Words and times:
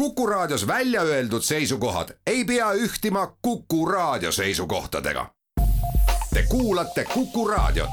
Kuku 0.00 0.26
Raadios 0.26 0.66
välja 0.66 1.02
öeldud 1.02 1.42
seisukohad 1.42 2.08
ei 2.26 2.44
pea 2.44 2.72
ühtima 2.72 3.36
Kuku 3.42 3.86
Raadio 3.86 4.32
seisukohtadega. 4.32 5.26
Te 6.34 6.42
kuulate 6.48 7.04
Kuku 7.04 7.48
Raadiot. 7.48 7.90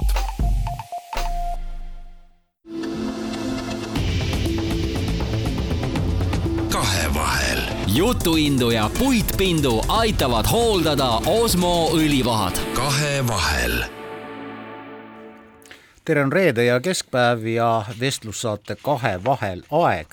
kahevahel. 6.72 7.60
jutuindu 7.88 8.70
ja 8.70 8.90
puitpindu 9.00 9.82
aitavad 9.88 10.46
hooldada 10.52 11.10
Osmo 11.26 11.90
õlivahad. 11.94 12.60
kahevahel. 12.74 13.84
tere, 16.06 16.24
on 16.24 16.32
reede 16.32 16.66
ja 16.66 16.80
keskpäev 16.80 17.46
ja 17.46 17.86
vestlussaate 18.00 18.76
Kahevahel 18.84 19.62
aeg 19.72 20.08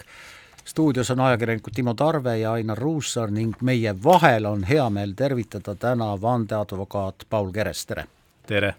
stuudios 0.64 1.10
on 1.10 1.20
ajakirjanikud 1.20 1.72
Timo 1.74 1.94
Tarve 1.94 2.38
ja 2.38 2.52
Ainar 2.52 2.78
Ruussaar 2.78 3.30
ning 3.30 3.54
meie 3.60 3.94
vahel 4.04 4.46
on 4.48 4.64
hea 4.64 4.88
meel 4.90 5.12
tervitada 5.16 5.74
täna 5.74 6.14
vandeadvokaat 6.20 7.26
Paul 7.30 7.52
Keres, 7.52 7.86
tere! 7.86 8.06
tere! 8.46 8.74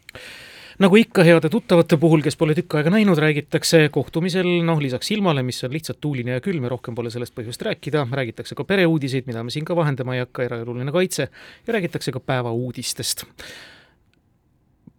nagu 0.79 0.97
ikka 0.99 1.23
heade 1.23 1.49
tuttavate 1.49 1.97
puhul, 1.97 2.23
kes 2.25 2.35
pole 2.35 2.55
tükk 2.57 2.75
aega 2.79 2.91
näinud, 2.91 3.19
räägitakse 3.21 3.85
kohtumisel 3.95 4.49
noh, 4.67 4.81
lisaks 4.81 5.11
ilmale, 5.15 5.43
mis 5.43 5.63
on 5.63 5.71
lihtsalt 5.71 6.01
tuuline 6.03 6.35
ja 6.35 6.43
külm 6.43 6.67
ja 6.67 6.73
rohkem 6.73 6.97
pole 6.97 7.13
sellest 7.13 7.35
põhjust 7.37 7.63
rääkida, 7.63 8.03
räägitakse 8.11 8.57
ka 8.57 8.65
pereuudiseid, 8.67 9.29
mida 9.29 9.43
me 9.43 9.53
siin 9.53 9.65
ka 9.65 9.77
vahendama 9.77 10.17
ei 10.17 10.25
hakka, 10.25 10.49
eraeluline 10.49 10.91
kaitse, 10.91 11.29
ja 11.67 11.77
räägitakse 11.77 12.11
ka 12.11 12.19
päevauudistest 12.19 13.23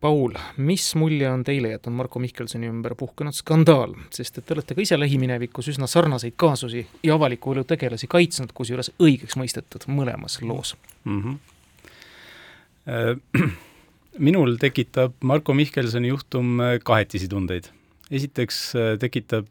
Paul, 0.01 0.33
mis 0.57 0.95
mulje 0.95 1.31
on 1.31 1.45
teile 1.45 1.69
jätnud 1.73 1.95
Marko 1.97 2.21
Mihkelsoni 2.21 2.69
ümber 2.69 2.95
puhkenud 3.01 3.33
skandaal, 3.35 3.95
sest 4.13 4.39
et 4.39 4.47
te 4.47 4.55
olete 4.55 4.75
ka 4.77 4.83
ise 4.85 4.99
lähiminevikus 5.01 5.69
üsna 5.73 5.87
sarnaseid 5.89 6.33
kaasusi 6.37 6.87
ja 7.07 7.15
avaliku 7.17 7.53
elu 7.57 7.65
tegelasi 7.65 8.07
kaitsnud, 8.13 8.53
kusjuures 8.57 8.91
õigeks 9.01 9.39
mõistetud 9.41 9.83
mõlemas 9.89 10.43
loos 10.43 10.77
mm. 11.05 11.23
-hmm. 11.23 11.37
minul 14.29 14.57
tekitab 14.61 15.13
Marko 15.25 15.55
Mihkelsoni 15.57 16.09
juhtum 16.13 16.61
äh, 16.61 16.77
kahetisi 16.85 17.29
tundeid. 17.29 17.65
esiteks 18.11 18.77
äh, 18.77 18.99
tekitab 18.99 19.47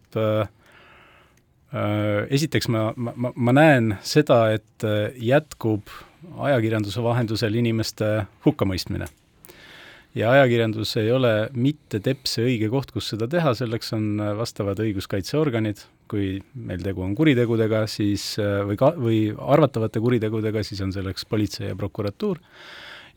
esiteks 2.30 2.68
ma, 2.70 2.94
ma, 2.96 3.34
ma 3.36 3.52
näen 3.52 3.98
seda, 4.02 4.52
et 4.54 4.84
jätkub 5.18 5.82
ajakirjanduse 6.38 7.04
vahendusel 7.04 7.54
inimeste 7.60 8.26
hukkamõistmine 8.46 9.06
ja 10.16 10.32
ajakirjandus 10.32 10.96
ei 11.02 11.12
ole 11.12 11.34
mitte 11.58 12.00
teps 12.04 12.38
see 12.38 12.48
õige 12.50 12.70
koht, 12.72 12.94
kus 12.96 13.12
seda 13.12 13.28
teha, 13.32 13.54
selleks 13.58 13.94
on 13.98 14.08
äh, 14.24 14.32
vastavad 14.38 14.80
õiguskaitseorganid, 14.84 15.84
kui 16.12 16.40
meil 16.56 16.84
tegu 16.86 17.04
on 17.06 17.16
kuritegudega, 17.18 17.86
siis 17.92 18.34
äh, 18.42 18.62
või 18.68 18.80
ka, 18.80 18.94
või 18.98 19.22
arvatavate 19.36 20.04
kuritegudega, 20.04 20.64
siis 20.66 20.84
on 20.86 20.94
selleks 20.96 21.28
politsei 21.30 21.72
ja 21.72 21.80
prokuratuur, 21.80 22.40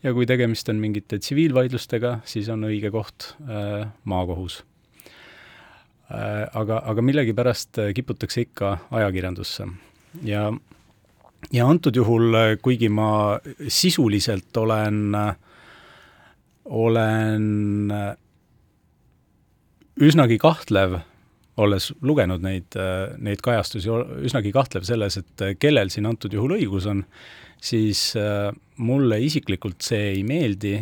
ja 0.03 0.15
kui 0.15 0.27
tegemist 0.29 0.71
on 0.71 0.81
mingite 0.81 1.21
tsiviilvaidlustega, 1.21 2.19
siis 2.27 2.49
on 2.51 2.67
õige 2.69 2.91
koht 2.93 3.33
äh, 3.47 3.87
maakohus. 4.03 4.63
Äh,. 6.09 6.47
Aga, 6.57 6.81
aga 6.89 7.05
millegipärast 7.05 7.79
äh, 7.83 7.93
kiputakse 7.95 8.47
ikka 8.47 8.77
ajakirjandusse. 8.91 9.69
Ja 10.25 10.49
ja 11.55 11.67
antud 11.71 11.95
juhul, 11.95 12.33
kuigi 12.59 12.89
ma 12.91 13.39
sisuliselt 13.71 14.57
olen 14.59 15.15
äh, 15.15 15.37
olen 16.69 17.91
äh, 17.91 18.15
üsnagi 19.99 20.37
kahtlev, 20.41 20.99
olles 21.59 21.89
lugenud 22.05 22.43
neid, 22.45 22.77
äh, 22.79 23.15
neid 23.19 23.41
kajastusi, 23.45 23.91
üsnagi 24.25 24.53
kahtlev 24.55 24.85
selles, 24.87 25.19
et 25.19 25.45
äh, 25.45 25.55
kellel 25.59 25.91
siin 25.93 26.07
antud 26.09 26.33
juhul 26.33 26.55
õigus 26.59 26.87
on, 26.89 27.03
siis 27.59 28.13
mulle 28.79 29.17
isiklikult 29.19 29.83
see 29.83 30.13
ei 30.13 30.21
meeldi, 30.23 30.77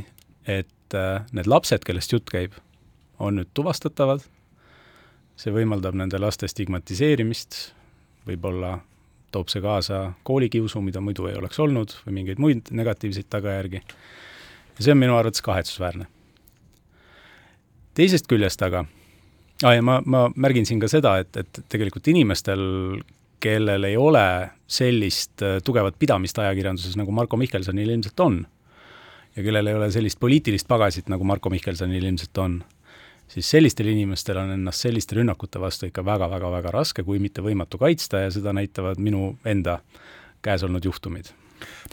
et 0.46 0.98
need 1.34 1.48
lapsed, 1.50 1.82
kellest 1.82 2.14
jutt 2.14 2.30
käib, 2.30 2.54
on 3.18 3.40
nüüd 3.40 3.50
tuvastatavad, 3.58 4.22
see 5.42 5.56
võimaldab 5.56 5.98
nende 5.98 6.20
laste 6.22 6.46
stigmatiseerimist, 6.52 7.58
võib-olla 8.30 8.76
toob 9.34 9.50
see 9.50 9.64
kaasa 9.66 10.04
koolikiusu, 10.30 10.84
mida 10.86 11.02
muidu 11.02 11.26
ei 11.32 11.40
oleks 11.42 11.58
olnud, 11.66 11.98
või 12.06 12.20
mingeid 12.20 12.44
muid 12.46 12.70
negatiivseid 12.78 13.26
tagajärgi 13.34 13.82
ja 14.78 14.86
see 14.86 14.94
on 14.94 15.02
minu 15.02 15.18
arvates 15.18 15.42
kahetsusväärne. 15.46 16.08
teisest 17.98 18.28
küljest 18.30 18.62
aga, 18.62 18.84
aa 19.66 19.74
ja 19.74 19.82
ma, 19.82 20.00
ma 20.06 20.28
märgin 20.36 20.68
siin 20.70 20.82
ka 20.82 20.90
seda, 20.92 21.18
et, 21.24 21.38
et 21.38 21.62
tegelikult 21.70 22.08
inimestel, 22.14 22.62
kellel 23.42 23.86
ei 23.90 23.98
ole 23.98 24.28
sellist 24.68 25.42
äh, 25.46 25.58
tugevat 25.66 25.98
pidamist 26.00 26.40
ajakirjanduses, 26.42 26.98
nagu 26.98 27.14
Marko 27.14 27.38
Mihkelsonil 27.38 27.90
ilmselt 27.90 28.20
on, 28.26 28.40
ja 29.36 29.46
kellel 29.46 29.70
ei 29.70 29.78
ole 29.78 29.92
sellist 29.94 30.20
poliitilist 30.22 30.70
pagasit, 30.70 31.10
nagu 31.14 31.26
Marko 31.26 31.50
Mihkelsonil 31.54 32.06
ilmselt 32.06 32.38
on, 32.42 32.60
siis 33.30 33.50
sellistel 33.50 33.90
inimestel 33.94 34.42
on 34.42 34.54
ennast 34.54 34.86
selliste 34.86 35.18
rünnakute 35.18 35.62
vastu 35.62 35.90
ikka 35.90 36.06
väga-väga-väga 36.06 36.74
raske, 36.74 37.06
kui 37.06 37.22
mitte 37.22 37.46
võimatu 37.46 37.82
kaitsta 37.82 38.28
ja 38.28 38.32
seda 38.34 38.54
näitavad 38.58 39.02
minu 39.02 39.36
enda 39.46 39.82
käes 40.46 40.66
olnud 40.66 40.86
juhtumid 40.86 41.34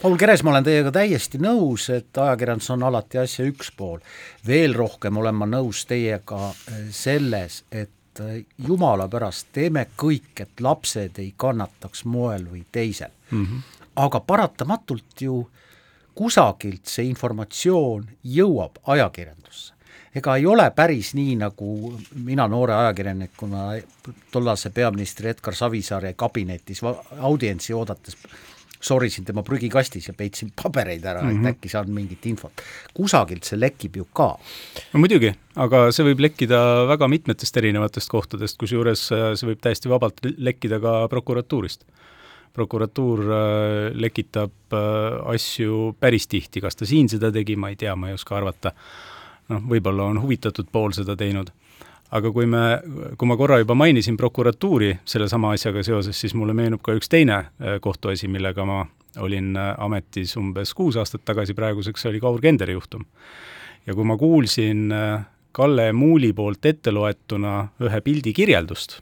Paul 0.01 0.17
Keres, 0.17 0.43
ma 0.43 0.51
olen 0.51 0.65
teiega 0.65 0.91
täiesti 0.91 1.39
nõus, 1.41 1.87
et 1.93 2.17
ajakirjandus 2.17 2.69
on 2.75 2.83
alati 2.83 3.17
asja 3.21 3.45
üks 3.47 3.71
pool. 3.77 3.99
veel 4.47 4.75
rohkem 4.75 5.17
olen 5.17 5.35
ma 5.35 5.47
nõus 5.49 5.85
teiega 5.87 6.49
eh, 6.49 6.87
selles, 6.91 7.63
et 7.71 8.19
eh, 8.19 8.43
jumala 8.67 9.07
pärast 9.07 9.47
teeme 9.51 9.87
kõik, 9.97 10.33
et 10.39 10.61
lapsed 10.61 11.19
ei 11.19 11.33
kannataks 11.37 12.05
moel 12.05 12.45
või 12.51 12.65
teisel 12.71 13.11
mm. 13.31 13.45
-hmm. 13.45 13.61
aga 13.95 14.19
paratamatult 14.19 15.21
ju 15.21 15.45
kusagilt 16.15 16.85
see 16.87 17.05
informatsioon 17.05 18.05
jõuab 18.23 18.79
ajakirjandusse 18.83 19.75
ega 20.15 20.35
ei 20.35 20.45
ole 20.45 20.69
päris 20.75 21.13
nii, 21.13 21.35
nagu 21.35 21.99
mina 22.23 22.47
noore 22.47 22.73
ajakirjanikuna 22.73 23.65
tollase 24.31 24.69
peaministri 24.69 25.29
Edgar 25.29 25.55
Savisaare 25.55 26.13
kabinetis 26.13 26.81
audientsi 27.19 27.73
oodates 27.73 28.17
sorisin 28.85 29.25
tema 29.25 29.43
prügikastis 29.45 30.09
ja 30.09 30.13
peitsin 30.17 30.51
pabereid 30.61 31.05
ära 31.05 31.21
mm, 31.21 31.27
-hmm. 31.27 31.31
et 31.31 31.41
mhm. 31.41 31.53
äkki 31.53 31.69
saan 31.69 31.91
mingit 31.91 32.25
infot. 32.25 32.61
kusagilt 32.93 33.43
see 33.43 33.59
lekib 33.59 33.97
ju 33.97 34.07
ka. 34.13 34.29
no 34.93 35.01
muidugi, 35.01 35.33
aga 35.55 35.89
see 35.95 36.05
võib 36.11 36.23
lekkida 36.27 36.61
väga 36.91 37.09
mitmetest 37.11 37.57
erinevatest 37.57 38.11
kohtadest, 38.11 38.57
kusjuures 38.61 39.07
äh, 39.11 39.33
see 39.35 39.49
võib 39.51 39.61
täiesti 39.61 39.91
vabalt 39.91 40.21
lekkida 40.37 40.79
ka 40.79 40.95
prokuratuurist. 41.11 41.85
prokuratuur 42.53 43.19
äh, 43.19 43.91
lekitab 43.93 44.73
äh, 44.73 45.33
asju 45.33 45.95
päris 45.99 46.27
tihti, 46.27 46.61
kas 46.61 46.75
ta 46.75 46.85
siin 46.85 47.09
seda 47.09 47.31
tegi, 47.31 47.55
ma 47.55 47.69
ei 47.69 47.75
tea, 47.75 47.95
ma 47.95 48.09
ei 48.09 48.13
oska 48.13 48.37
arvata. 48.37 48.73
noh, 49.49 49.61
võib-olla 49.61 50.03
on 50.09 50.21
huvitatud 50.21 50.67
pool 50.71 50.91
seda 50.91 51.15
teinud 51.15 51.51
aga 52.13 52.31
kui 52.31 52.45
me, 52.49 52.63
kui 53.17 53.29
ma 53.29 53.37
korra 53.39 53.59
juba 53.61 53.75
mainisin 53.77 54.17
prokuratuuri 54.17 54.91
sellesama 55.07 55.53
asjaga 55.55 55.83
seoses, 55.85 56.19
siis 56.19 56.35
mulle 56.37 56.53
meenub 56.57 56.83
ka 56.85 56.95
üks 56.97 57.09
teine 57.11 57.37
äh, 57.37 57.77
kohtuasi, 57.81 58.29
millega 58.31 58.65
ma 58.67 58.83
olin 59.23 59.55
äh, 59.57 59.71
ametis 59.81 60.35
umbes 60.37 60.73
kuus 60.77 60.99
aastat 61.01 61.25
tagasi, 61.25 61.55
praeguseks 61.57 62.05
oli 62.11 62.21
Kaur 62.21 62.41
Kenderi 62.41 62.75
juhtum. 62.77 63.05
ja 63.85 63.93
kui 63.93 64.05
ma 64.05 64.17
kuulsin 64.17 64.91
äh, 64.91 65.25
Kalle 65.55 65.91
Muuli 65.93 66.33
poolt 66.33 66.65
ette 66.65 66.91
loetuna 66.91 67.69
ühe 67.79 68.01
pildi 68.03 68.33
kirjeldust, 68.35 68.99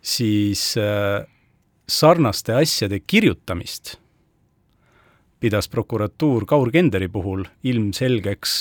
siis 0.00 0.62
sarnaste 1.88 2.54
asjade 2.56 3.00
kirjutamist 3.04 3.98
pidas 5.40 5.68
prokuratuur 5.68 6.46
Kaur 6.48 6.70
Kenderi 6.72 7.08
puhul 7.12 7.44
ilmselgeks 7.62 8.54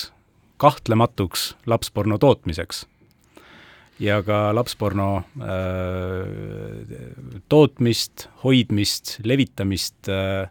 kahtlematuks 0.57 1.55
lapsporno 1.65 2.17
tootmiseks. 2.17 2.87
ja 3.99 4.21
ka 4.23 4.55
lapsporno 4.55 5.17
äh, 5.17 5.23
tootmist, 7.49 8.27
hoidmist, 8.43 9.19
levitamist 9.23 10.09
äh, 10.09 10.41
äh, 10.41 10.49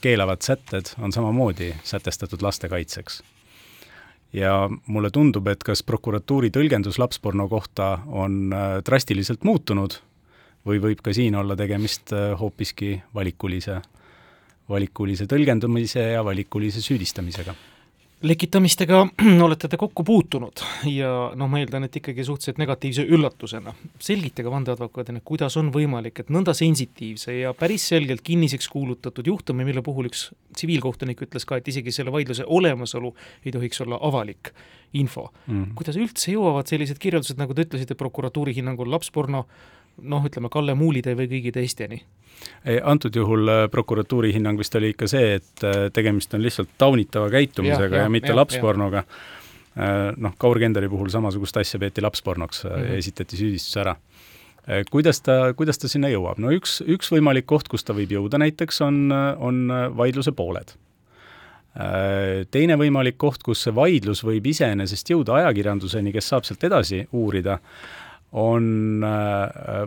keelavad 0.00 0.42
sätted 0.42 0.84
on 1.00 1.12
samamoodi 1.12 1.74
sätestatud 1.84 2.42
laste 2.42 2.68
kaitseks. 2.68 3.22
ja 4.32 4.70
mulle 4.86 5.10
tundub, 5.10 5.48
et 5.48 5.64
kas 5.64 5.82
prokuratuuri 5.82 6.50
tõlgendus 6.50 6.98
lapsporno 6.98 7.48
kohta 7.48 7.98
on 8.06 8.52
äh, 8.52 8.84
drastiliselt 8.84 9.44
muutunud 9.44 10.00
või 10.66 10.80
võib 10.80 11.00
ka 11.02 11.12
siin 11.12 11.34
olla 11.34 11.56
tegemist 11.56 12.12
äh, 12.12 12.38
hoopiski 12.40 13.02
valikulise, 13.14 13.80
valikulise 14.68 15.26
tõlgendamise 15.26 16.00
ja 16.12 16.24
valikulise 16.24 16.80
süüdistamisega 16.80 17.54
lekitamistega 18.22 19.06
olete 19.46 19.68
te 19.68 19.78
kokku 19.80 20.04
puutunud 20.06 20.62
ja 20.90 21.10
noh, 21.38 21.50
ma 21.50 21.60
eeldan, 21.60 21.86
et 21.86 21.96
ikkagi 21.98 22.24
suhteliselt 22.26 22.60
negatiivse 22.62 23.04
üllatusena. 23.04 23.74
selgitage 24.02 24.50
vandeadvokaadina, 24.50 25.22
kuidas 25.24 25.56
on 25.60 25.72
võimalik, 25.74 26.22
et 26.22 26.30
nõnda 26.30 26.54
sensitiivse 26.56 27.34
ja 27.40 27.54
päris 27.58 27.88
selgelt 27.92 28.22
kinniseks 28.26 28.68
kuulutatud 28.72 29.26
juhtumi, 29.26 29.66
mille 29.68 29.82
puhul 29.82 30.10
üks 30.10 30.28
tsiviilkohtunik 30.54 31.26
ütles 31.26 31.46
ka, 31.48 31.58
et 31.58 31.68
isegi 31.68 31.94
selle 31.94 32.14
vaidluse 32.14 32.46
olemasolu 32.46 33.14
ei 33.44 33.54
tohiks 33.54 33.82
olla 33.84 33.98
avalik 34.00 34.52
info 34.92 35.30
mm. 35.46 35.52
-hmm. 35.52 35.74
kuidas 35.74 35.96
üldse 35.96 36.32
jõuavad 36.32 36.68
sellised 36.68 36.98
kirjeldused, 36.98 37.38
nagu 37.40 37.54
te 37.54 37.66
ütlesite, 37.66 37.94
prokuratuuri 37.94 38.54
hinnangul 38.54 38.90
lapsporno 38.90 39.46
noh, 40.02 40.24
ütleme 40.26 40.50
Kalle 40.52 40.74
Muulide 40.78 41.16
või 41.18 41.28
kõigi 41.30 41.52
teisteni? 41.54 42.02
antud 42.84 43.14
juhul 43.14 43.48
äh, 43.48 43.60
prokuratuuri 43.70 44.32
hinnang 44.34 44.58
vist 44.58 44.74
oli 44.74 44.92
ikka 44.92 45.06
see, 45.10 45.36
et 45.38 45.64
äh, 45.66 45.86
tegemist 45.94 46.34
on 46.34 46.42
lihtsalt 46.42 46.72
taunitava 46.78 47.30
käitumisega 47.30 47.96
ja, 47.96 48.02
ja, 48.02 48.08
ja 48.08 48.12
mitte 48.12 48.32
ja, 48.32 48.36
lapspornoga. 48.36 49.04
Noh, 50.20 50.34
Kaur 50.36 50.58
Kenderi 50.60 50.84
puhul 50.92 51.08
samasugust 51.08 51.56
asja 51.56 51.78
peeti 51.80 52.02
lapspornoks 52.04 52.58
mm 52.64 52.70
-hmm. 52.70 52.88
ja 52.90 52.96
esitati 53.00 53.36
süüdistus 53.36 53.76
ära 53.80 53.94
kuidas 54.90 55.20
ta, 55.20 55.54
kuidas 55.56 55.78
ta 55.78 55.88
sinna 55.88 56.10
jõuab? 56.12 56.38
no 56.38 56.52
üks, 56.52 56.82
üks 56.86 57.08
võimalik 57.10 57.46
koht, 57.46 57.68
kus 57.68 57.84
ta 57.84 57.94
võib 57.96 58.12
jõuda 58.12 58.38
näiteks, 58.38 58.80
on, 58.80 59.12
on 59.38 59.72
vaidluse 59.96 60.32
pooled. 60.32 60.74
Teine 62.50 62.76
võimalik 62.76 63.16
koht, 63.16 63.42
kus 63.42 63.62
see 63.64 63.74
vaidlus 63.74 64.20
võib 64.24 64.46
iseenesest 64.46 65.10
jõuda 65.10 65.34
ajakirjanduseni, 65.40 66.12
kes 66.12 66.28
saab 66.28 66.44
sealt 66.44 66.64
edasi 66.64 67.06
uurida, 67.12 67.58
on 68.32 69.04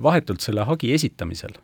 vahetult 0.03 0.43
selle 0.43 0.65
hagi 0.69 0.91
esitamisel 0.93 1.55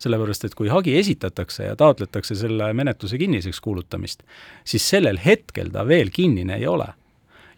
sellepärast 0.00 0.46
et 0.48 0.56
kui 0.56 0.70
hagi 0.72 0.94
esitatakse 0.98 1.66
ja 1.68 1.76
taotletakse 1.78 2.36
selle 2.38 2.70
menetluse 2.76 3.18
kinniseks 3.20 3.60
kuulutamist, 3.60 4.24
siis 4.64 4.86
sellel 4.88 5.20
hetkel 5.24 5.72
ta 5.74 5.84
veel 5.88 6.12
kinnine 6.14 6.56
ei 6.56 6.66
ole. 6.66 6.88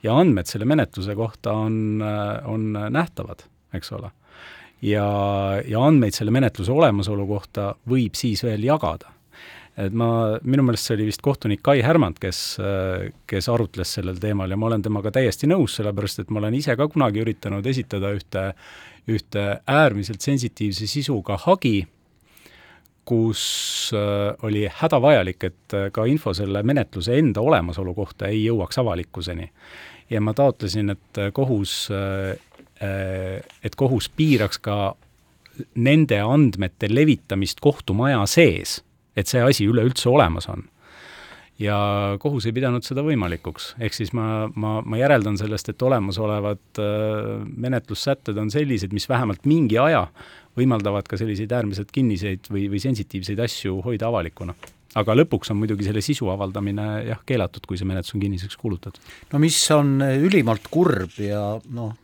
ja 0.02 0.16
andmed 0.18 0.48
selle 0.50 0.66
menetluse 0.66 1.14
kohta 1.14 1.52
on, 1.54 2.02
on 2.44 2.72
nähtavad, 2.90 3.44
eks 3.74 3.92
ole. 3.94 4.10
ja, 4.82 5.06
ja 5.68 5.84
andmeid 5.86 6.18
selle 6.18 6.34
menetluse 6.34 6.72
olemasolu 6.72 7.26
kohta 7.26 7.74
võib 7.88 8.18
siis 8.18 8.42
veel 8.42 8.64
jagada. 8.66 9.12
Et 9.80 9.94
ma, 9.96 10.38
minu 10.44 10.66
meelest 10.66 10.88
see 10.88 10.98
oli 10.98 11.08
vist 11.08 11.22
kohtunik 11.24 11.62
Kai 11.64 11.80
Härmand, 11.80 12.18
kes, 12.20 12.42
kes 13.26 13.48
arutles 13.48 13.94
sellel 13.96 14.18
teemal 14.20 14.52
ja 14.52 14.58
ma 14.60 14.68
olen 14.68 14.84
temaga 14.84 15.14
täiesti 15.14 15.48
nõus, 15.48 15.78
sellepärast 15.78 16.24
et 16.24 16.30
ma 16.30 16.42
olen 16.42 16.58
ise 16.58 16.76
ka 16.76 16.88
kunagi 16.92 17.22
üritanud 17.24 17.66
esitada 17.66 18.12
ühte, 18.12 18.50
ühte 19.08 19.46
äärmiselt 19.64 20.20
sensitiivse 20.20 20.90
sisuga 20.90 21.38
hagi 21.46 21.78
kus 23.04 23.90
äh, 23.94 24.34
oli 24.42 24.68
hädavajalik, 24.70 25.44
et 25.44 25.74
äh, 25.74 25.88
ka 25.92 26.04
info 26.06 26.34
selle 26.34 26.62
menetluse 26.62 27.18
enda 27.18 27.42
olemasolu 27.42 27.94
kohta 27.94 28.30
ei 28.30 28.44
jõuaks 28.44 28.78
avalikkuseni. 28.78 29.50
ja 30.10 30.20
ma 30.20 30.34
taotlesin, 30.34 30.90
et 30.90 31.18
äh, 31.18 31.32
kohus, 31.32 31.88
et 33.62 33.74
kohus 33.76 34.08
piiraks 34.08 34.58
ka 34.58 34.94
nende 35.74 36.18
andmete 36.20 36.88
levitamist 36.90 37.60
kohtumaja 37.62 38.24
sees, 38.26 38.80
et 39.16 39.28
see 39.28 39.42
asi 39.44 39.66
üleüldse 39.68 40.08
olemas 40.10 40.48
on 40.48 40.64
ja 41.62 41.76
kohus 42.22 42.46
ei 42.48 42.54
pidanud 42.56 42.84
seda 42.86 43.04
võimalikuks. 43.06 43.72
ehk 43.82 43.96
siis 43.96 44.12
ma, 44.16 44.48
ma, 44.54 44.80
ma 44.84 44.98
järeldan 45.00 45.38
sellest, 45.40 45.72
et 45.72 45.82
olemasolevad 45.82 46.80
äh, 46.80 47.42
menetlussätted 47.46 48.38
on 48.40 48.50
sellised, 48.52 48.94
mis 48.96 49.08
vähemalt 49.08 49.46
mingi 49.48 49.78
aja 49.80 50.06
võimaldavad 50.58 51.08
ka 51.08 51.18
selliseid 51.20 51.52
äärmiselt 51.52 51.92
kinniseid 51.92 52.48
või, 52.52 52.66
või 52.72 52.80
sensitiivseid 52.82 53.40
asju 53.44 53.80
hoida 53.86 54.08
avalikuna. 54.10 54.54
aga 54.94 55.14
lõpuks 55.16 55.52
on 55.52 55.56
muidugi 55.56 55.86
selle 55.86 56.02
sisu 56.04 56.28
avaldamine 56.28 56.86
jah, 57.08 57.20
keelatud, 57.26 57.64
kui 57.66 57.78
see 57.80 57.88
menetlus 57.88 58.14
on 58.16 58.24
kinniseks 58.24 58.56
kuulutatud. 58.56 59.02
no 59.32 59.42
mis 59.42 59.58
on 59.70 60.00
ülimalt 60.02 60.68
kurb 60.70 61.20
ja 61.20 61.60
noh, 61.70 61.94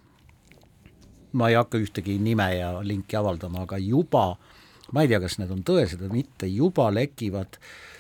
ma 1.33 1.51
ei 1.51 1.59
hakka 1.59 1.81
ühtegi 1.81 2.19
nime 2.21 2.53
ja 2.57 2.73
linki 2.85 3.17
avaldama, 3.17 3.67
aga 3.67 3.81
juba, 3.81 4.37
ma 4.93 5.05
ei 5.05 5.11
tea, 5.11 5.21
kas 5.21 5.39
need 5.41 5.53
on 5.53 5.63
tõesed 5.67 6.01
või 6.05 6.23
mitte, 6.23 6.49
juba 6.49 6.89
lekivad 6.95 7.59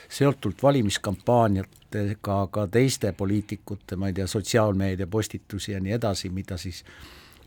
seotult 0.08 0.62
valimiskampaaniatega 0.62 2.38
ka 2.52 2.66
teiste 2.72 3.12
poliitikute, 3.12 3.96
ma 3.96 4.08
ei 4.08 4.16
tea, 4.16 4.26
sotsiaalmeedia 4.26 5.06
postitusi 5.06 5.74
ja 5.74 5.82
nii 5.84 5.96
edasi, 5.98 6.30
mida 6.32 6.56
siis 6.60 6.82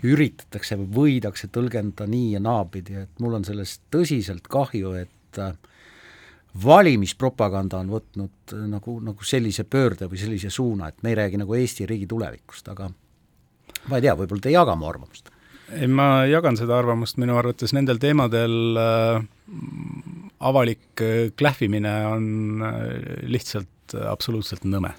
üritatakse 0.06 0.78
või 0.78 0.88
võidakse 0.96 1.50
tõlgendada 1.54 2.10
nii 2.10 2.36
ja 2.36 2.42
naapidi, 2.42 3.02
et 3.04 3.22
mul 3.22 3.38
on 3.38 3.46
sellest 3.46 3.84
tõsiselt 3.94 4.48
kahju, 4.50 4.94
et 5.02 5.42
äh, 5.42 5.54
valimispropaganda 6.64 7.82
on 7.82 7.92
võtnud 7.96 8.56
äh, 8.56 8.64
nagu, 8.70 8.98
nagu 9.02 9.26
sellise 9.26 9.66
pöörde 9.66 10.10
või 10.10 10.22
sellise 10.22 10.54
suuna, 10.54 10.90
et 10.90 11.02
me 11.04 11.14
ei 11.14 11.22
räägi 11.22 11.42
nagu 11.42 11.58
Eesti 11.58 11.90
riigi 11.90 12.10
tulevikust, 12.10 12.70
aga 12.74 12.90
ma 13.90 13.98
ei 13.98 14.06
tea, 14.06 14.18
võib-olla 14.18 14.42
te 14.42 14.54
ei 14.54 14.58
jaga 14.58 14.78
mu 14.78 14.90
arvamust? 14.90 15.31
Ei, 15.78 15.88
ma 15.88 16.26
jagan 16.30 16.58
seda 16.60 16.78
arvamust, 16.80 17.20
minu 17.22 17.38
arvates 17.40 17.74
nendel 17.76 18.00
teemadel 18.02 18.80
äh, 18.80 19.24
avalik 20.52 21.04
äh, 21.04 21.32
klähvimine 21.38 21.94
on 22.10 22.28
äh, 22.66 22.86
lihtsalt 23.30 23.98
absoluutselt 24.08 24.64
nõme. 24.68 24.94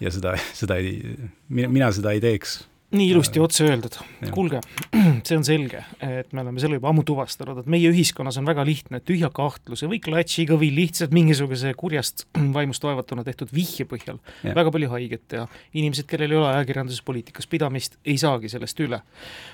ja 0.00 0.10
seda, 0.14 0.36
seda 0.60 0.78
ei, 0.82 1.16
mina 1.48 1.90
seda 1.94 2.14
ei 2.14 2.22
teeks 2.24 2.62
nii 2.94 3.08
ilusti 3.10 3.40
otse 3.40 3.64
öeldud. 3.64 3.96
kuulge, 4.30 4.60
see 5.26 5.36
on 5.36 5.44
selge, 5.46 5.82
et 6.00 6.32
me 6.32 6.42
oleme 6.42 6.60
selle 6.62 6.78
juba 6.78 6.90
ammu 6.90 7.04
tuvastanud, 7.06 7.58
et 7.62 7.70
meie 7.70 7.90
ühiskonnas 7.90 8.38
on 8.40 8.46
väga 8.46 8.64
lihtne 8.66 9.00
tühja 9.04 9.30
kahtluse 9.34 9.88
või 9.90 10.00
klatšiga 10.04 10.58
või 10.60 10.70
lihtsalt 10.76 11.14
mingisuguse 11.16 11.74
kurjast 11.78 12.26
vaimust 12.56 12.84
vaevatuna 12.84 13.24
tehtud 13.26 13.52
vihje 13.54 13.86
põhjal 13.90 14.20
ja. 14.42 14.54
väga 14.54 14.72
palju 14.74 14.92
haiget 14.94 15.26
teha. 15.34 15.48
inimesed, 15.74 16.08
kellel 16.10 16.34
ei 16.36 16.40
ole 16.40 16.50
ajakirjanduses 16.52 17.02
poliitikas 17.06 17.50
pidamist, 17.50 17.98
ei 18.04 18.18
saagi 18.20 18.52
sellest 18.52 18.80
üle. 18.84 19.00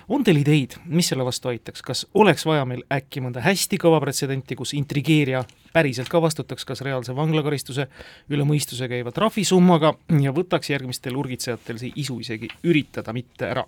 on 0.08 0.24
teil 0.24 0.42
ideid, 0.42 0.76
mis 0.84 1.08
selle 1.12 1.24
vastu 1.26 1.52
aitaks, 1.52 1.82
kas 1.86 2.06
oleks 2.14 2.46
vaja 2.46 2.66
meil 2.68 2.84
äkki 2.92 3.24
mõnda 3.24 3.44
hästi 3.44 3.80
kõva 3.80 4.02
pretsedenti, 4.04 4.58
kus 4.58 4.74
intrigeerija 4.76 5.44
päriselt 5.72 6.08
ka 6.08 6.22
vastutaks 6.22 6.66
kas 6.68 6.82
reaalse 6.86 7.14
vanglakaristuse, 7.16 7.86
üle 8.30 8.46
mõistuse 8.48 8.88
käiva 8.90 9.12
trahvisummaga 9.14 9.94
ja 10.20 10.34
võtaks 10.36 10.72
järgmistel 10.72 11.16
urgitsejatel 11.16 11.80
see 11.82 11.94
isu 12.02 12.20
isegi 12.24 12.50
üritada 12.64 13.14
mitte 13.16 13.50
ära. 13.50 13.64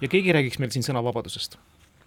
ja 0.00 0.08
keegi 0.08 0.32
räägiks 0.32 0.58
meil 0.58 0.70
siin 0.74 0.86
sõnavabadusest 0.86 1.58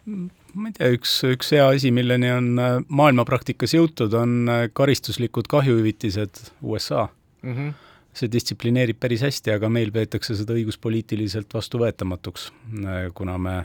ma 0.10 0.70
ei 0.70 0.76
tea, 0.76 0.90
üks, 0.96 1.16
üks 1.28 1.52
hea 1.54 1.66
asi, 1.70 1.92
milleni 1.94 2.32
on 2.34 2.50
äh, 2.62 2.78
maailmapraktikas 2.88 3.76
jõutud, 3.76 4.16
on 4.18 4.50
äh, 4.50 4.66
karistuslikud 4.74 5.50
kahjuhüvitised 5.52 6.42
USA 6.62 7.08
mm. 7.42 7.54
-hmm. 7.54 7.74
see 8.14 8.32
distsiplineerib 8.32 9.00
päris 9.00 9.22
hästi, 9.26 9.54
aga 9.58 9.70
meil 9.70 9.92
peetakse 9.96 10.36
seda 10.36 10.56
õiguspoliitiliselt 10.58 11.54
vastuvõetamatuks, 11.54 12.50
äh, 12.86 13.02
kuna 13.14 13.38
me, 13.38 13.58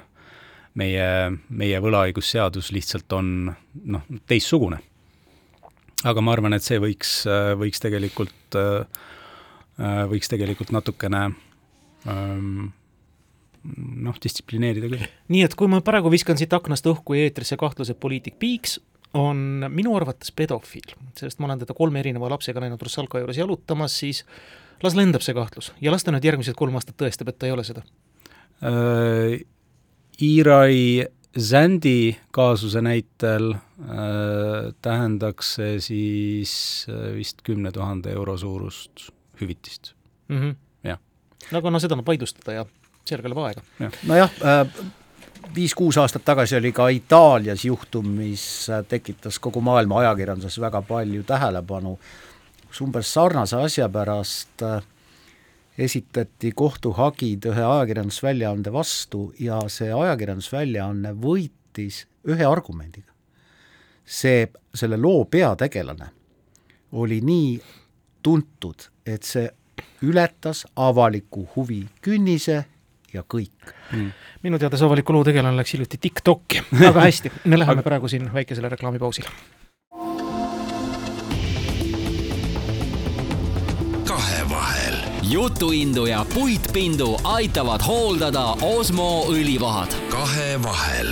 meie, 0.75 1.09
meie 1.49 1.81
võlaõigusseadus 1.81 2.73
lihtsalt 2.77 3.13
on 3.13 3.55
noh, 3.85 4.05
teistsugune 4.27 4.83
aga 6.05 6.25
ma 6.25 6.35
arvan, 6.37 6.57
et 6.57 6.65
see 6.65 6.81
võiks, 6.83 7.23
võiks 7.61 7.83
tegelikult, 7.83 8.59
võiks 10.11 10.31
tegelikult 10.31 10.73
natukene 10.75 11.23
ähm, 12.11 12.67
noh, 13.65 14.19
distsiplineerida 14.23 14.91
küll. 14.93 15.07
nii 15.33 15.45
et 15.47 15.55
kui 15.59 15.71
ma 15.71 15.81
praegu 15.85 16.13
viskan 16.13 16.39
siit 16.41 16.53
aknast 16.57 16.87
õhku 16.91 17.17
ja 17.17 17.29
eetrisse 17.29 17.59
kahtluse, 17.61 17.95
et 17.95 18.01
poliitik 18.01 18.37
Piiks 18.41 18.79
on 19.15 19.65
minu 19.71 19.95
arvates 19.97 20.33
pedofiil, 20.35 20.95
sest 21.19 21.41
ma 21.41 21.49
olen 21.49 21.63
teda 21.63 21.77
kolme 21.77 22.03
erineva 22.03 22.29
lapsega 22.33 22.63
näinud 22.63 22.83
Russalka 22.83 23.23
juures 23.23 23.39
jalutamas, 23.39 23.97
siis 24.03 24.25
las 24.83 24.97
lendab 24.99 25.23
see 25.25 25.37
kahtlus 25.37 25.73
ja 25.83 25.95
las 25.95 26.05
ta 26.05 26.15
nüüd 26.15 26.27
järgmised 26.27 26.59
kolm 26.59 26.77
aastat 26.79 26.99
tõestab, 27.01 27.31
et 27.31 27.39
ta 27.39 27.51
ei 27.51 27.57
ole 27.57 27.67
seda 27.67 27.85
äh,. 28.63 29.43
Irai 30.23 31.03
Zandi 31.41 32.17
kaasuse 32.31 32.83
näitel 32.83 33.53
äh, 33.55 34.73
tähendaks 34.83 35.55
see 35.59 35.81
siis 35.83 36.53
äh, 36.89 37.15
vist 37.17 37.43
kümne 37.43 37.73
tuhande 37.73 38.13
euro 38.13 38.37
suurust 38.39 39.09
hüvitist 39.41 39.95
mm. 40.29 40.41
-hmm. 40.41 40.55
jah. 40.85 40.99
no 41.51 41.59
aga 41.59 41.71
no 41.71 41.81
seda 41.83 41.95
annab 41.95 42.07
vaidlustada 42.07 42.53
ja 42.53 42.67
sellega 43.05 43.29
läheb 43.29 43.45
aega 43.47 43.63
ja.. 43.81 43.91
nojah 44.07 44.31
äh,, 44.45 44.85
viis-kuus 45.55 45.99
aastat 45.99 46.25
tagasi 46.25 46.57
oli 46.57 46.73
ka 46.73 46.89
Itaalias 46.89 47.65
juhtum, 47.65 48.07
mis 48.07 48.71
äh, 48.71 48.85
tekitas 48.89 49.39
kogu 49.39 49.61
maailma 49.61 50.01
ajakirjanduses 50.01 50.61
väga 50.61 50.83
palju 50.83 51.23
tähelepanu, 51.23 51.99
kus 52.69 52.81
umbes 52.81 53.13
sarnase 53.15 53.57
asja 53.57 53.89
pärast 53.89 54.63
äh, 54.63 54.83
esitati 55.79 56.53
kohtuhagid 56.55 57.49
ühe 57.51 57.63
ajakirjandusväljaande 57.63 58.73
vastu 58.73 59.33
ja 59.41 59.59
see 59.69 59.91
ajakirjandusväljaanne 59.93 61.15
võitis 61.19 62.05
ühe 62.29 62.47
argumendiga. 62.47 63.11
see, 64.05 64.49
selle 64.75 64.97
loo 65.01 65.25
peategelane 65.25 66.11
oli 66.93 67.21
nii 67.25 67.57
tuntud, 68.23 68.89
et 69.07 69.23
see 69.23 69.49
ületas 70.05 70.67
avaliku 70.77 71.49
huvi 71.57 71.87
künnise 72.03 72.65
ja 73.13 73.23
kõik. 73.23 73.75
Mm.. 73.93 74.13
minu 74.43 74.59
teada 74.59 74.77
see 74.77 74.87
avaliku 74.87 75.13
loo 75.17 75.25
tegelane 75.25 75.57
läks 75.57 75.75
hiljuti 75.75 75.99
TikTok'i, 75.99 76.63
aga 76.91 77.09
hästi, 77.09 77.33
me 77.45 77.59
läheme 77.59 77.83
praegu 77.83 78.09
siin 78.09 78.31
väikesele 78.33 78.69
reklaamipausile 78.77 79.33
jutuindu 85.35 86.07
ja 86.07 86.27
puitpindu 86.35 87.17
aitavad 87.25 87.83
hooldada 87.87 88.43
Osmo 88.63 89.25
õlivahad. 89.27 89.91
kahevahel. 90.11 91.09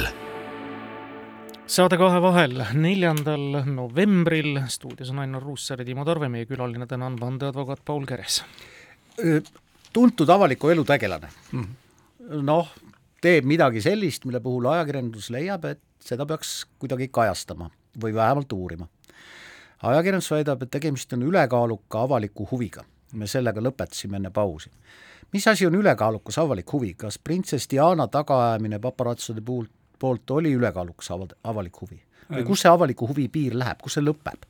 saade 1.66 1.98
Kahevahel 1.98 2.62
neljandal 2.72 3.64
novembril 3.66 4.60
stuudios 4.68 5.10
on 5.10 5.18
Ainar 5.24 5.42
Ruussaar 5.42 5.82
ja 5.82 5.84
Timo 5.88 6.04
Tarve, 6.04 6.28
meie 6.28 6.46
külaline 6.46 6.86
täna 6.86 7.08
on 7.10 7.16
vandeadvokaat 7.20 7.82
Paul 7.84 8.06
Keres. 8.06 8.44
tuntud 9.92 10.28
avaliku 10.28 10.70
elu 10.70 10.84
tegelane 10.84 11.32
mm., 11.52 11.66
noh, 12.46 12.70
teeb 13.20 13.44
midagi 13.44 13.82
sellist, 13.82 14.24
mille 14.24 14.40
puhul 14.40 14.70
ajakirjandus 14.76 15.32
leiab, 15.34 15.64
et 15.64 15.82
seda 15.98 16.26
peaks 16.30 16.60
kuidagi 16.78 17.10
kajastama 17.10 17.72
või 17.98 18.14
vähemalt 18.14 18.52
uurima. 18.52 18.86
ajakirjandus 19.82 20.30
väidab, 20.30 20.62
et 20.62 20.70
tegemist 20.78 21.12
on 21.12 21.26
ülekaaluka 21.32 22.06
avaliku 22.06 22.46
huviga. 22.54 22.86
Me 23.12 23.26
sellega 23.26 23.60
lõpetasime 23.60 24.18
enne 24.18 24.30
pausi. 24.30 24.70
mis 25.32 25.48
asi 25.48 25.66
on 25.66 25.74
ülekaalukas 25.74 26.38
avalik 26.38 26.72
huvi, 26.72 26.94
kas 26.94 27.18
printsess 27.18 27.70
Diana 27.70 28.06
tagaajamine 28.08 28.78
paparatside 28.78 29.40
puhul, 29.40 29.66
poolt 29.98 30.30
oli 30.30 30.54
ülekaalukas 30.54 31.10
ava-, 31.10 31.34
avalik 31.44 31.80
huvi? 31.80 32.00
või 32.30 32.46
kus 32.46 32.62
see 32.64 32.70
avaliku 32.70 33.08
huvi 33.08 33.28
piir 33.28 33.54
läheb, 33.54 33.82
kus 33.82 33.98
see 33.98 34.04
lõpeb? 34.04 34.48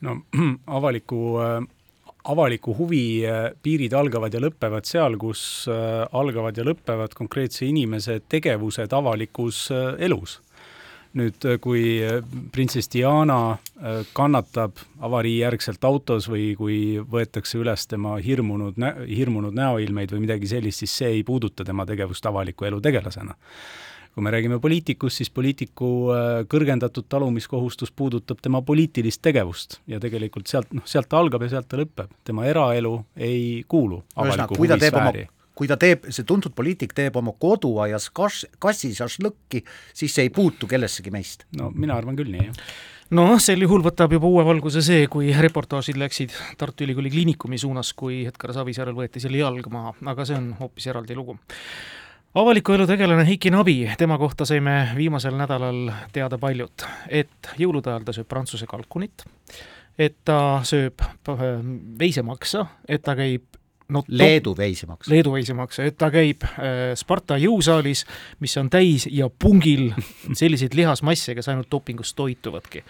no 0.00 0.20
avaliku 0.78 1.22
äh 1.40 1.64
avaliku 2.24 2.74
huvi 2.76 3.26
äh, 3.26 3.50
piirid 3.62 3.92
algavad 3.92 4.34
ja 4.34 4.40
lõpevad 4.40 4.88
seal, 4.88 5.18
kus 5.20 5.66
äh, 5.68 6.04
algavad 6.16 6.56
ja 6.56 6.64
lõpevad 6.64 7.12
konkreetse 7.16 7.66
inimese 7.68 8.20
tegevused 8.28 8.92
avalikus 8.96 9.66
elus. 9.98 10.38
Nüüd, 11.14 11.46
kui 11.62 11.84
printsess 12.52 12.90
Diana 12.92 13.56
kannatab 14.16 14.80
avarijärgselt 15.04 15.84
autos 15.84 16.28
või 16.30 16.52
kui 16.58 16.78
võetakse 16.98 17.58
üles 17.60 17.86
tema 17.90 18.16
hirmunud, 18.22 18.78
hirmunud 19.08 19.54
näoilmeid 19.54 20.14
või 20.14 20.26
midagi 20.26 20.50
sellist, 20.50 20.82
siis 20.82 20.98
see 21.02 21.16
ei 21.18 21.24
puuduta 21.26 21.64
tema 21.64 21.86
tegevust 21.86 22.26
avaliku 22.26 22.70
elu 22.70 22.80
tegelasena 22.84 23.36
kui 24.14 24.22
me 24.22 24.30
räägime 24.30 24.58
poliitikust, 24.62 25.16
siis 25.16 25.30
poliitiku 25.34 25.88
äh, 26.14 26.44
kõrgendatud 26.50 27.08
talumiskohustus 27.10 27.90
puudutab 27.90 28.38
tema 28.42 28.62
poliitilist 28.62 29.22
tegevust 29.22 29.80
ja 29.90 29.98
tegelikult 30.00 30.50
sealt, 30.50 30.70
noh, 30.74 30.86
sealt 30.86 31.10
ta 31.10 31.18
algab 31.18 31.42
ja 31.42 31.56
sealt 31.56 31.68
ta 31.68 31.80
lõpeb. 31.80 32.12
tema 32.24 32.46
eraelu 32.46 32.94
ei 33.16 33.64
kuulu 33.68 34.04
avaliku 34.14 34.58
huvi 34.58 34.78
sfääri 34.78 35.26
kui 35.54 35.70
ta 35.70 35.78
teeb, 35.80 36.08
see 36.10 36.26
tuntud 36.26 36.54
poliitik 36.56 36.94
teeb 36.96 37.16
oma 37.20 37.34
koduaias 37.38 38.10
kas-, 38.14 38.44
kassi 38.62 38.90
šašlõkki, 38.96 39.62
siis 39.94 40.14
see 40.16 40.28
ei 40.28 40.34
puutu 40.34 40.68
kellessegi 40.70 41.14
meist. 41.14 41.46
no 41.58 41.70
mina 41.74 41.96
arvan 41.98 42.18
küll 42.18 42.32
nii, 42.34 42.50
jah 42.50 42.60
noh, 43.14 43.34
sel 43.42 43.62
juhul 43.62 43.84
võtab 43.84 44.14
juba 44.16 44.26
uue 44.26 44.44
valguse 44.46 44.82
see, 44.82 45.04
kui 45.12 45.28
reportaažid 45.36 45.98
läksid 46.00 46.32
Tartu 46.58 46.86
Ülikooli 46.86 47.12
Kliinikumi 47.12 47.58
suunas, 47.60 47.92
kui 47.94 48.24
Edgar 48.26 48.54
Savisaarel 48.56 48.96
võeti 48.96 49.22
selle 49.22 49.38
jalg 49.42 49.68
maha, 49.70 49.92
aga 50.10 50.26
see 50.26 50.38
on 50.38 50.54
hoopis 50.58 50.88
eraldi 50.90 51.16
lugu 51.18 51.36
avaliku 52.34 52.74
elu 52.74 52.86
tegelane 52.90 53.26
Heiki 53.28 53.50
Nabi, 53.54 53.76
tema 53.98 54.18
kohta 54.18 54.46
saime 54.48 54.88
viimasel 54.96 55.36
nädalal 55.38 55.92
teada 56.12 56.38
paljut, 56.38 56.86
et 57.06 57.52
jõulude 57.60 57.92
ajal 57.92 58.06
ta 58.08 58.14
sööb 58.16 58.28
prantsuse 58.30 58.66
kalkunit, 58.66 59.22
et 59.98 60.16
ta 60.26 60.38
sööb 60.66 61.04
äh, 61.04 61.44
veisemaksa, 62.00 62.66
et 62.88 63.04
ta 63.06 63.14
käib 63.18 63.46
no 63.88 64.02
Leedu 64.08 64.54
veisemaks. 64.56 65.08
Leedu 65.12 65.34
veisemaks, 65.34 65.80
et 65.84 65.96
ta 66.00 66.10
käib 66.14 66.44
äh, 66.46 66.92
Sparta 66.98 67.36
jõusaalis, 67.40 68.04
mis 68.40 68.56
on 68.60 68.70
täis 68.72 69.06
ja 69.10 69.28
pungil 69.28 69.90
selliseid 70.40 70.76
lihasmasse, 70.76 71.34
kes 71.36 71.50
ainult 71.52 71.70
dopingust 71.72 72.16
toituvadki. 72.16 72.84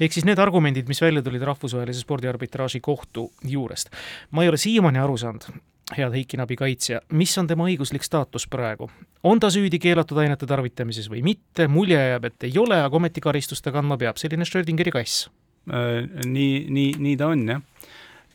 ehk 0.00 0.14
siis 0.14 0.28
need 0.28 0.38
argumendid, 0.38 0.88
mis 0.88 1.02
välja 1.02 1.22
tulid 1.22 1.44
rahvusvahelise 1.44 2.04
spordiarbitraaži 2.04 2.80
kohtu 2.80 3.30
juurest. 3.44 3.92
ma 4.30 4.44
ei 4.44 4.52
ole 4.52 4.60
siiamaani 4.60 5.02
aru 5.02 5.16
saanud, 5.20 5.48
head 5.96 6.12
Heiki 6.12 6.36
Nabi 6.36 6.56
kaitsja, 6.56 7.00
mis 7.12 7.36
on 7.38 7.46
tema 7.46 7.68
õiguslik 7.68 8.04
staatus 8.04 8.48
praegu? 8.48 8.90
on 9.22 9.40
ta 9.40 9.50
süüdi 9.50 9.80
keelatud 9.82 10.18
ainete 10.22 10.46
tarvitamises 10.46 11.08
või 11.10 11.22
mitte, 11.26 11.68
mulje 11.68 11.98
jääb, 11.98 12.28
et 12.30 12.48
ei 12.48 12.54
ole, 12.58 12.80
aga 12.84 12.96
ometi 12.96 13.20
karistust 13.20 13.64
ta 13.64 13.72
kandma 13.74 13.98
peab, 13.98 14.16
selline 14.20 14.46
Schrödingeri 14.46 14.94
kass. 14.94 15.26
Äh, 15.68 16.06
nii, 16.24 16.68
nii, 16.72 16.92
nii 17.02 17.16
ta 17.18 17.32
on, 17.34 17.42
jah. 17.48 17.64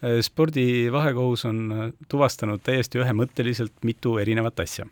Äh, 0.04 0.20
spordi 0.20 0.92
vahekohus 0.92 1.46
on 1.48 1.60
äh, 1.72 1.92
tuvastanud 2.12 2.60
täiesti 2.64 3.00
ühemõtteliselt 3.00 3.86
mitu 3.88 4.18
erinevat 4.20 4.60
asja. 4.60 4.86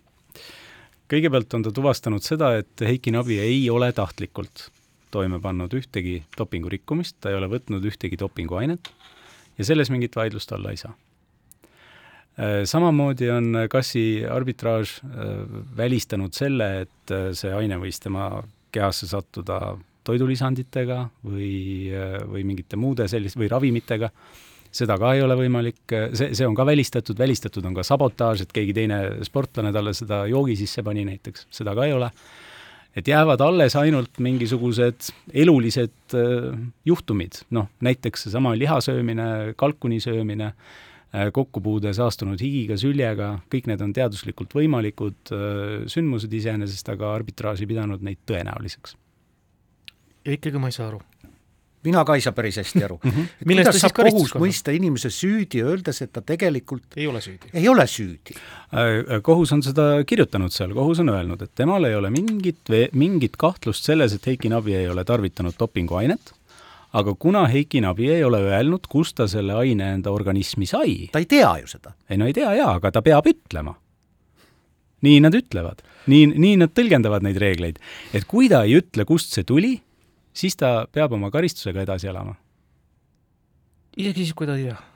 kõigepealt 1.11 1.51
on 1.57 1.63
ta 1.65 1.71
tuvastanud 1.75 2.23
seda, 2.23 2.53
et 2.61 2.81
Heiki 2.87 3.11
Nabi 3.11 3.35
ei 3.43 3.65
ole 3.69 3.91
tahtlikult 3.91 4.69
toime 5.11 5.41
pannud 5.43 5.73
ühtegi 5.75 6.21
dopingurikkumist, 6.37 7.17
ta 7.19 7.29
ei 7.29 7.35
ole 7.35 7.49
võtnud 7.51 7.83
ühtegi 7.83 8.15
dopinguainet 8.15 8.91
ja 9.57 9.65
selles 9.67 9.91
mingit 9.91 10.15
vaidlust 10.15 10.51
olla 10.55 10.71
ei 10.71 10.79
saa 10.79 10.95
Äh, 12.39 12.63
samamoodi 12.63 13.27
on 13.29 13.57
Kassi 13.69 14.23
arbitraaž 14.23 15.01
välistanud 15.77 16.31
selle, 16.31 16.69
et 16.85 17.13
see 17.35 17.51
aine 17.51 17.75
võis 17.81 17.99
tema 17.99 18.29
kehasse 18.71 19.09
sattuda 19.11 19.75
toidulisanditega 20.07 21.01
või, 21.27 21.91
või 22.31 22.45
mingite 22.47 22.79
muude 22.79 23.09
selliste, 23.11 23.37
või 23.37 23.51
ravimitega, 23.51 24.09
seda 24.71 24.97
ka 24.99 25.13
ei 25.15 25.23
ole 25.25 25.35
võimalik, 25.39 25.81
see, 26.15 26.31
see 26.37 26.47
on 26.47 26.55
ka 26.57 26.65
välistatud, 26.67 27.17
välistatud 27.19 27.65
on 27.67 27.75
ka 27.75 27.83
sabotaaž, 27.87 28.45
et 28.45 28.53
keegi 28.55 28.75
teine 28.77 29.01
sportlane 29.27 29.73
talle 29.75 29.93
seda 29.97 30.23
joogi 30.31 30.55
sisse 30.59 30.83
pani 30.83 31.03
näiteks, 31.07 31.49
seda 31.51 31.75
ka 31.77 31.89
ei 31.89 31.97
ole. 31.97 32.11
et 32.95 33.07
jäävad 33.07 33.41
alles 33.41 33.75
ainult 33.79 34.19
mingisugused 34.19 35.11
elulised 35.33 36.15
juhtumid, 36.85 37.43
noh 37.55 37.69
näiteks 37.79 38.27
seesama 38.27 38.55
lihasöömine, 38.57 39.53
kalkuni 39.55 39.99
söömine 40.03 40.51
äh,, 40.51 40.79
Äh, 41.11 41.27
kokkupuude 41.35 41.91
saastunud 41.91 42.39
higiga, 42.39 42.77
süljega, 42.79 43.33
kõik 43.51 43.65
need 43.67 43.81
on 43.83 43.91
teaduslikult 43.91 44.53
võimalikud 44.55 45.33
äh, 45.35 45.81
sündmused 45.91 46.31
iseenesest, 46.31 46.87
aga 46.93 47.09
arbitraaž 47.17 47.65
ei 47.65 47.67
pidanud 47.67 48.05
neid 48.07 48.21
tõenäoliseks. 48.31 48.95
ja 50.23 50.37
ikkagi 50.37 50.61
ma 50.61 50.69
ei 50.71 50.77
saa 50.77 50.87
aru 50.87 51.01
mina 51.83 52.03
ka 52.05 52.15
ei 52.17 52.23
saa 52.25 52.35
päris 52.37 52.57
hästi 52.61 52.83
aru 52.87 52.99
mm. 53.03 53.11
-hmm. 53.11 53.53
kuidas 53.53 53.79
saab 53.81 53.95
kohus 53.97 54.35
mõista 54.35 54.73
inimese 54.75 55.09
süüdi, 55.09 55.63
öeldes, 55.63 56.01
et 56.01 56.13
ta 56.13 56.21
tegelikult 56.21 56.97
ei 56.97 57.07
ole 57.07 57.21
süüdi? 57.21 57.53
ei 57.53 57.69
ole 57.69 57.87
süüdi. 57.87 58.35
Äh, 58.71 59.21
kohus 59.21 59.51
on 59.51 59.63
seda 59.63 60.03
kirjutanud 60.07 60.51
seal, 60.51 60.73
kohus 60.73 60.99
on 60.99 61.09
öelnud, 61.09 61.41
et 61.41 61.55
temal 61.55 61.83
ei 61.89 61.95
ole 61.95 62.09
mingit, 62.09 62.69
mingit 62.93 63.37
kahtlust 63.37 63.85
selles, 63.85 64.13
et 64.13 64.27
Heiki 64.27 64.49
Nabi 64.49 64.75
ei 64.75 64.89
ole 64.89 65.03
tarvitanud 65.03 65.57
dopinguainet 65.59 66.33
aga 66.93 67.13
kuna 67.15 67.45
Heiki 67.47 67.81
Nabi 67.81 68.09
ei 68.11 68.23
ole 68.23 68.41
öelnud, 68.49 68.87
kust 68.89 69.15
ta 69.19 69.27
selle 69.31 69.55
aine 69.59 69.93
enda 69.95 70.11
organismi 70.11 70.67
sai 70.67 71.07
ta 71.11 71.21
ei 71.21 71.29
tea 71.29 71.53
ju 71.61 71.71
seda. 71.71 71.95
ei 72.09 72.19
no 72.19 72.27
ei 72.27 72.35
tea 72.35 72.51
jaa, 72.57 72.73
aga 72.79 72.91
ta 72.91 73.01
peab 73.05 73.27
ütlema. 73.31 73.75
nii 75.01 75.21
nad 75.23 75.33
ütlevad, 75.33 75.81
nii, 76.11 76.27
nii 76.35 76.57
nad 76.61 76.73
tõlgendavad 76.77 77.23
neid 77.25 77.39
reegleid. 77.41 77.79
et 78.13 78.27
kui 78.27 78.49
ta 78.49 78.63
ei 78.67 78.77
ütle, 78.81 79.05
kust 79.05 79.33
see 79.35 79.47
tuli, 79.47 79.79
siis 80.33 80.55
ta 80.55 80.85
peab 80.91 81.13
oma 81.17 81.31
karistusega 81.31 81.81
edasi 81.81 82.07
elama. 82.07 82.35
isegi 83.97 84.25
siis, 84.25 84.33
kui 84.33 84.47
ta 84.47 84.55
ei 84.55 84.69
tea 84.69 84.90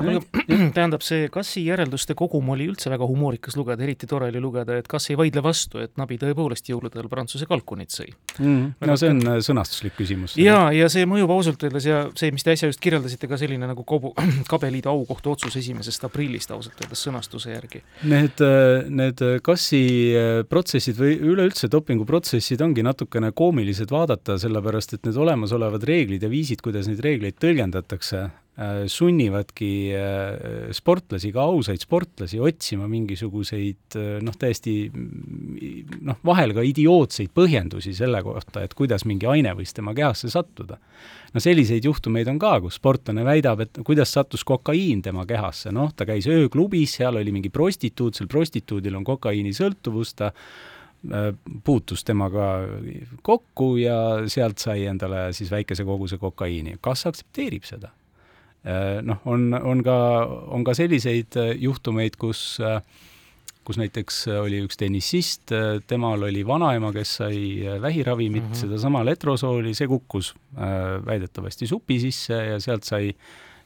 tähendab, 0.76 1.04
see 1.04 1.28
Kassi 1.32 1.62
järelduste 1.66 2.16
kogum 2.18 2.48
oli 2.54 2.66
üldse 2.70 2.90
väga 2.92 3.06
humoorikas 3.08 3.56
lugeda, 3.58 3.84
eriti 3.84 4.08
tore 4.10 4.30
oli 4.30 4.42
lugeda, 4.42 4.78
et 4.80 4.88
Kass 4.90 5.10
ei 5.12 5.18
vaidle 5.18 5.42
vastu, 5.44 5.80
et 5.82 5.92
Nabi 6.00 6.18
tõepoolest 6.20 6.70
jõuludel 6.70 7.08
Prantsuse 7.10 7.48
kalkunit 7.50 7.94
sõi 7.94 8.08
mm,. 8.38 8.86
no 8.86 8.96
see 9.00 9.12
on 9.12 9.22
äh, 9.26 9.38
sõnastuslik 9.44 9.96
küsimus. 9.98 10.36
jaa, 10.40 10.70
ja 10.76 10.88
see 10.92 11.06
mõjub 11.08 11.32
ausalt 11.34 11.62
öeldes 11.66 11.88
ja 11.88 12.02
see, 12.18 12.32
mis 12.34 12.46
te 12.46 12.54
äsja 12.54 12.70
just 12.70 12.82
kirjeldasite, 12.82 13.28
ka 13.30 13.38
selline 13.40 13.68
nagu 13.70 13.84
kobu, 13.88 14.12
kabeliidu 14.52 14.92
aukohtu 14.92 15.34
otsus 15.34 15.56
esimesest 15.60 16.06
aprillist 16.08 16.52
ausalt 16.54 16.80
öeldes 16.84 17.04
sõnastuse 17.06 17.54
järgi. 17.54 17.82
Need, 18.10 18.44
äh, 18.44 18.88
need 18.88 19.24
Kassi 19.46 19.82
äh, 20.16 20.30
protsessid 20.48 20.98
või 21.00 21.16
üleüldse 21.32 21.70
dopinguprotsessid 21.72 22.62
ongi 22.64 22.84
natukene 22.86 23.32
koomilised 23.36 23.92
vaadata, 23.92 24.38
sellepärast 24.40 24.96
et 24.96 25.08
need 25.08 25.18
olemasolevad 25.20 25.84
reeglid 25.86 26.24
ja 26.24 26.30
viisid, 26.32 26.62
kuidas 26.64 26.88
neid 26.90 27.02
reegleid 27.04 27.38
tõlgendatakse, 27.40 28.28
sunnivadki 28.90 29.70
äh, 29.96 30.72
sportlasi, 30.76 31.30
ka 31.32 31.46
ausaid 31.48 31.80
sportlasi, 31.80 32.40
otsima 32.44 32.88
mingisuguseid 32.90 33.96
äh, 33.96 34.08
noh, 34.24 34.34
täiesti 34.36 34.74
noh, 34.92 36.18
vahel 36.26 36.52
ka 36.56 36.64
idiootseid 36.66 37.32
põhjendusi 37.36 37.94
selle 37.96 38.20
kohta, 38.26 38.64
et 38.66 38.74
kuidas 38.76 39.06
mingi 39.08 39.28
aine 39.30 39.54
võis 39.56 39.72
tema 39.76 39.94
kehasse 39.96 40.28
sattuda. 40.32 40.76
no 41.32 41.40
selliseid 41.40 41.86
juhtumeid 41.88 42.28
on 42.28 42.40
ka, 42.42 42.58
kus 42.66 42.76
sportlane 42.80 43.24
väidab, 43.24 43.62
et 43.64 43.80
kuidas 43.86 44.12
sattus 44.12 44.44
kokaiin 44.44 45.00
tema 45.02 45.24
kehasse, 45.26 45.72
noh, 45.72 45.94
ta 45.96 46.04
käis 46.08 46.28
ööklubis, 46.28 46.98
seal 46.98 47.16
oli 47.16 47.32
mingi 47.32 47.54
prostituut, 47.54 48.18
sel 48.18 48.28
prostituudil 48.28 48.98
on 48.98 49.06
kokaiinisõltuvus, 49.08 50.12
ta 50.18 50.34
puutus 51.64 52.04
temaga 52.04 52.50
kokku 53.24 53.70
ja 53.80 53.96
sealt 54.28 54.60
sai 54.60 54.84
endale 54.90 55.30
siis 55.32 55.48
väikese 55.48 55.86
koguse 55.88 56.18
kokaiini. 56.20 56.76
kas 56.84 57.06
aktsepteerib 57.08 57.64
seda? 57.64 57.94
Äh, 58.60 59.00
noh, 59.00 59.22
on, 59.24 59.54
on 59.56 59.80
ka, 59.84 59.96
on 60.52 60.64
ka 60.68 60.74
selliseid 60.76 61.36
äh, 61.40 61.54
juhtumeid, 61.56 62.18
kus 62.20 62.58
äh, 62.60 62.82
kus 63.64 63.78
näiteks 63.78 64.24
oli 64.40 64.58
üks 64.64 64.78
tennisist, 64.80 65.52
temal 65.86 66.24
oli 66.26 66.40
vanaema, 66.48 66.88
kes 66.96 67.10
sai 67.20 67.36
vähiravimit 67.78 68.42
mm 68.42 68.48
-hmm., 68.48 68.58
sedasama 68.58 69.04
letrosooli, 69.04 69.74
see 69.76 69.86
kukkus 69.86 70.32
väidetavasti 71.06 71.68
supi 71.68 72.00
sisse 72.00 72.34
ja 72.34 72.58
sealt 72.60 72.88
sai 72.88 73.12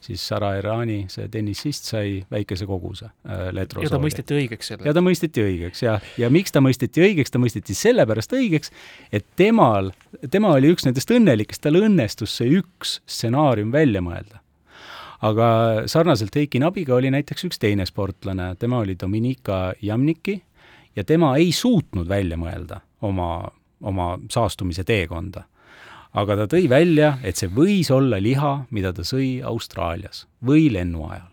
siis 0.04 0.26
Sara 0.28 0.50
Erani, 0.58 1.06
see 1.08 1.28
tennisist, 1.28 1.88
sai 1.94 2.26
väikese 2.30 2.66
koguse 2.66 3.08
letrosooli. 3.52 3.86
ja 3.86 3.94
ta 3.94 4.02
mõisteti 4.02 4.36
õigeks 4.42 4.72
selle? 4.74 4.84
ja 4.84 4.92
ta 4.92 5.00
mõisteti 5.00 5.46
õigeks, 5.46 5.82
jah. 5.86 6.12
ja 6.18 6.30
miks 6.30 6.52
ta 6.52 6.60
mõisteti 6.60 7.00
õigeks, 7.00 7.30
ta 7.30 7.40
mõisteti 7.40 7.78
sellepärast 7.78 8.34
õigeks, 8.36 8.74
et 9.12 9.24
temal, 9.36 9.94
tema 10.30 10.52
oli 10.58 10.74
üks 10.74 10.84
nendest 10.84 11.10
õnnelikest, 11.10 11.64
tal 11.64 11.80
õnnestus 11.80 12.36
see 12.42 12.58
üks 12.60 12.98
stsenaarium 13.06 13.72
välja 13.72 14.04
mõelda 14.04 14.43
aga 15.24 15.48
sarnaselt 15.88 16.34
Heiki 16.36 16.60
Nabiga 16.60 16.94
oli 16.98 17.10
näiteks 17.14 17.46
üks 17.48 17.60
teine 17.62 17.86
sportlane, 17.88 18.54
tema 18.60 18.82
oli 18.84 18.96
Dominika 19.00 19.72
Jamniki 19.82 20.42
ja 20.96 21.04
tema 21.04 21.36
ei 21.40 21.52
suutnud 21.52 22.08
välja 22.08 22.36
mõelda 22.40 22.82
oma 23.02 23.48
oma 23.84 24.14
saastumise 24.30 24.84
teekonda. 24.84 25.44
aga 26.14 26.36
ta 26.36 26.44
tõi 26.46 26.68
välja, 26.70 27.18
et 27.26 27.36
see 27.36 27.50
võis 27.50 27.88
olla 27.90 28.20
liha, 28.22 28.66
mida 28.70 28.92
ta 28.94 29.02
sõi 29.02 29.42
Austraalias 29.42 30.28
või 30.46 30.68
lennu 30.72 31.08
ajal 31.10 31.30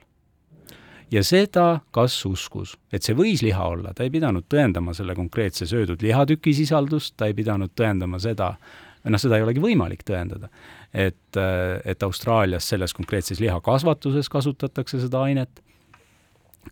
ja 1.12 1.22
seda 1.24 1.82
kas 1.92 2.16
uskus, 2.26 2.78
et 2.92 3.04
see 3.04 3.16
võis 3.16 3.44
liha 3.46 3.68
olla, 3.68 3.94
ta 3.94 4.04
ei 4.04 4.10
pidanud 4.10 4.48
tõendama 4.50 4.96
selle 4.98 5.16
konkreetse 5.16 5.68
söödud 5.70 6.02
lihatüki 6.02 6.54
sisaldust, 6.56 7.14
ta 7.18 7.28
ei 7.30 7.36
pidanud 7.38 7.76
tõendama 7.78 8.20
seda, 8.20 8.56
noh, 9.04 9.22
seda 9.22 9.38
ei 9.38 9.46
olegi 9.46 9.62
võimalik 9.62 10.02
tõendada, 10.08 10.50
et, 10.94 11.38
et 11.86 12.04
Austraalias 12.04 12.68
selles 12.70 12.94
konkreetses 12.94 13.40
lihakasvatuses 13.40 14.30
kasutatakse 14.30 15.00
seda 15.00 15.22
ainet, 15.28 15.62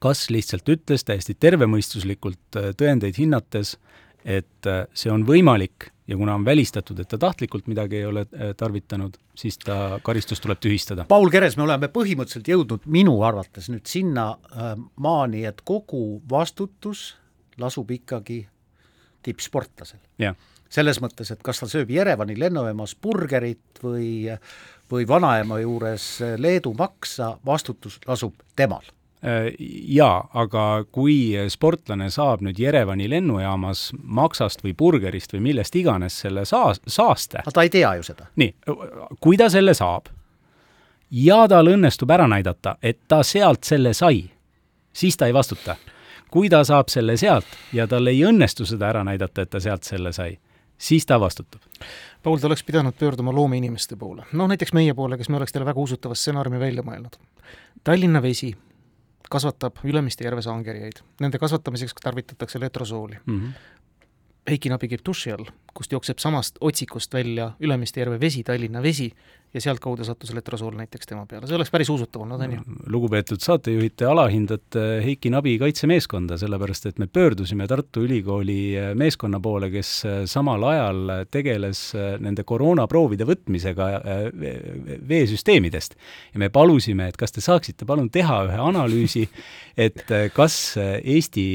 kas 0.04 0.28
lihtsalt 0.30 0.68
ütles 0.70 1.06
täiesti 1.08 1.38
tervemõistuslikult 1.40 2.60
tõendeid 2.78 3.18
hinnates, 3.18 3.78
et 4.28 4.68
see 4.94 5.12
on 5.12 5.24
võimalik 5.26 5.90
ja 6.10 6.18
kuna 6.18 6.36
on 6.36 6.46
välistatud, 6.46 7.00
et 7.00 7.08
ta 7.08 7.18
tahtlikult 7.22 7.68
midagi 7.70 8.00
ei 8.02 8.06
ole 8.06 8.22
äh, 8.22 8.54
tarvitanud, 8.58 9.18
siis 9.38 9.58
ta 9.62 10.00
karistus 10.04 10.42
tuleb 10.42 10.58
tühistada. 10.62 11.06
Paul 11.08 11.30
Keres, 11.30 11.58
me 11.58 11.68
oleme 11.68 11.90
põhimõtteliselt 11.94 12.50
jõudnud 12.50 12.88
minu 12.90 13.14
arvates 13.26 13.70
nüüd 13.70 13.86
sinna 13.90 14.32
äh, 14.34 14.74
maani, 14.98 15.44
et 15.46 15.62
kogu 15.62 16.22
vastutus 16.30 17.12
lasub 17.62 17.92
ikkagi 17.94 18.42
tippsportlasel. 19.24 20.02
Selles 20.70 21.02
mõttes, 21.02 21.32
et 21.34 21.42
kas 21.44 21.60
ta 21.60 21.68
sööb 21.70 21.90
Jerevani 21.90 22.38
lennujaamas 22.40 22.96
burgerit 23.02 23.84
või 23.84 24.38
või 24.90 25.06
vanaema 25.08 25.60
juures 25.62 26.16
Leedu 26.38 26.74
maksa, 26.78 27.36
vastutus 27.46 28.00
lasub 28.08 28.34
temal 28.58 28.88
Äh, 29.26 29.54
jaa, 29.88 30.30
aga 30.34 30.86
kui 30.96 31.34
sportlane 31.52 32.06
saab 32.08 32.40
nüüd 32.40 32.60
Jerevani 32.60 33.10
lennujaamas 33.12 33.90
maksast 34.00 34.62
või 34.64 34.72
burgerist 34.80 35.34
või 35.36 35.42
millest 35.50 35.76
iganes 35.76 36.22
selle 36.24 36.46
saas-, 36.48 36.80
saaste 36.88 37.42
aga 37.42 37.52
ta 37.52 37.66
ei 37.68 37.72
tea 37.74 37.90
ju 38.00 38.06
seda. 38.08 38.30
nii, 38.40 38.54
kui 39.20 39.36
ta 39.36 39.50
selle 39.52 39.74
saab 39.76 40.08
ja 41.12 41.42
tal 41.52 41.68
õnnestub 41.68 42.16
ära 42.16 42.30
näidata, 42.32 42.78
et 42.80 43.02
ta 43.12 43.20
sealt 43.28 43.68
selle 43.68 43.92
sai, 43.94 44.22
siis 44.96 45.20
ta 45.20 45.28
ei 45.28 45.36
vastuta. 45.36 45.76
kui 46.32 46.48
ta 46.48 46.64
saab 46.64 46.88
selle 46.88 47.18
sealt 47.18 47.60
ja 47.76 47.88
tal 47.92 48.08
ei 48.08 48.24
õnnestu 48.24 48.64
seda 48.64 48.88
ära 48.88 49.04
näidata, 49.04 49.42
et 49.42 49.50
ta 49.52 49.60
sealt 49.60 49.84
selle 49.84 50.16
sai, 50.16 50.40
siis 50.79 51.05
ta 51.05 51.19
vastutab. 51.19 51.62
Paul, 52.24 52.39
ta 52.39 52.48
oleks 52.48 52.63
pidanud 52.63 52.95
pöörduma 53.00 53.33
loomeinimeste 53.36 53.95
poole, 53.95 54.25
noh 54.33 54.50
näiteks 54.50 54.74
meie 54.74 54.93
poole, 54.93 55.17
kes 55.17 55.29
me 55.29 55.38
oleks 55.38 55.53
talle 55.55 55.67
väga 55.69 55.79
usutava 55.79 56.15
stsenaariumi 56.15 56.59
välja 56.59 56.83
mõelnud. 56.83 57.19
Tallinna 57.83 58.21
Vesi 58.21 58.53
kasvatab 59.29 59.83
Ülemiste 59.83 60.25
järves 60.25 60.48
angerjaid. 60.48 61.03
Nende 61.21 61.39
kasvatamiseks 61.39 61.93
tarvitatakse 62.01 62.59
letrosooli 62.59 63.19
mm. 63.25 63.39
-hmm. 63.39 63.75
Heiki 64.50 64.69
Nabi 64.69 64.88
käib 64.89 65.01
duši 65.05 65.31
all, 65.31 65.45
kust 65.74 65.91
jookseb 65.91 66.17
samast 66.17 66.57
otsikust 66.62 67.13
välja 67.13 67.51
Ülemiste 67.59 68.00
järve 68.01 68.19
vesi, 68.19 68.43
Tallinna 68.43 68.81
vesi, 68.81 69.12
ja 69.53 69.62
sealtkaudu 69.63 70.06
sattus 70.06 70.32
letrosool 70.38 70.75
näiteks 70.77 71.10
tema 71.10 71.24
peale, 71.29 71.48
see 71.50 71.58
oleks 71.58 71.72
päris 71.74 71.89
usutav 71.89 72.22
olnud, 72.22 72.41
on 72.46 72.51
ju? 72.53 72.63
lugupeetud 72.94 73.41
saatejuhid, 73.41 73.96
te 73.98 74.06
alahindate 74.06 74.84
Heiki 75.06 75.32
Nabi 75.34 75.56
kaitsemeeskonda, 75.62 76.38
sellepärast 76.41 76.86
et 76.91 77.01
me 77.01 77.08
pöördusime 77.10 77.65
Tartu 77.70 78.03
Ülikooli 78.06 78.60
meeskonna 79.00 79.39
poole, 79.41 79.72
kes 79.74 79.94
samal 80.29 80.65
ajal 80.70 81.15
tegeles 81.34 81.82
nende 82.22 82.46
koroonaproovide 82.46 83.25
võtmisega 83.29 83.89
veesüsteemidest. 85.10 85.98
ja 86.34 86.44
me 86.46 86.51
palusime, 86.53 87.10
et 87.10 87.18
kas 87.18 87.34
te 87.34 87.41
saaksite 87.41 87.89
palun 87.89 88.12
teha 88.13 88.44
ühe 88.51 88.62
analüüsi, 88.70 89.25
et 89.89 90.06
kas 90.36 90.60
Eesti 90.77 91.48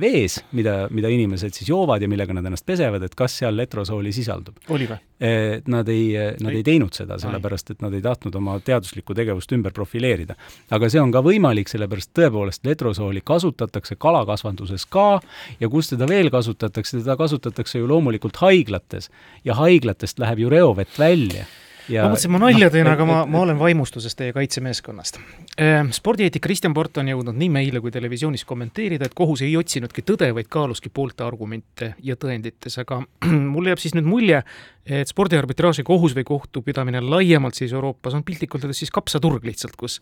vees, 0.00 0.40
mida, 0.56 0.86
mida 0.90 1.12
inimesed 1.12 1.52
siis 1.52 1.68
joovad 1.68 2.02
ja 2.02 2.08
millega 2.08 2.32
nad 2.32 2.46
ennast 2.46 2.64
pesevad, 2.64 3.04
et 3.04 3.14
kas 3.18 3.36
seal 3.42 3.56
letrosooli 3.60 4.16
sisaldub? 4.16 4.56
oli 4.72 4.88
või? 4.88 5.00
Nad 5.14 5.88
ei, 5.88 6.08
nad 6.42 6.50
ei. 6.50 6.62
teinud 6.66 6.92
seda, 6.92 7.14
sellepärast 7.22 7.70
et 7.70 7.82
nad 7.84 7.94
ei 7.94 8.02
tahtnud 8.02 8.34
oma 8.34 8.56
teaduslikku 8.60 9.14
tegevust 9.14 9.52
ümber 9.54 9.72
profileerida. 9.72 10.34
aga 10.74 10.90
see 10.90 11.00
on 11.00 11.12
ka 11.14 11.22
võimalik, 11.22 11.70
sellepärast 11.70 12.10
tõepoolest 12.18 12.66
letrosooli 12.66 13.22
kasutatakse 13.24 13.94
kalakasvanduses 13.94 14.84
ka 14.90 15.20
ja 15.60 15.70
kus 15.70 15.92
teda 15.94 16.08
veel 16.10 16.32
kasutatakse, 16.34 16.98
teda 16.98 17.16
kasutatakse 17.16 17.78
ju 17.78 17.86
loomulikult 17.88 18.42
haiglates. 18.42 19.08
Ja 19.44 19.54
haiglatest 19.54 20.18
läheb 20.18 20.42
ju 20.42 20.50
reovett 20.50 20.98
välja 20.98 21.46
ja 21.88 22.04
ma 22.04 22.12
mõtlesin, 22.12 22.32
ma 22.32 22.40
nalja 22.42 22.70
teen, 22.72 22.88
aga 22.88 23.06
ma, 23.08 23.20
ma 23.28 23.40
olen 23.44 23.58
vaimustuses 23.60 24.16
teie 24.18 24.32
kaitsemeeskonnast. 24.36 25.18
Ehm, 25.60 25.90
spordieetik 25.94 26.44
Kristjan 26.44 26.74
Port 26.76 27.00
on 27.02 27.10
jõudnud 27.12 27.36
nii 27.38 27.50
meile 27.52 27.82
kui 27.84 27.92
televisioonis 27.94 28.46
kommenteerida, 28.48 29.08
et 29.08 29.16
kohus 29.16 29.44
ei 29.46 29.56
otsinudki 29.60 30.04
tõde, 30.06 30.30
vaid 30.36 30.48
kaaluski 30.52 30.92
poolte 30.94 31.26
argumente 31.26 31.94
ja 32.02 32.16
tõendites, 32.20 32.78
aga 32.82 33.02
mul 33.54 33.72
jääb 33.72 33.82
siis 33.82 33.96
nüüd 33.98 34.08
mulje, 34.08 34.42
et 34.84 35.10
spordiarbitraaži 35.10 35.84
kohus 35.86 36.16
või 36.16 36.26
kohtupidamine 36.28 37.02
laiemalt 37.04 37.58
siis 37.58 37.72
Euroopas 37.72 38.16
on 38.16 38.24
piltlikult 38.24 38.64
öeldes 38.64 38.84
siis 38.84 38.94
kapsaturg 38.94 39.44
lihtsalt, 39.44 39.76
kus 39.80 40.00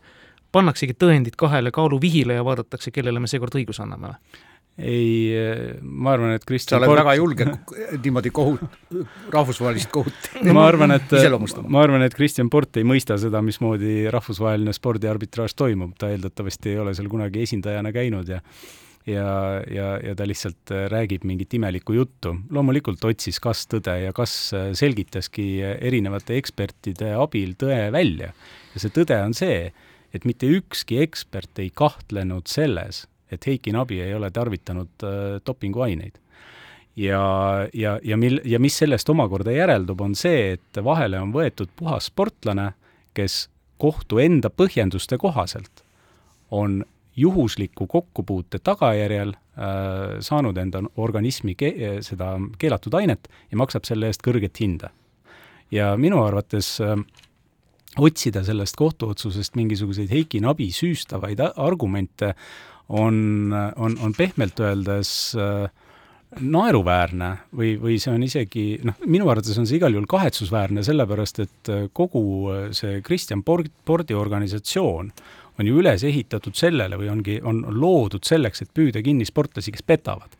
pannaksegi 0.53 0.97
tõendid 0.99 1.37
kahele 1.41 1.73
kaaluvihile 1.75 2.37
ja 2.37 2.45
vaadatakse, 2.45 2.93
kellele 2.93 3.23
me 3.23 3.31
seekord 3.31 3.57
õiguse 3.59 3.85
anname 3.85 4.13
või? 4.13 4.43
Ei, 4.79 5.33
ma 5.83 6.15
arvan, 6.15 6.33
et 6.37 6.45
Kristjan 6.49 6.79
sa 6.79 6.81
oled 6.81 6.91
Port... 6.91 7.03
väga 7.03 7.15
julge 7.19 7.47
niimoodi 8.05 8.33
kohut, 8.35 8.79
rahvusvahelist 9.35 9.91
kohut 9.93 10.31
ma 10.57 10.65
arvan, 10.69 10.97
et, 10.97 11.13
ma 11.69 11.83
arvan, 11.85 12.07
et 12.07 12.17
Kristjan 12.17 12.49
Port 12.53 12.81
ei 12.81 12.87
mõista 12.89 13.19
seda, 13.21 13.43
mismoodi 13.45 14.07
rahvusvaheline 14.13 14.73
spordiarbitraaž 14.77 15.57
toimub, 15.59 15.93
ta 16.01 16.13
eeldatavasti 16.15 16.73
ei 16.73 16.81
ole 16.85 16.97
seal 16.97 17.11
kunagi 17.13 17.45
esindajana 17.45 17.93
käinud 17.95 18.33
ja 18.33 18.41
ja, 19.07 19.63
ja, 19.67 19.87
ja 19.99 20.15
ta 20.15 20.27
lihtsalt 20.29 20.71
räägib 20.93 21.25
mingit 21.27 21.55
imelikku 21.55 21.97
juttu. 21.97 22.37
loomulikult 22.51 23.05
otsis 23.05 23.41
kas 23.43 23.67
tõde 23.71 23.97
ja 24.05 24.13
kas 24.15 24.53
selgitaski 24.79 25.47
erinevate 25.63 26.37
ekspertide 26.39 27.13
abil 27.19 27.57
tõe 27.59 27.91
välja. 27.93 28.33
ja 28.75 28.83
see 28.83 28.95
tõde 28.95 29.19
on 29.25 29.35
see, 29.35 29.73
et 30.15 30.25
mitte 30.29 30.47
ükski 30.47 31.01
ekspert 31.03 31.59
ei 31.59 31.73
kahtlenud 31.75 32.47
selles, 32.47 33.07
et 33.33 33.47
Heiki 33.47 33.73
Nabi 33.73 34.01
ei 34.05 34.15
ole 34.15 34.31
tarvitanud 34.31 35.07
äh, 35.07 35.41
dopinguaineid. 35.47 36.19
ja, 36.97 37.23
ja, 37.73 37.99
ja 38.05 38.17
mil-, 38.17 38.43
ja 38.45 38.61
mis 38.61 38.77
sellest 38.79 39.09
omakorda 39.09 39.53
järeldub, 39.53 40.01
on 40.01 40.15
see, 40.15 40.53
et 40.59 40.85
vahele 40.85 41.21
on 41.21 41.33
võetud 41.33 41.73
puhas 41.77 42.11
sportlane, 42.13 42.73
kes 43.15 43.49
kohtu 43.81 44.19
enda 44.23 44.51
põhjenduste 44.51 45.19
kohaselt 45.19 45.83
on 46.53 46.85
juhusliku 47.17 47.87
kokkupuute 47.87 48.59
tagajärjel 48.59 49.33
äh, 49.33 50.21
saanud 50.21 50.57
enda 50.57 50.83
organismi 50.97 51.55
ke-, 51.55 51.99
seda 52.05 52.37
keelatud 52.59 52.95
ainet 52.95 53.29
ja 53.51 53.61
maksab 53.61 53.89
selle 53.89 54.09
eest 54.09 54.25
kõrget 54.25 54.61
hinda. 54.61 54.93
ja 55.73 55.95
minu 55.97 56.21
arvates 56.25 56.79
äh, 56.81 56.97
otsida 57.99 58.45
sellest 58.45 58.77
kohtuotsusest 58.77 59.57
mingisuguseid 59.57 60.11
Heiki 60.13 60.41
Nabi 60.41 60.71
süüstavaid 60.73 61.41
argumente 61.57 62.35
on, 62.89 63.53
on, 63.77 63.97
on 64.01 64.15
pehmelt 64.17 64.61
öeldes 64.61 65.35
äh, 65.39 65.71
naeruväärne 66.41 67.31
või, 67.57 67.75
või 67.81 67.99
see 68.01 68.15
on 68.15 68.25
isegi 68.25 68.65
noh, 68.87 68.97
minu 69.07 69.29
arvates 69.29 69.59
on 69.61 69.67
see 69.69 69.79
igal 69.81 69.93
juhul 69.93 70.09
kahetsusväärne, 70.09 70.85
sellepärast 70.87 71.43
et 71.45 71.73
äh, 71.73 71.87
kogu 71.93 72.25
äh, 72.53 72.67
see 72.77 73.01
Kristjan 73.05 73.43
Pordi 73.45 74.17
organisatsioon 74.17 75.13
on 75.61 75.69
ju 75.69 75.81
üles 75.83 76.05
ehitatud 76.09 76.57
sellele 76.57 76.97
või 76.97 77.11
ongi, 77.13 77.39
on 77.45 77.61
loodud 77.77 78.25
selleks, 78.25 78.65
et 78.65 78.73
püüda 78.75 79.03
kinni 79.05 79.27
sportlasi, 79.29 79.73
kes 79.73 79.85
petavad. 79.85 80.39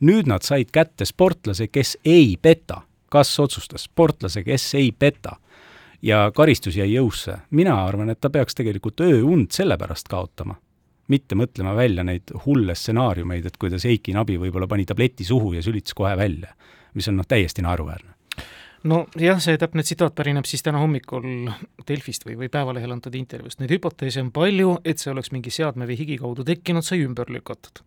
nüüd 0.00 0.28
nad 0.28 0.44
said 0.44 0.70
kätte 0.72 1.04
sportlase, 1.04 1.68
kes 1.68 1.98
ei 2.04 2.36
peta. 2.42 2.82
kas 3.10 3.40
otsustas 3.40 3.88
sportlase, 3.88 4.44
kes 4.44 4.74
ei 4.74 4.92
peta 4.92 5.36
ja 6.02 6.30
karistus 6.34 6.76
jäi 6.76 6.92
jõusse. 6.92 7.38
mina 7.50 7.84
arvan, 7.86 8.10
et 8.10 8.20
ta 8.20 8.30
peaks 8.30 8.54
tegelikult 8.54 9.00
ööund 9.00 9.50
selle 9.50 9.78
pärast 9.78 10.08
kaotama 10.08 10.56
mitte 11.10 11.38
mõtlema 11.38 11.74
välja 11.76 12.04
neid 12.06 12.30
hulle 12.46 12.74
stsenaariumeid, 12.78 13.50
et 13.50 13.58
kuidas 13.60 13.84
Eiki 13.88 14.14
Nabi 14.16 14.38
võib-olla 14.40 14.70
pani 14.70 14.86
tableti 14.88 15.26
suhu 15.26 15.52
ja 15.56 15.62
sülitas 15.66 15.96
kohe 15.98 16.14
välja, 16.18 16.54
mis 16.94 17.10
on 17.10 17.20
noh, 17.20 17.28
täiesti 17.28 17.66
naeruväärne 17.66 18.16
nojah, 18.88 19.40
see 19.42 19.58
täpne 19.60 19.84
tsitaat 19.84 20.14
pärineb 20.16 20.46
siis 20.48 20.64
täna 20.64 20.80
hommikul 20.80 21.50
Delfist 21.88 22.24
või, 22.26 22.36
või 22.40 22.50
Päevalehel 22.52 22.94
antud 22.94 23.16
intervjuust. 23.18 23.60
Neid 23.60 23.74
hüpoteese 23.76 24.22
on 24.24 24.30
palju, 24.32 24.78
et 24.84 25.02
see 25.02 25.12
oleks 25.12 25.32
mingi 25.34 25.52
seadme 25.52 25.88
või 25.88 25.98
higi 26.00 26.16
kaudu 26.20 26.46
tekkinud, 26.48 26.86
sai 26.86 27.02
ümber 27.04 27.28
lükatud, 27.32 27.82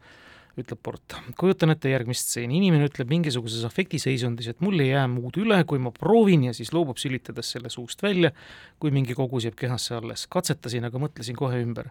ütleb 0.62 0.82
Port. 0.86 1.16
kujutan 1.40 1.74
ette 1.74 1.90
järgmist 1.90 2.30
stseeni, 2.30 2.60
inimene 2.60 2.92
ütleb 2.92 3.10
mingisuguses 3.10 3.66
afektiseisundis, 3.66 4.52
et 4.54 4.62
mul 4.62 4.86
ei 4.86 4.92
jää 4.92 5.08
muud 5.10 5.40
üle, 5.42 5.64
kui 5.66 5.82
ma 5.82 5.92
proovin 5.96 6.46
ja 6.50 6.54
siis 6.54 6.74
loobub 6.78 7.02
sülitades 7.02 7.56
selle 7.56 7.74
suust 7.74 8.04
välja, 8.06 8.30
kui 8.78 8.94
mingi 8.94 9.18
kogus 9.18 9.50
jääb 9.50 9.58
kehasse 9.58 9.98
alles. 9.98 10.28
katsetasin, 10.30 10.86
aga 10.86 11.02
mõtlesin 11.02 11.40
kohe 11.40 11.64
ümber 11.64 11.90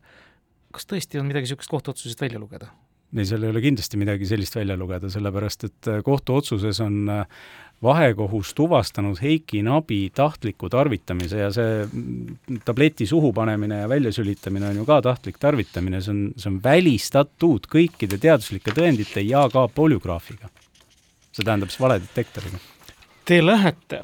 kas 0.73 0.89
tõesti 0.89 1.21
on 1.21 1.29
midagi 1.29 1.49
niisugust 1.49 1.73
kohtuotsusest 1.73 2.25
välja 2.25 2.41
lugeda? 2.43 2.71
ei, 3.13 3.27
seal 3.29 3.45
ei 3.45 3.53
ole 3.53 3.61
kindlasti 3.61 4.01
midagi 4.01 4.29
sellist 4.29 4.57
välja 4.57 4.77
lugeda, 4.79 5.11
sellepärast 5.13 5.69
et 5.69 5.91
äh, 5.91 6.01
kohtuotsuses 6.05 6.81
on 6.85 7.03
äh, 7.13 7.27
vahekohus 7.83 8.55
tuvastanud 8.55 9.21
Heiki 9.23 9.63
Nabi 9.67 10.07
tahtliku 10.15 10.71
tarvitamise 10.73 11.43
ja 11.43 11.51
see 11.53 11.85
mm, 11.85 12.61
tableti 12.65 13.07
suhu 13.07 13.33
panemine 13.37 13.83
ja 13.83 13.89
väljasülitamine 13.91 14.71
on 14.71 14.81
ju 14.81 14.89
ka 14.89 15.01
tahtlik 15.05 15.41
tarvitamine, 15.43 16.01
see 16.01 16.15
on, 16.15 16.27
see 16.37 16.53
on 16.53 16.61
välistatud 16.65 17.69
kõikide 17.73 18.21
teaduslike 18.23 18.75
tõendite 18.77 19.25
ja 19.27 19.45
ka 19.53 19.67
polügraafiga. 19.69 20.49
see 21.33 21.45
tähendab 21.45 21.73
siis 21.73 21.81
valedetektoriga 21.81 22.61
Te 23.25 23.39
lähete 23.45 24.03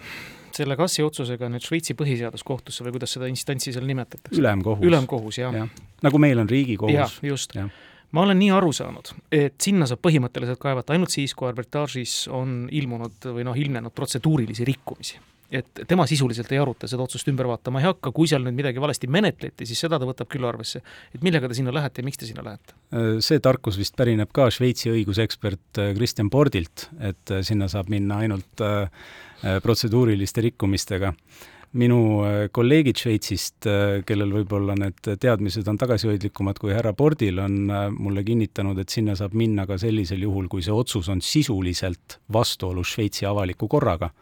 selle 0.58 0.76
Kassi 0.78 1.04
otsusega 1.04 1.50
nüüd 1.52 1.64
Šveitsi 1.64 1.96
põhiseaduskohtusse 1.98 2.86
või 2.86 2.96
kuidas 2.96 3.14
seda 3.16 3.30
instantsi 3.30 3.74
seal 3.74 3.86
nimetatakse? 3.88 4.38
ülemkohus. 4.40 4.86
ülemkohus, 4.86 5.40
jah 5.42 5.54
ja.. 5.62 5.68
nagu 6.06 6.22
meil 6.22 6.42
on 6.42 6.50
Riigikohus. 6.50 6.94
jah, 6.94 7.16
just 7.22 7.56
ja. 7.58 7.68
ma 8.12 8.26
olen 8.26 8.38
nii 8.42 8.52
aru 8.58 8.74
saanud, 8.76 9.14
et 9.32 9.56
sinna 9.62 9.88
saab 9.90 10.02
põhimõtteliselt 10.06 10.60
kaevata 10.62 10.96
ainult 10.96 11.14
siis, 11.14 11.34
kui 11.38 11.48
arbitraažis 11.50 12.20
on 12.34 12.60
ilmunud 12.70 13.30
või 13.32 13.48
noh, 13.48 13.58
ilmnenud 13.58 13.94
protseduurilisi 13.96 14.68
rikkumisi 14.68 15.20
et 15.50 15.80
tema 15.88 16.04
sisuliselt 16.08 16.50
ei 16.52 16.60
aruta, 16.60 16.88
seda 16.90 17.04
otsust 17.06 17.28
ümber 17.30 17.48
vaatama 17.48 17.80
ei 17.80 17.88
hakka, 17.88 18.12
kui 18.12 18.28
seal 18.28 18.44
nüüd 18.44 18.56
midagi 18.58 18.80
valesti 18.82 19.08
menetleti, 19.10 19.66
siis 19.68 19.80
seda 19.80 19.96
ta 20.00 20.08
võtab 20.08 20.28
küll 20.28 20.44
arvesse. 20.44 20.82
et 21.14 21.22
millega 21.24 21.48
te 21.48 21.56
sinna 21.56 21.72
lähete 21.72 22.02
ja 22.02 22.08
miks 22.08 22.20
te 22.20 22.28
sinna 22.28 22.44
lähete? 22.44 22.76
see 23.24 23.40
tarkus 23.40 23.78
vist 23.80 23.96
pärineb 23.96 24.32
ka 24.32 24.50
Šveitsi 24.52 24.92
õigusekspert 24.92 25.80
Kristjan 25.96 26.28
Bordilt, 26.30 26.88
et 27.00 27.32
sinna 27.42 27.68
saab 27.68 27.88
minna 27.92 28.20
ainult 28.24 28.64
äh, 28.64 28.90
protseduuriliste 29.62 30.44
rikkumistega. 30.44 31.14
minu 31.72 32.24
äh, 32.24 32.48
kolleegid 32.52 32.96
Šveitsist, 32.96 33.66
äh, 33.66 34.02
kellel 34.04 34.32
võib-olla 34.32 34.76
need 34.76 35.00
teadmised 35.20 35.68
on 35.68 35.80
tagasihoidlikumad 35.80 36.58
kui 36.58 36.72
härra 36.72 36.92
Bordil, 36.92 37.38
on 37.38 37.72
mulle 37.96 38.24
kinnitanud, 38.24 38.78
et 38.78 38.88
sinna 38.88 39.16
saab 39.16 39.32
minna 39.32 39.66
ka 39.66 39.78
sellisel 39.78 40.22
juhul, 40.22 40.48
kui 40.48 40.62
see 40.62 40.72
otsus 40.72 41.08
on 41.08 41.20
sisuliselt 41.24 42.20
vastuolus 42.32 42.92
Šveitsi 42.96 43.28
avaliku 43.28 43.68
korraga 43.68 44.12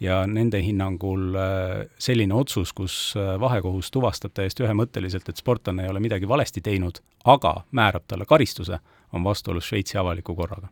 ja 0.00 0.26
nende 0.26 0.60
hinnangul 0.62 1.34
äh, 1.38 1.86
selline 1.98 2.34
otsus, 2.34 2.72
kus 2.72 3.14
äh, 3.16 3.34
vahekohus 3.40 3.90
tuvastab 3.94 4.34
täiesti 4.34 4.64
ühemõtteliselt, 4.66 5.28
et 5.28 5.40
sportlane 5.40 5.84
ei 5.84 5.92
ole 5.92 6.02
midagi 6.02 6.28
valesti 6.28 6.62
teinud, 6.64 7.00
aga 7.24 7.60
määrab 7.72 8.06
talle 8.08 8.26
karistuse, 8.26 8.80
on 9.12 9.24
vastuolus 9.24 9.68
Šveitsi 9.70 9.98
avaliku 9.98 10.34
korraga. 10.34 10.68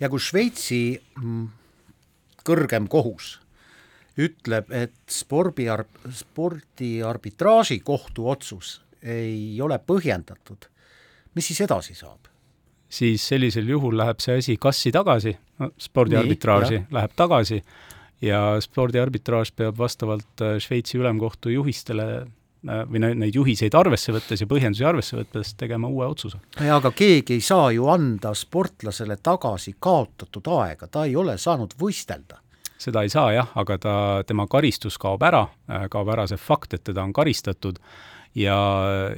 ja 0.00 0.10
kui 0.12 0.20
Šveitsi 0.20 1.00
mm, 1.22 1.48
kõrgem 2.44 2.88
kohus 2.88 3.38
ütleb, 4.16 4.70
et 4.72 4.94
spordi, 5.12 5.68
spordi 6.12 7.02
arbitraaži 7.04 7.80
kohtuotsus 7.84 8.80
ei 9.02 9.60
ole 9.60 9.78
põhjendatud, 9.78 10.68
mis 11.34 11.52
siis 11.52 11.60
edasi 11.66 11.94
saab? 11.94 12.32
siis 12.88 13.24
sellisel 13.28 13.66
juhul 13.68 13.96
läheb 13.98 14.20
see 14.22 14.38
asi 14.38 14.54
kassi 14.62 14.92
tagasi, 14.94 15.32
spordiarbitraaži 15.82 16.84
läheb 16.94 17.12
tagasi 17.18 17.58
ja 18.22 18.40
spordiarbitraaž 18.60 19.52
peab 19.56 19.78
vastavalt 19.78 20.42
äh, 20.42 20.56
Šveitsi 20.62 20.98
ülemkohtu 20.98 21.52
juhistele 21.52 22.06
äh, 22.22 22.82
või 22.90 23.02
neid 23.04 23.36
juhiseid 23.36 23.74
arvesse 23.76 24.14
võttes 24.14 24.42
ja 24.42 24.48
põhjendusi 24.50 24.86
arvesse 24.88 25.18
võttes 25.18 25.54
tegema 25.58 25.88
uue 25.88 26.06
otsuse. 26.06 26.40
jaa, 26.60 26.80
aga 26.80 26.92
keegi 26.96 27.36
ei 27.36 27.44
saa 27.44 27.70
ju 27.76 27.88
anda 27.92 28.34
sportlasele 28.34 29.18
tagasi 29.22 29.76
kaotatud 29.78 30.52
aega, 30.58 30.88
ta 30.88 31.04
ei 31.04 31.16
ole 31.16 31.38
saanud 31.38 31.76
võistelda. 31.80 32.40
seda 32.78 33.02
ei 33.02 33.12
saa 33.12 33.32
jah, 33.32 33.52
aga 33.54 33.78
ta, 33.78 33.94
tema 34.26 34.46
karistus 34.46 34.98
kaob 34.98 35.22
ära, 35.22 35.46
äh, 35.70 35.88
kaob 35.90 36.08
ära 36.08 36.26
see 36.26 36.40
fakt, 36.40 36.74
et 36.74 36.84
teda 36.84 37.04
on 37.04 37.12
karistatud 37.12 37.80
ja, 38.36 38.58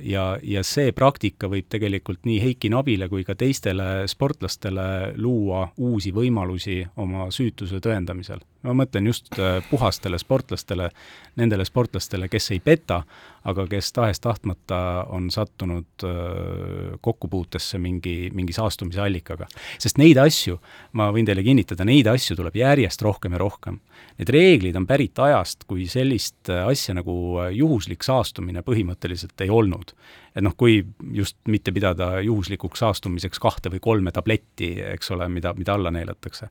ja, 0.03 0.25
ja 0.43 0.63
see 0.67 0.93
praktika 0.97 1.51
võib 1.51 1.69
tegelikult 1.71 2.25
nii 2.29 2.39
Heiki 2.43 2.71
Nabile 2.73 3.09
kui 3.11 3.25
ka 3.27 3.35
teistele 3.39 4.07
sportlastele 4.11 5.15
luua 5.19 5.67
uusi 5.77 6.13
võimalusi 6.15 6.81
oma 7.03 7.29
süütuse 7.35 7.83
tõendamisel. 7.85 8.43
Ma 8.67 8.75
mõtlen 8.75 9.07
just 9.11 9.33
äh, 9.39 9.59
puhastele 9.71 10.19
sportlastele, 10.19 10.91
nendele 11.39 11.67
sportlastele, 11.69 12.29
kes 12.31 12.51
ei 12.57 12.61
peta, 12.65 13.03
aga 13.49 13.65
kes 13.71 13.93
tahes-tahtmata 13.97 14.81
on 15.15 15.31
sattunud 15.33 16.07
äh, 16.07 16.97
kokkupuutesse 17.01 17.79
mingi, 17.79 18.33
mingi 18.35 18.57
saastumise 18.57 19.03
allikaga. 19.05 19.47
sest 19.79 19.99
neid 19.99 20.19
asju, 20.19 20.59
ma 20.99 21.11
võin 21.15 21.29
teile 21.29 21.45
kinnitada, 21.47 21.87
neid 21.89 22.11
asju 22.11 22.37
tuleb 22.39 22.57
järjest 22.59 23.03
rohkem 23.03 23.37
ja 23.37 23.43
rohkem. 23.45 23.81
Need 24.19 24.31
reeglid 24.35 24.77
on 24.79 24.87
pärit 24.87 25.19
ajast, 25.23 25.65
kui 25.71 25.87
sellist 25.91 26.51
äh, 26.51 26.67
asja 26.67 26.97
nagu 26.99 27.15
juhuslik 27.55 28.03
saastumine 28.07 28.63
põhimõtteliselt 28.67 28.99
põhimõtteliselt 28.99 29.41
ei 29.45 29.51
olnud. 29.51 29.95
Et 30.39 30.45
noh, 30.47 30.55
kui 30.57 30.85
just 31.13 31.37
mitte 31.51 31.73
pidada 31.75 32.21
juhuslikuks 32.23 32.79
saastumiseks 32.85 33.41
kahte 33.43 33.73
või 33.75 33.83
kolme 33.83 34.13
tabletti, 34.15 34.71
eks 34.95 35.11
ole, 35.17 35.27
mida, 35.29 35.51
mida 35.59 35.75
alla 35.75 35.91
neelatakse. 35.91 36.47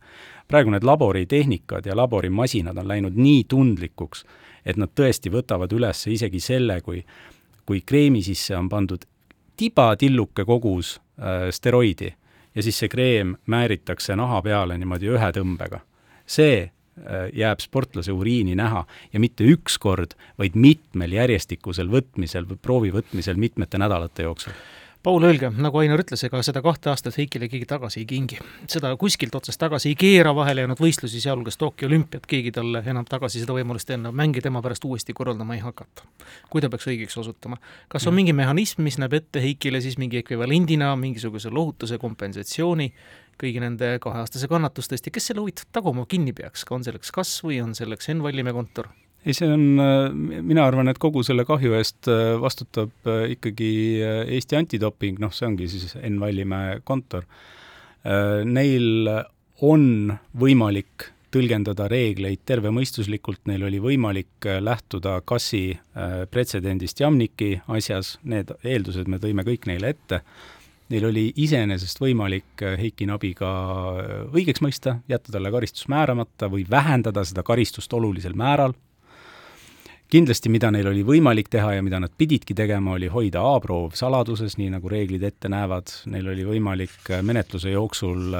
praegu 0.47 0.73
need 0.73 0.83
laboritehnikad 0.83 1.85
ja 1.85 1.95
laborimasinad 1.95 2.77
on 2.77 2.87
läinud 2.87 3.15
nii 3.15 3.45
tundlikuks, 3.47 4.25
et 4.65 4.77
nad 4.77 4.91
tõesti 4.91 5.31
võtavad 5.31 5.71
üles 5.73 6.07
isegi 6.07 6.39
selle, 6.43 6.81
kui 6.81 7.03
kui 7.67 7.81
kreemi 7.81 8.21
sisse 8.23 8.55
on 8.55 8.69
pandud 8.71 9.03
tibatilluke 9.59 10.45
kogus 10.47 10.95
äh, 11.19 11.49
steroidi 11.51 12.13
ja 12.55 12.63
siis 12.63 12.79
see 12.79 12.89
kreem 12.89 13.35
määritakse 13.45 14.15
naha 14.15 14.41
peale 14.41 14.77
niimoodi 14.79 15.11
ühe 15.11 15.31
tõmbega. 15.35 15.81
see 16.25 16.71
jääb 17.33 17.61
sportlase 17.61 18.11
uriini 18.11 18.55
näha 18.55 18.85
ja 19.13 19.19
mitte 19.19 19.45
üks 19.47 19.77
kord, 19.79 20.17
vaid 20.37 20.57
mitmel 20.57 21.13
järjestikusel 21.17 21.91
võtmisel 21.91 22.49
või 22.49 22.59
proovi 22.61 22.91
võtmisel 22.95 23.39
mitmete 23.39 23.77
nädalate 23.81 24.27
jooksul. 24.27 24.55
Paul, 25.07 25.23
öelge, 25.23 25.47
nagu 25.55 25.79
Ainar 25.79 26.01
ütles, 26.01 26.19
ega 26.25 26.39
seda 26.43 26.59
kahte 26.65 26.89
aastat 26.91 27.15
Heikile 27.15 27.47
keegi 27.47 27.67
tagasi 27.69 28.01
ei 28.01 28.05
kingi. 28.09 28.39
seda 28.67 28.89
kuskilt 28.99 29.35
otsast 29.39 29.59
tagasi 29.61 29.93
ei 29.93 29.95
keera, 29.95 30.33
vahele 30.35 30.65
jäänud 30.65 30.81
võistlusi, 30.81 31.21
sealhulgas 31.23 31.55
Tokyo 31.57 31.87
olümpiat, 31.87 32.25
keegi 32.27 32.51
talle 32.51 32.81
enam 32.85 33.05
tagasi 33.07 33.39
seda 33.39 33.55
võimalust 33.55 33.93
enne 33.93 34.11
mänge 34.11 34.41
tema 34.43 34.59
pärast 34.65 34.83
uuesti 34.83 35.13
korraldama 35.13 35.55
ei 35.55 35.61
hakata. 35.63 36.03
kui 36.49 36.61
ta 36.61 36.69
peaks 36.69 36.89
õigeks 36.91 37.15
osutuma. 37.21 37.57
kas 37.87 38.07
on 38.07 38.17
mingi 38.17 38.33
mehhanism, 38.33 38.81
mis 38.83 38.97
näeb 38.97 39.13
ette 39.13 39.41
Heikile 39.41 39.81
siis 39.81 39.97
mingi 39.97 40.17
ekvivalendina 40.17 40.95
mingisuguse 40.95 41.49
lohutuse 41.49 41.97
kompensatsiooni 41.97 42.91
kõigi 43.41 43.61
nende 43.63 43.95
kaheaastase 44.03 44.49
kannatustest 44.51 45.09
ja 45.09 45.13
kes 45.13 45.29
selle 45.29 45.43
huvitav 45.43 45.69
taguma 45.75 46.05
kinni 46.09 46.33
peaks, 46.37 46.65
on 46.71 46.85
selleks 46.85 47.13
kas 47.15 47.37
või 47.45 47.61
on 47.63 47.75
selleks 47.77 48.09
Enn 48.13 48.23
Vallimäe 48.25 48.55
kontor? 48.55 48.89
ei, 49.27 49.35
see 49.35 49.49
on, 49.51 49.65
mina 50.47 50.65
arvan, 50.67 50.87
et 50.91 50.99
kogu 51.01 51.23
selle 51.25 51.43
kahju 51.47 51.75
eest 51.77 52.07
äh, 52.11 52.37
vastutab 52.41 53.09
äh, 53.09 53.25
ikkagi 53.35 53.69
äh, 53.99 54.21
Eesti 54.37 54.59
Antidoping, 54.59 55.19
noh, 55.23 55.33
see 55.35 55.49
ongi 55.49 55.67
siis 55.71 55.97
Enn 55.99 56.21
Vallimäe 56.23 56.81
kontor. 56.87 57.27
Neil 58.47 59.09
on 59.67 59.81
võimalik 60.39 61.09
tõlgendada 61.33 61.89
reegleid 61.91 62.45
tervemõistuslikult, 62.47 63.41
neil 63.49 63.65
oli 63.67 63.81
võimalik 63.83 64.47
lähtuda 64.63 65.17
kassi 65.27 65.73
pretsedendist 66.31 67.01
Jamniki 67.01 67.49
asjas, 67.73 68.13
need 68.23 68.53
eeldused 68.61 69.11
me 69.11 69.19
tõime 69.19 69.43
kõik 69.49 69.67
neile 69.67 69.91
ette 69.91 70.21
Neil 70.87 71.05
oli 71.09 71.25
iseenesest 71.35 71.99
võimalik 71.99 72.63
äh, 72.63 72.77
Heiki 72.79 73.07
Nabiga 73.09 73.47
äh, 73.99 74.11
õigeks 74.31 74.63
mõista, 74.63 74.97
jätta 75.11 75.33
talle 75.35 75.51
karistus 75.51 75.89
määramata 75.91 76.47
või 76.51 76.63
vähendada 76.69 77.25
seda 77.27 77.43
karistust 77.43 77.93
olulisel 77.93 78.37
määral. 78.39 78.75
kindlasti, 80.07 80.47
mida 80.49 80.69
neil 80.71 80.87
oli 80.87 81.03
võimalik 81.03 81.49
teha 81.51 81.73
ja 81.75 81.83
mida 81.83 81.99
nad 81.99 82.11
pididki 82.17 82.55
tegema, 82.55 82.93
oli 82.95 83.09
hoida 83.11 83.41
A-proov 83.43 83.97
saladuses, 83.99 84.55
nii 84.57 84.69
nagu 84.77 84.89
reeglid 84.89 85.23
ette 85.27 85.51
näevad, 85.51 85.91
neil 86.05 86.31
oli 86.31 86.47
võimalik 86.47 87.11
äh, 87.11 87.21
menetluse 87.21 87.75
jooksul 87.75 88.31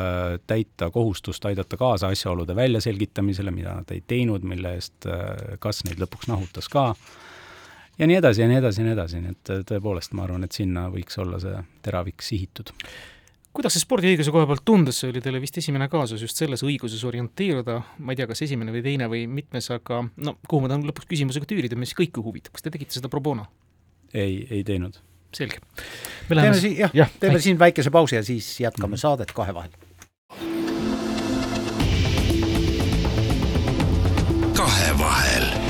täita 0.48 0.90
kohustust 0.92 1.46
aidata 1.46 1.78
kaasa 1.78 2.08
asjaolude 2.16 2.56
väljaselgitamisele, 2.56 3.52
mida 3.52 3.76
nad 3.82 3.92
ei 3.92 4.04
teinud, 4.08 4.48
mille 4.48 4.78
eest 4.80 5.12
kas 5.60 5.84
neid 5.84 6.00
lõpuks 6.00 6.32
nahutas 6.32 6.72
ka 6.72 6.94
ja 7.98 8.08
nii 8.08 8.18
edasi 8.20 8.44
ja 8.44 8.48
nii 8.48 8.60
edasi 8.62 8.82
ja 8.82 8.88
nii 8.88 8.96
edasi, 8.96 9.22
nii 9.24 9.36
et 9.36 9.52
tõepoolest 9.70 10.16
ma 10.18 10.26
arvan, 10.28 10.46
et 10.48 10.56
sinna 10.56 10.88
võiks 10.94 11.18
olla 11.22 11.40
see 11.42 11.62
teravik 11.86 12.26
sihitud. 12.26 12.74
kuidas 13.58 13.74
see 13.74 13.82
spordiõiguse 13.82 14.34
koha 14.34 14.46
pealt 14.50 14.66
tundus, 14.66 15.00
see 15.02 15.12
oli 15.12 15.22
teile 15.24 15.42
vist 15.42 15.58
esimene 15.58 15.88
kaasus 15.90 16.22
just 16.22 16.38
selles 16.38 16.64
õiguses 16.66 17.04
orienteeruda, 17.10 17.80
ma 17.98 18.14
ei 18.14 18.20
tea, 18.20 18.30
kas 18.30 18.44
esimene 18.46 18.74
või 18.76 18.84
teine 18.86 19.10
või 19.10 19.26
mitmes, 19.40 19.72
aga 19.74 20.04
no 20.16 20.38
kuhu 20.48 20.64
ma 20.64 20.72
tahan 20.74 20.86
lõpuks 20.90 21.10
küsimusega 21.10 21.50
tüürida, 21.50 21.80
mis 21.80 21.96
kõiki 21.98 22.24
huvitab, 22.24 22.54
kas 22.54 22.66
te 22.66 22.74
tegite 22.74 23.00
seda 23.00 23.10
pro 23.10 23.24
bono? 23.24 23.50
ei, 24.14 24.46
ei 24.50 24.64
teinud. 24.64 25.02
selge. 25.36 25.60
teeme 26.30 26.54
siin, 26.60 26.78
jah 26.86 26.94
ja,, 26.94 27.10
teeme 27.20 27.42
siin 27.44 27.60
väikese 27.60 27.92
pausi 27.92 28.20
ja 28.20 28.24
siis 28.24 28.60
jätkame 28.60 28.94
mm 28.94 28.94
-hmm. 28.94 29.08
saadet 29.08 29.34
kahe 29.34 29.54
vahel. 29.54 29.72
kahevahel. 29.72 29.87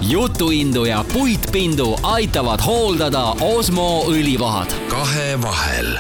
Jutuindu 0.10 0.86
ja 0.86 1.06
puitpindu 1.14 1.96
aitavad 2.04 2.60
hooldada 2.66 3.24
Osmo 3.42 4.04
õlivahad. 4.08 4.72
kahevahel. 4.90 5.98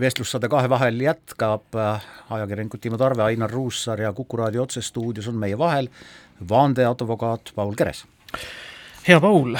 vestlussaade 0.00 0.48
Kahe 0.48 0.68
vahel 0.68 1.00
jätkab 1.00 1.62
ajakirjanikud 2.30 2.80
Timo 2.80 2.98
Tarve, 2.98 3.22
Ainar 3.22 3.50
Ruussaar 3.50 4.00
ja 4.00 4.12
Kuku 4.12 4.36
raadio 4.36 4.62
otsestuudios 4.62 5.28
on 5.28 5.34
meie 5.34 5.58
vahel 5.58 5.88
vandeadvokaat 6.48 7.52
Paul 7.54 7.74
Keres. 7.74 8.04
hea 9.08 9.20
Paul, 9.20 9.56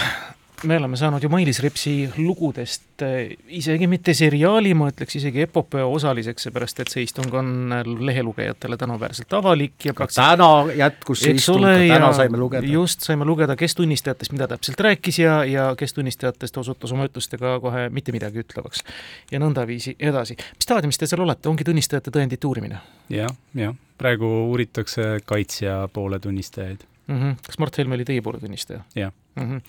me 0.67 0.77
oleme 0.77 0.97
saanud 0.97 1.23
ju 1.23 1.29
Mailis 1.29 1.61
Repsi 1.63 2.09
lugudest 2.19 3.03
eh, 3.03 3.37
isegi 3.59 3.87
mitte 3.91 4.15
seriaali, 4.15 4.73
ma 4.79 4.89
ütleks 4.91 5.19
isegi 5.19 5.45
epopöö 5.45 5.85
osaliseks, 5.87 6.47
seepärast 6.47 6.81
et 6.83 6.93
see 6.93 7.05
istung 7.07 7.35
on 7.39 7.75
lehelugejatele 8.09 8.79
tänuväärselt 8.81 9.33
avalik 9.39 9.89
ja 9.89 9.95
täna 9.95 10.51
jätkus 10.77 11.25
see 11.25 11.37
istung, 11.39 11.67
täna 11.67 12.13
saime 12.17 12.41
lugeda. 12.41 12.67
just, 12.71 13.07
saime 13.07 13.29
lugeda, 13.29 13.57
kes 13.57 13.77
tunnistajatest 13.79 14.35
mida 14.35 14.49
täpselt 14.51 14.81
rääkis 14.89 15.21
ja, 15.23 15.39
ja 15.45 15.69
kes 15.79 15.95
tunnistajatest 15.99 16.57
osutus 16.63 16.93
oma 16.97 17.07
ütlustega 17.09 17.57
kohe 17.63 17.89
mitte 17.91 18.15
midagi 18.17 18.43
ütlevaks. 18.45 18.85
ja 19.33 19.43
nõndaviisi 19.43 19.97
edasi. 19.99 20.39
mis 20.39 20.69
staadiumis 20.69 20.99
te 20.99 21.11
seal 21.11 21.23
olete, 21.27 21.49
ongi 21.49 21.65
tunnistajate 21.65 22.15
tõendite 22.15 22.49
uurimine 22.49 22.81
ja,? 23.09 23.27
jah, 23.27 23.37
jah, 23.55 23.77
praegu 23.99 24.33
uuritakse 24.51 25.21
kaitsja 25.25 25.87
poole 25.93 26.19
tunnistajaid 26.19 26.83
mm. 27.07 27.21
-hmm. 27.21 27.39
kas 27.47 27.59
Mart 27.59 27.79
Helme 27.79 27.95
oli 27.95 28.05
teie 28.05 28.23
poole 28.23 28.41
tunnistaja? 28.41 28.83
jah 28.95 29.13
mm. 29.37 29.43
-hmm. 29.43 29.61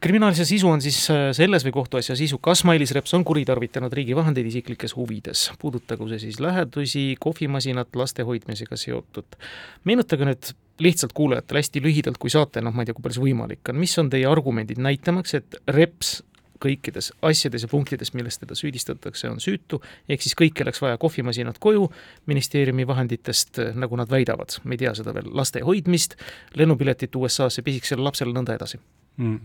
kriminaalasja 0.00 0.44
sisu 0.44 0.68
on 0.68 0.82
siis 0.82 1.10
äh, 1.10 1.30
selles 1.32 1.64
või 1.64 1.72
kohtuasja 1.72 2.16
sisu, 2.16 2.38
kas 2.38 2.64
Mailis 2.64 2.92
Reps 2.92 3.14
on 3.14 3.24
kuritarvitanud 3.24 3.92
riigi 3.92 4.16
vahendeid 4.16 4.46
isiklikes 4.46 4.96
huvides, 4.96 5.50
puudutagu 5.58 6.08
see 6.08 6.18
siis 6.18 6.40
lähedusi, 6.40 7.16
kohvimasinat, 7.20 7.96
laste 7.96 8.22
hoidmisega 8.22 8.76
seotud. 8.76 9.40
meenutage 9.84 10.24
nüüd 10.24 10.52
lihtsalt 10.80 11.12
kuulajatele 11.12 11.58
hästi 11.58 11.82
lühidalt, 11.82 12.18
kui 12.18 12.30
saate, 12.30 12.60
noh, 12.60 12.74
ma 12.74 12.82
ei 12.82 12.86
tea, 12.86 12.94
kui 12.94 13.02
palju 13.02 13.20
see 13.20 13.28
võimalik 13.30 13.68
on, 13.72 13.78
mis 13.80 13.98
on 13.98 14.10
teie 14.12 14.26
argumendid 14.28 14.78
näitamaks, 14.78 15.34
et 15.34 15.56
Reps 15.68 16.18
kõikides 16.62 17.10
asjades 17.24 17.64
ja 17.66 17.68
punktides, 17.68 18.12
milles 18.16 18.38
teda 18.40 18.56
süüdistatakse, 18.56 19.30
on 19.30 19.40
süütu, 19.44 19.80
ehk 20.08 20.24
siis 20.24 20.36
kõike 20.38 20.66
läks 20.66 20.82
vaja 20.82 20.98
kohvimasinat 21.00 21.60
koju 21.62 21.88
ministeeriumi 22.30 22.86
vahenditest, 22.88 23.60
nagu 23.76 23.96
nad 24.00 24.12
väidavad, 24.12 24.58
me 24.64 24.76
ei 24.76 24.84
tea 24.84 24.94
seda 24.96 25.14
veel, 25.16 25.28
laste 25.36 25.64
hoidmist, 25.66 26.16
lennupiletit 26.56 27.16
USA-sse 27.16 27.64
pisikesele 27.66 28.04
lapsele, 28.06 28.34
nõnda 28.36 28.56
edasi 28.56 28.80
mm. 29.16 29.38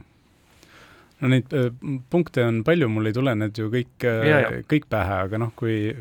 No 1.22 1.30
neid 1.30 1.52
äh, 1.54 1.68
punkte 2.10 2.42
on 2.50 2.64
palju, 2.66 2.88
mul 2.90 3.12
ei 3.12 3.14
tule 3.14 3.34
need 3.38 3.60
ju 3.60 3.68
kõik, 3.70 4.06
äh, 4.10 4.64
kõik 4.70 4.88
pähe, 4.90 5.18
aga 5.28 5.38
noh, 5.44 5.52
kui 5.58 5.92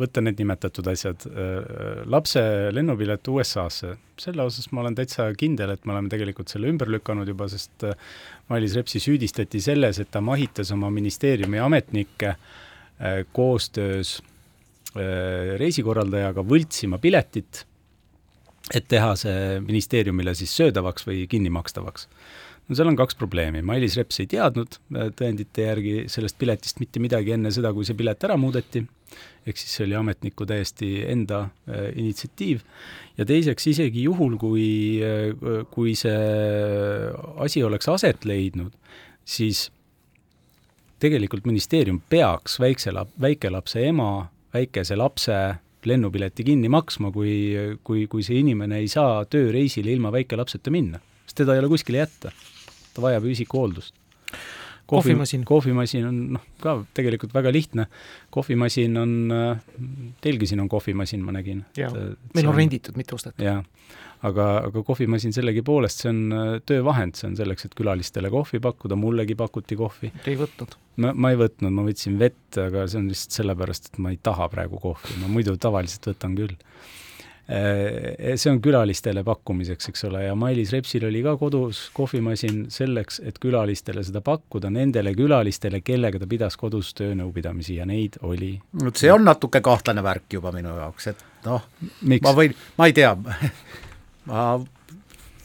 võtta 0.00 0.22
need 0.24 0.40
nimetatud 0.42 0.88
asjad, 0.90 1.22
äh, 1.30 2.00
lapse 2.10 2.42
lennupilet 2.74 3.30
USA-sse, 3.30 3.92
selle 4.18 4.42
osas 4.42 4.66
ma 4.74 4.82
olen 4.82 4.96
täitsa 4.98 5.28
kindel, 5.38 5.70
et 5.76 5.86
me 5.86 5.94
oleme 5.94 6.10
tegelikult 6.10 6.50
selle 6.50 6.72
ümber 6.72 6.90
lükanud 6.90 7.30
juba, 7.30 7.46
sest 7.52 7.86
Mailis 8.50 8.74
Repsi 8.78 9.02
süüdistati 9.02 9.60
selles, 9.62 10.00
et 10.02 10.10
ta 10.10 10.22
mahitas 10.24 10.74
oma 10.74 10.90
ministeeriumi 10.90 11.62
ametnikke 11.62 12.34
koostöös 13.36 14.16
reisikorraldajaga 15.60 16.40
võltsima 16.40 16.96
piletit, 16.98 17.60
et 18.74 18.86
teha 18.88 19.12
see 19.20 19.60
ministeeriumile 19.60 20.32
siis 20.34 20.54
söödavaks 20.56 21.04
või 21.06 21.26
kinnimakstavaks 21.30 22.08
no 22.66 22.76
seal 22.76 22.90
on 22.90 22.98
kaks 22.98 23.16
probleemi, 23.18 23.62
Mailis 23.66 23.96
Reps 23.98 24.20
ei 24.22 24.28
teadnud 24.30 24.78
äh, 24.96 25.08
tõendite 25.16 25.66
järgi 25.68 25.94
sellest 26.12 26.38
piletist 26.40 26.82
mitte 26.82 27.02
midagi 27.02 27.34
enne 27.36 27.52
seda, 27.54 27.72
kui 27.76 27.86
see 27.86 27.98
pilet 27.98 28.26
ära 28.26 28.38
muudeti, 28.40 28.82
ehk 29.46 29.60
siis 29.60 29.76
see 29.78 29.86
oli 29.86 29.98
ametniku 29.98 30.46
täiesti 30.48 30.90
enda 31.06 31.44
äh, 31.70 31.90
initsiatiiv, 31.94 32.64
ja 33.18 33.28
teiseks 33.28 33.70
isegi 33.72 34.06
juhul, 34.08 34.38
kui 34.40 34.66
äh,, 35.04 35.30
kui 35.72 35.94
see 35.98 36.16
asi 37.44 37.62
oleks 37.66 37.90
aset 37.92 38.26
leidnud, 38.28 38.74
siis 39.26 39.68
tegelikult 41.02 41.46
ministeerium 41.46 42.00
peaks 42.10 42.58
väikse 42.62 42.94
lap-, 42.96 43.14
väikelapse 43.20 43.84
ema 43.86 44.10
väikese 44.56 44.96
lapse 44.96 45.36
lennupileti 45.86 46.42
kinni 46.46 46.70
maksma, 46.72 47.12
kui, 47.14 47.78
kui, 47.86 48.06
kui 48.10 48.24
see 48.26 48.40
inimene 48.42 48.80
ei 48.82 48.88
saa 48.90 49.22
tööreisile 49.30 49.92
ilma 49.94 50.10
väikelapseta 50.14 50.72
minna, 50.74 50.98
sest 51.26 51.44
teda 51.44 51.54
ei 51.54 51.62
ole 51.62 51.70
kuskile 51.70 52.02
jätta 52.02 52.32
ta 52.96 53.04
vajab. 53.04 53.28
Kohvi, 54.86 55.10
kohvimasin. 55.10 55.44
kohvimasin 55.44 56.04
on 56.06 56.18
noh, 56.36 56.42
ka 56.62 56.76
tegelikult 56.94 57.32
väga 57.34 57.50
lihtne. 57.52 57.88
kohvimasin 58.30 58.96
on, 59.00 59.14
teilgi 60.22 60.46
siin 60.46 60.62
on 60.62 60.68
kohvimasin, 60.70 61.24
ma 61.26 61.34
nägin. 61.34 61.64
meil 62.34 62.46
on, 62.46 62.54
renditud, 62.54 62.94
mitte 62.96 63.16
ostetud. 63.16 63.42
jaa, 63.42 63.64
aga, 64.22 64.46
aga 64.68 64.82
kohvimasin 64.86 65.34
sellegipoolest, 65.34 66.04
see 66.04 66.12
on 66.12 66.20
äh, 66.32 66.52
töövahend, 66.70 67.18
see 67.18 67.26
on 67.32 67.34
selleks, 67.38 67.66
et 67.66 67.74
külalistele 67.78 68.30
kohvi 68.30 68.60
pakkuda, 68.62 68.98
mullegi 69.00 69.34
pakuti 69.38 69.78
kohvi. 69.78 70.12
Ei 70.26 70.38
võtnud? 70.38 70.78
ma, 71.02 71.10
ma 71.12 71.34
ei 71.34 71.40
võtnud, 71.42 71.74
ma 71.74 71.86
võtsin 71.88 72.20
vett, 72.22 72.60
aga 72.62 72.86
see 72.86 73.02
on 73.02 73.10
lihtsalt 73.10 73.40
sellepärast, 73.40 73.90
et 73.90 73.98
ma 74.02 74.14
ei 74.14 74.22
taha 74.22 74.46
praegu 74.52 74.78
kohvi, 74.82 75.18
ma 75.24 75.32
muidu 75.34 75.58
tavaliselt 75.58 76.12
võtan 76.12 76.38
küll 76.38 76.54
see 77.46 78.50
on 78.50 78.58
külalistele 78.62 79.22
pakkumiseks, 79.26 79.90
eks 79.92 80.04
ole, 80.08 80.24
ja 80.24 80.34
Mailis 80.38 80.72
Repsil 80.74 81.06
oli 81.06 81.22
ka 81.22 81.36
kodus 81.38 81.84
kohvimasin 81.94 82.64
selleks, 82.74 83.20
et 83.22 83.38
külalistele 83.42 84.02
seda 84.06 84.22
pakkuda, 84.26 84.70
nendele 84.74 85.14
külalistele, 85.14 85.80
kellega 85.86 86.18
ta 86.18 86.26
pidas 86.30 86.58
kodus 86.58 86.90
töönõupidamisi 86.98 87.78
ja 87.78 87.86
neid 87.86 88.18
oli. 88.26 88.56
vot 88.82 88.98
see 88.98 89.12
on 89.14 89.26
natuke 89.28 89.62
kahtlane 89.62 90.02
värk 90.02 90.38
juba 90.38 90.50
minu 90.54 90.74
jaoks, 90.74 91.12
et 91.12 91.26
noh, 91.46 91.68
ma 92.02 92.34
võin, 92.34 92.56
ma 92.78 92.90
ei 92.90 92.96
tea 92.96 93.14
ma 94.30 94.48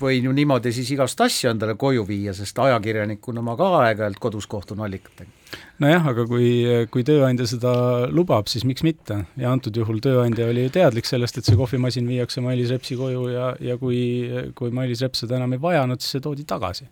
võin 0.01 0.27
ju 0.27 0.33
niimoodi 0.35 0.73
siis 0.75 0.89
igast 0.95 1.21
asju 1.21 1.51
endale 1.51 1.77
koju 1.79 2.05
viia, 2.07 2.33
sest 2.37 2.59
ajakirjanikuna 2.59 3.43
ma 3.45 3.55
ka 3.59 3.69
aeg-ajalt 3.81 4.19
kodus 4.21 4.47
kohtun 4.51 4.81
allikatega. 4.85 5.29
nojah, 5.83 6.07
aga 6.13 6.25
kui, 6.29 6.51
kui 6.93 7.05
tööandja 7.07 7.47
seda 7.49 7.73
lubab, 8.11 8.49
siis 8.51 8.65
miks 8.67 8.85
mitte. 8.87 9.21
ja 9.37 9.51
antud 9.51 9.77
juhul 9.77 10.01
tööandja 10.03 10.49
oli 10.51 10.69
teadlik 10.73 11.09
sellest, 11.09 11.37
et 11.37 11.49
see 11.49 11.59
kohvimasin 11.59 12.07
viiakse 12.07 12.41
Mailis 12.41 12.73
Repsi 12.73 12.97
koju 12.99 13.27
ja, 13.33 13.51
ja 13.59 13.77
kui, 13.81 14.01
kui 14.55 14.73
Mailis 14.73 15.03
Reps 15.05 15.25
seda 15.25 15.39
enam 15.39 15.53
ei 15.57 15.61
vajanud, 15.61 16.01
siis 16.01 16.17
see 16.17 16.27
toodi 16.27 16.47
tagasi 16.47 16.89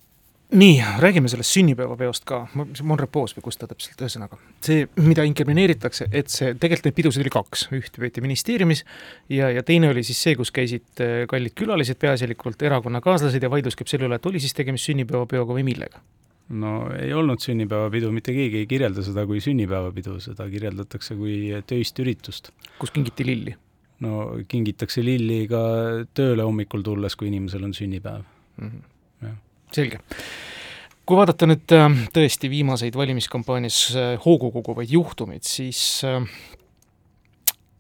nii, 0.51 0.81
räägime 0.99 1.29
sellest 1.29 1.53
sünnipäevapeost 1.53 2.25
ka, 2.27 2.39
Monrepoos 2.83 3.35
või 3.37 3.45
kus 3.45 3.59
ta 3.59 3.67
täpselt, 3.69 3.99
ühesõnaga. 4.01 4.39
see, 4.65 4.87
mida 4.97 5.23
inkrimineeritakse, 5.27 6.09
et 6.11 6.31
see, 6.33 6.55
tegelikult 6.55 6.89
neid 6.89 6.97
pidusid 6.97 7.23
oli 7.23 7.33
kaks, 7.33 7.67
üht 7.77 7.99
peeti 8.01 8.23
ministeeriumis 8.25 8.83
ja, 9.29 9.51
ja 9.53 9.63
teine 9.63 9.91
oli 9.93 10.03
siis 10.03 10.21
see, 10.23 10.35
kus 10.39 10.51
käisid 10.55 11.03
äh, 11.05 11.25
kallid 11.29 11.53
külalised, 11.59 11.99
peaasjalikult 12.01 12.61
erakonnakaaslased 12.65 13.43
ja 13.43 13.51
vaidlus 13.51 13.77
käib 13.77 13.91
selle 13.91 14.09
üle, 14.09 14.17
et 14.17 14.25
oli 14.25 14.41
siis 14.41 14.57
tegemist 14.57 14.89
sünnipäevapeoga 14.89 15.59
või 15.59 15.67
millega? 15.69 16.01
no 16.49 16.75
ei 16.97 17.13
olnud 17.13 17.41
sünnipäevapidu, 17.45 18.11
mitte 18.11 18.33
keegi 18.33 18.63
ei 18.63 18.69
kirjelda 18.69 19.05
seda 19.05 19.25
kui 19.29 19.41
sünnipäevapidu, 19.45 20.17
seda 20.23 20.49
kirjeldatakse 20.49 21.17
kui 21.19 21.41
töist 21.69 21.99
üritust. 22.01 22.53
kus 22.81 22.95
kingiti 22.95 23.27
lilli? 23.27 23.57
no 24.01 24.29
kingitakse 24.49 25.05
lilli 25.05 25.43
ka 25.51 25.61
tööle 26.17 26.47
hommikul 26.47 26.81
tulles, 26.81 27.15
kui 27.19 27.29
inimesel 27.29 27.69
on 27.69 27.75
sünnipäev 27.77 28.23
mm. 28.23 28.65
-hmm. 28.65 28.87
Selge 29.75 30.01
kui 31.09 31.17
vaadata 31.17 31.47
nüüd 31.49 31.73
äh, 31.73 31.87
tõesti 32.13 32.51
viimaseid 32.51 32.93
valimiskampaanias 32.97 33.81
äh, 33.97 34.13
hoogu 34.21 34.51
koguvaid 34.53 34.91
juhtumeid, 34.93 35.41
siis 35.47 36.03
äh, 36.05 36.21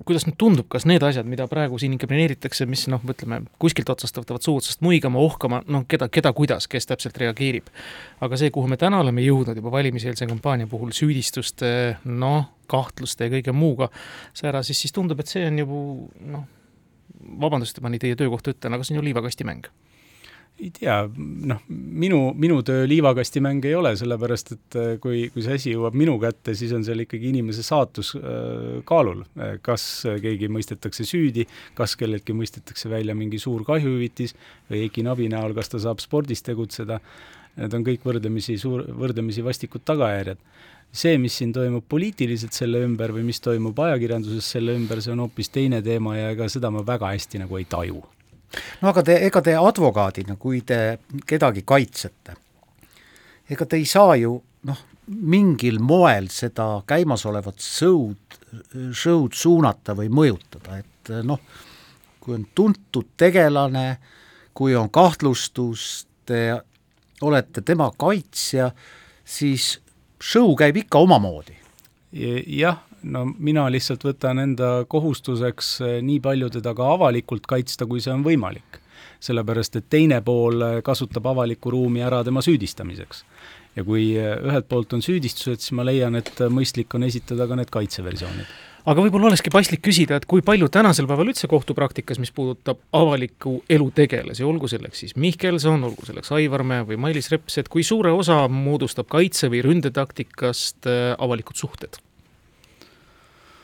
kuidas 0.01 0.25
nüüd 0.25 0.37
tundub, 0.41 0.65
kas 0.71 0.87
need 0.89 1.03
asjad, 1.05 1.27
mida 1.29 1.45
praegu 1.51 1.77
siin 1.77 1.93
inkrimineeritakse, 1.93 2.65
mis 2.69 2.87
noh, 2.89 3.03
ütleme, 3.13 3.43
kuskilt 3.61 3.91
otsast 3.93 4.17
võtavad 4.17 4.45
suu 4.45 4.55
otsast 4.57 4.81
muigama, 4.85 5.21
ohkama, 5.21 5.59
noh, 5.69 5.83
keda, 5.89 6.07
keda 6.09 6.31
kuidas, 6.33 6.65
kes 6.71 6.89
täpselt 6.89 7.19
reageerib. 7.21 7.69
aga 8.25 8.39
see, 8.39 8.49
kuhu 8.55 8.71
me 8.71 8.79
täna 8.81 9.03
oleme 9.03 9.21
jõudnud 9.21 9.59
juba 9.59 9.73
valimiseelse 9.77 10.25
kampaania 10.29 10.69
puhul 10.71 10.95
süüdistuste, 10.95 11.99
noh, 12.05 12.47
kahtluste 12.71 13.27
ja 13.27 13.35
kõige 13.35 13.53
muuga 13.53 13.91
sära, 14.33 14.63
siis, 14.63 14.81
siis 14.81 14.95
tundub, 14.95 15.19
et 15.21 15.29
see 15.29 15.45
on 15.45 15.61
ju 15.61 15.83
noh, 16.33 16.49
vabandust, 17.45 17.77
et 17.77 17.85
ma 17.85 17.93
nii 17.93 18.01
teie 18.01 18.17
töökohta 18.17 18.55
ütlen, 18.55 18.73
aga 18.73 18.87
see 18.87 18.95
on 18.95 19.03
ju 19.03 19.07
liivakastimäng 19.11 19.69
ei 20.59 20.69
tea, 20.75 20.95
noh, 21.49 21.61
minu, 21.69 22.19
minu 22.37 22.59
töö 22.67 22.83
liivakastimäng 22.89 23.63
ei 23.67 23.75
ole, 23.79 23.93
sellepärast 23.99 24.53
et 24.55 24.77
äh, 24.79 24.89
kui, 25.01 25.21
kui 25.33 25.43
see 25.45 25.55
asi 25.55 25.73
jõuab 25.73 25.95
minu 25.97 26.17
kätte, 26.21 26.55
siis 26.57 26.73
on 26.75 26.83
seal 26.85 27.05
ikkagi 27.05 27.31
inimese 27.31 27.63
saatus 27.65 28.11
äh, 28.17 28.81
kaalul. 28.89 29.23
Kas 29.65 29.85
keegi 30.23 30.49
mõistetakse 30.51 31.07
süüdi, 31.07 31.45
kas 31.77 31.95
kelleltki 31.99 32.35
mõistetakse 32.35 32.91
välja 32.91 33.15
mingi 33.17 33.39
suur 33.41 33.63
kahjuhüvitis 33.67 34.35
või 34.69 34.83
Eiki 34.87 35.05
Nabi 35.07 35.29
näol, 35.31 35.55
kas 35.57 35.71
ta 35.71 35.81
saab 35.81 36.03
spordis 36.03 36.43
tegutseda, 36.45 36.99
need 37.59 37.79
on 37.79 37.87
kõik 37.87 38.03
võrdlemisi 38.07 38.59
suur, 38.59 38.83
võrdlemisi 38.99 39.45
vastikud 39.45 39.85
tagajärjed. 39.87 40.43
see, 40.91 41.17
mis 41.21 41.35
siin 41.37 41.51
toimub 41.53 41.83
poliitiliselt 41.85 42.53
selle 42.53 42.79
ümber 42.81 43.11
või 43.13 43.23
mis 43.27 43.39
toimub 43.39 43.77
ajakirjanduses 43.79 44.47
selle 44.57 44.73
ümber, 44.73 45.01
see 45.01 45.13
on 45.13 45.19
hoopis 45.21 45.53
teine 45.53 45.83
teema 45.85 46.17
ja 46.17 46.31
ega 46.33 46.49
seda 46.49 46.71
ma 46.73 46.81
väga 46.81 47.13
hästi 47.13 47.45
nagu 47.45 47.57
ei 47.57 47.67
taju 47.69 48.01
no 48.81 48.91
aga 48.91 49.03
te, 49.05 49.17
ega 49.27 49.41
te 49.45 49.55
advokaadina, 49.59 50.35
kui 50.39 50.61
te 50.65 50.99
kedagi 51.27 51.63
kaitsete, 51.67 52.35
ega 53.49 53.65
te 53.65 53.79
ei 53.79 53.87
saa 53.89 54.15
ju 54.19 54.35
noh, 54.69 54.85
mingil 55.09 55.79
moel 55.81 56.29
seda 56.33 56.81
käimasolevat 56.89 57.61
show'd, 57.63 58.39
show'd 58.93 59.37
suunata 59.37 59.95
või 59.97 60.09
mõjutada, 60.13 60.79
et 60.83 61.13
noh, 61.25 61.41
kui 62.19 62.35
on 62.37 62.45
tuntud 62.55 63.13
tegelane, 63.17 63.99
kui 64.53 64.75
on 64.77 64.89
kahtlustus, 64.93 66.05
te 66.29 66.59
olete 67.25 67.63
tema 67.65 67.89
kaitsja, 67.97 68.69
siis 69.25 69.77
show 70.21 70.53
käib 70.57 70.77
ikka 70.83 71.01
omamoodi. 71.05 71.57
jah, 72.57 72.79
no 73.03 73.25
mina 73.37 73.67
lihtsalt 73.71 74.03
võtan 74.07 74.41
enda 74.43 74.69
kohustuseks 74.89 75.73
eh, 75.85 75.97
nii 76.05 76.19
palju 76.23 76.51
teda 76.59 76.73
ka 76.77 76.93
avalikult 76.95 77.47
kaitsta, 77.49 77.87
kui 77.89 78.01
see 78.03 78.13
on 78.13 78.25
võimalik. 78.25 78.81
sellepärast 79.19 79.75
et 79.75 79.89
teine 79.89 80.21
pool 80.23 80.63
kasutab 80.83 81.25
avalikku 81.27 81.71
ruumi 81.71 82.01
ära 82.03 82.23
tema 82.23 82.41
süüdistamiseks. 82.41 83.23
ja 83.75 83.83
kui 83.83 84.13
ühelt 84.15 84.67
poolt 84.67 84.93
on 84.93 85.01
süüdistused, 85.01 85.59
siis 85.59 85.71
ma 85.71 85.83
leian, 85.83 86.15
et 86.15 86.39
mõistlik 86.49 86.95
on 86.95 87.03
esitada 87.03 87.47
ka 87.47 87.55
need 87.55 87.69
kaitseversioonid 87.69 88.47
aga 88.89 89.03
võib-olla 89.03 89.29
olekski 89.29 89.51
paslik 89.53 89.81
küsida, 89.85 90.17
et 90.17 90.25
kui 90.29 90.43
palju 90.45 90.69
tänasel 90.73 91.07
päeval 91.09 91.31
üldse 91.31 91.49
kohtupraktikas, 91.51 92.19
mis 92.21 92.31
puudutab 92.35 92.79
avaliku 92.95 93.59
elu 93.69 93.89
tegelasi, 93.95 94.45
olgu 94.47 94.69
selleks 94.71 95.03
siis 95.03 95.15
Mihkelson, 95.19 95.83
olgu 95.85 96.07
selleks 96.07 96.31
Aivar 96.35 96.63
Mäe 96.67 96.85
või 96.87 96.99
Mailis 97.05 97.29
Reps, 97.33 97.59
et 97.61 97.69
kui 97.71 97.83
suure 97.83 98.13
osa 98.15 98.41
moodustab 98.49 99.09
kaitse- 99.11 99.51
või 99.51 99.63
ründetaktikast 99.65 100.89
avalikud 101.17 101.59
suhted? 101.59 102.01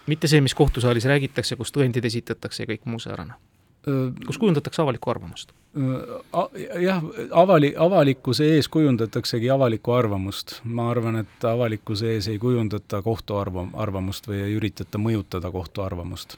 Mitte 0.07 0.27
see, 0.27 0.41
mis 0.41 0.53
kohtusaalis 0.53 1.05
räägitakse, 1.09 1.55
kus 1.55 1.73
tõendid 1.75 2.05
esitatakse 2.05 2.63
ja 2.63 2.73
kõik 2.73 2.85
muu 2.89 2.99
säärane 2.99 3.37
kus 4.25 4.37
kujundatakse 4.37 4.81
avalikku 4.81 5.09
arvamust? 5.09 5.51
jah, 6.81 7.03
avali-, 7.31 7.73
avalikkuse 7.77 8.47
ees 8.55 8.67
kujundataksegi 8.67 9.49
avalikku 9.49 9.91
arvamust. 9.91 10.59
ma 10.63 10.89
arvan, 10.89 11.19
et 11.21 11.45
avalikkuse 11.45 12.13
ees 12.13 12.27
ei 12.27 12.39
kujundata 12.39 13.01
kohtu 13.01 13.37
arva-, 13.37 13.67
arvamust 13.73 14.27
või 14.27 14.41
ei 14.41 14.55
üritata 14.57 15.01
mõjutada 15.01 15.51
kohtu 15.51 15.85
arvamust 15.85 16.37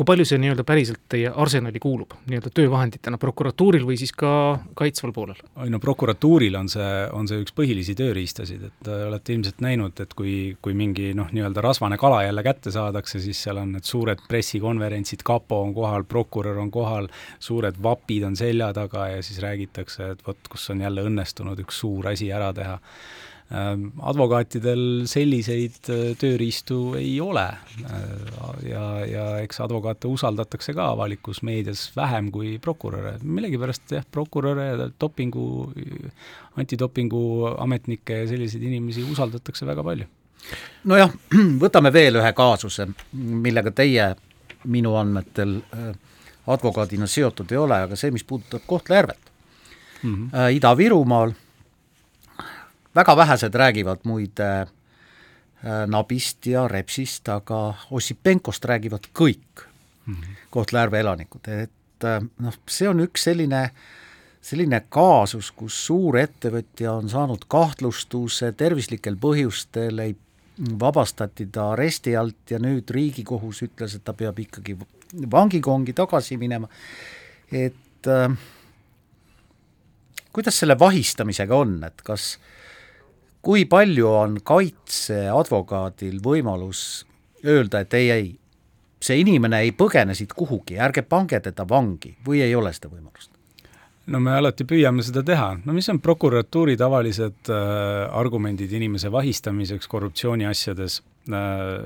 kui 0.00 0.08
palju 0.08 0.24
see 0.24 0.38
nii-öelda 0.40 0.64
päriselt 0.64 1.02
teie 1.12 1.28
arsenali 1.28 1.80
kuulub, 1.82 2.14
nii-öelda 2.30 2.48
töövahenditena 2.56 3.18
prokuratuuril 3.20 3.84
või 3.84 3.98
siis 4.00 4.14
ka 4.16 4.30
kaitsval 4.78 5.12
poolel? 5.12 5.42
ei 5.60 5.72
no 5.72 5.80
prokuratuuril 5.82 6.56
on 6.56 6.70
see, 6.72 6.86
on 7.16 7.28
see 7.28 7.42
üks 7.42 7.52
põhilisi 7.56 7.92
tööriistasid, 7.98 8.62
et 8.70 8.88
äh, 8.88 9.02
olete 9.10 9.34
ilmselt 9.36 9.60
näinud, 9.60 10.00
et 10.00 10.16
kui, 10.16 10.56
kui 10.64 10.76
mingi 10.78 11.10
noh, 11.18 11.28
nii-öelda 11.36 11.64
rasvane 11.66 12.00
kala 12.00 12.22
jälle 12.24 12.44
kätte 12.46 12.72
saadakse, 12.72 13.20
siis 13.20 13.42
seal 13.44 13.60
on 13.60 13.74
need 13.76 13.88
suured 13.88 14.24
pressikonverentsid, 14.30 15.24
kapo 15.26 15.60
on 15.66 15.76
kohal, 15.76 16.08
prokurör 16.08 16.62
on 16.64 16.72
kohal, 16.72 17.10
suured 17.36 17.76
vapid 17.82 18.24
on 18.30 18.40
selja 18.40 18.72
taga 18.76 19.10
ja 19.12 19.20
siis 19.26 19.42
räägitakse, 19.44 20.14
et 20.14 20.24
vot, 20.26 20.48
kus 20.48 20.70
on 20.72 20.80
jälle 20.80 21.04
õnnestunud 21.10 21.60
üks 21.60 21.84
suur 21.84 22.08
asi 22.08 22.32
ära 22.32 22.54
teha 22.56 22.80
advokaatidel 23.50 24.82
selliseid 25.10 25.88
äh, 25.90 26.02
tööriistu 26.18 26.94
ei 26.98 27.16
ole 27.20 27.48
äh, 27.50 28.04
ja, 28.68 28.82
ja 29.06 29.24
eks 29.42 29.58
advokaate 29.64 30.06
usaldatakse 30.06 30.74
ka 30.76 30.92
avalikus 30.92 31.42
meedias 31.42 31.88
vähem 31.96 32.30
kui 32.30 32.58
prokuröre. 32.62 33.16
millegipärast 33.22 33.96
jah, 33.96 34.06
prokuröre 34.06 34.68
ja 34.68 34.86
dopingu, 35.00 35.72
antidopingu 36.62 37.24
ametnikke 37.58 38.22
ja 38.22 38.30
selliseid 38.30 38.62
inimesi 38.70 39.02
usaldatakse 39.10 39.66
väga 39.66 39.84
palju. 39.84 40.06
nojah, 40.84 41.10
võtame 41.64 41.92
veel 41.92 42.22
ühe 42.22 42.32
kaasuse, 42.32 42.86
millega 43.18 43.74
teie 43.74 44.12
minu 44.70 44.94
andmetel 45.00 45.58
äh, 45.74 45.90
advokaadina 46.46 47.10
seotud 47.10 47.50
ei 47.50 47.58
ole, 47.58 47.82
aga 47.88 47.98
see, 47.98 48.14
mis 48.14 48.24
puudutab 48.24 48.62
Kohtla-Järvet 48.66 49.30
mm 50.02 50.14
-hmm. 50.14 50.54
Ida-Virumaal 50.54 51.34
väga 52.94 53.16
vähesed 53.16 53.54
räägivad 53.54 53.98
muide 54.04 54.60
äh, 54.60 55.86
Nabist 55.86 56.46
ja 56.46 56.68
Repsist, 56.68 57.28
aga 57.28 57.74
Ossipenkost 57.90 58.64
räägivad 58.64 59.10
kõik 59.14 59.66
mm 60.06 60.14
-hmm. 60.14 60.36
Kohtla-Järve 60.50 61.00
elanikud, 61.00 61.48
et 61.48 62.04
äh, 62.04 62.22
noh, 62.38 62.54
see 62.66 62.88
on 62.88 63.00
üks 63.00 63.24
selline 63.24 63.70
selline 64.40 64.80
kaasus, 64.88 65.50
kus 65.50 65.86
suur 65.86 66.16
ettevõtja 66.16 66.92
on 66.92 67.08
saanud 67.08 67.44
kahtlustuse 67.48 68.52
tervislikel 68.52 69.16
põhjustel, 69.16 69.98
ei 69.98 70.16
vabastati 70.80 71.46
ta 71.46 71.72
aresti 71.72 72.16
alt 72.16 72.50
ja 72.50 72.58
nüüd 72.58 72.90
Riigikohus 72.90 73.62
ütles, 73.62 73.94
et 73.96 74.04
ta 74.04 74.12
peab 74.12 74.38
ikkagi 74.38 74.78
vangikongi 75.30 75.92
tagasi 75.92 76.36
minema, 76.36 76.68
et 77.52 78.06
äh, 78.06 78.38
kuidas 80.32 80.58
selle 80.58 80.78
vahistamisega 80.78 81.56
on, 81.56 81.84
et 81.84 82.02
kas 82.02 82.38
äh, 82.38 82.59
kui 83.42 83.64
palju 83.68 84.08
on 84.08 84.38
kaitseadvokaadil 84.44 86.20
võimalus 86.24 86.84
öelda, 87.46 87.84
et 87.84 87.96
ei, 87.96 88.10
ei, 88.10 88.30
see 89.00 89.20
inimene 89.22 89.62
ei 89.64 89.72
põgene 89.72 90.16
siit 90.16 90.34
kuhugi, 90.36 90.78
ärge 90.80 91.02
pange 91.08 91.40
teda 91.40 91.66
vangi 91.68 92.14
või 92.26 92.44
ei 92.44 92.54
ole 92.54 92.72
seda 92.76 92.92
võimalust? 92.92 93.30
no 94.10 94.18
me 94.22 94.32
alati 94.34 94.64
püüame 94.66 95.04
seda 95.06 95.22
teha, 95.26 95.52
no 95.64 95.74
mis 95.76 95.88
on 95.92 96.00
prokuratuuri 96.02 96.76
tavalised 96.80 97.50
äh, 97.52 98.08
argumendid 98.16 98.72
inimese 98.74 99.10
vahistamiseks 99.12 99.86
korruptsiooniasjades 99.90 100.96
äh,, 101.30 101.84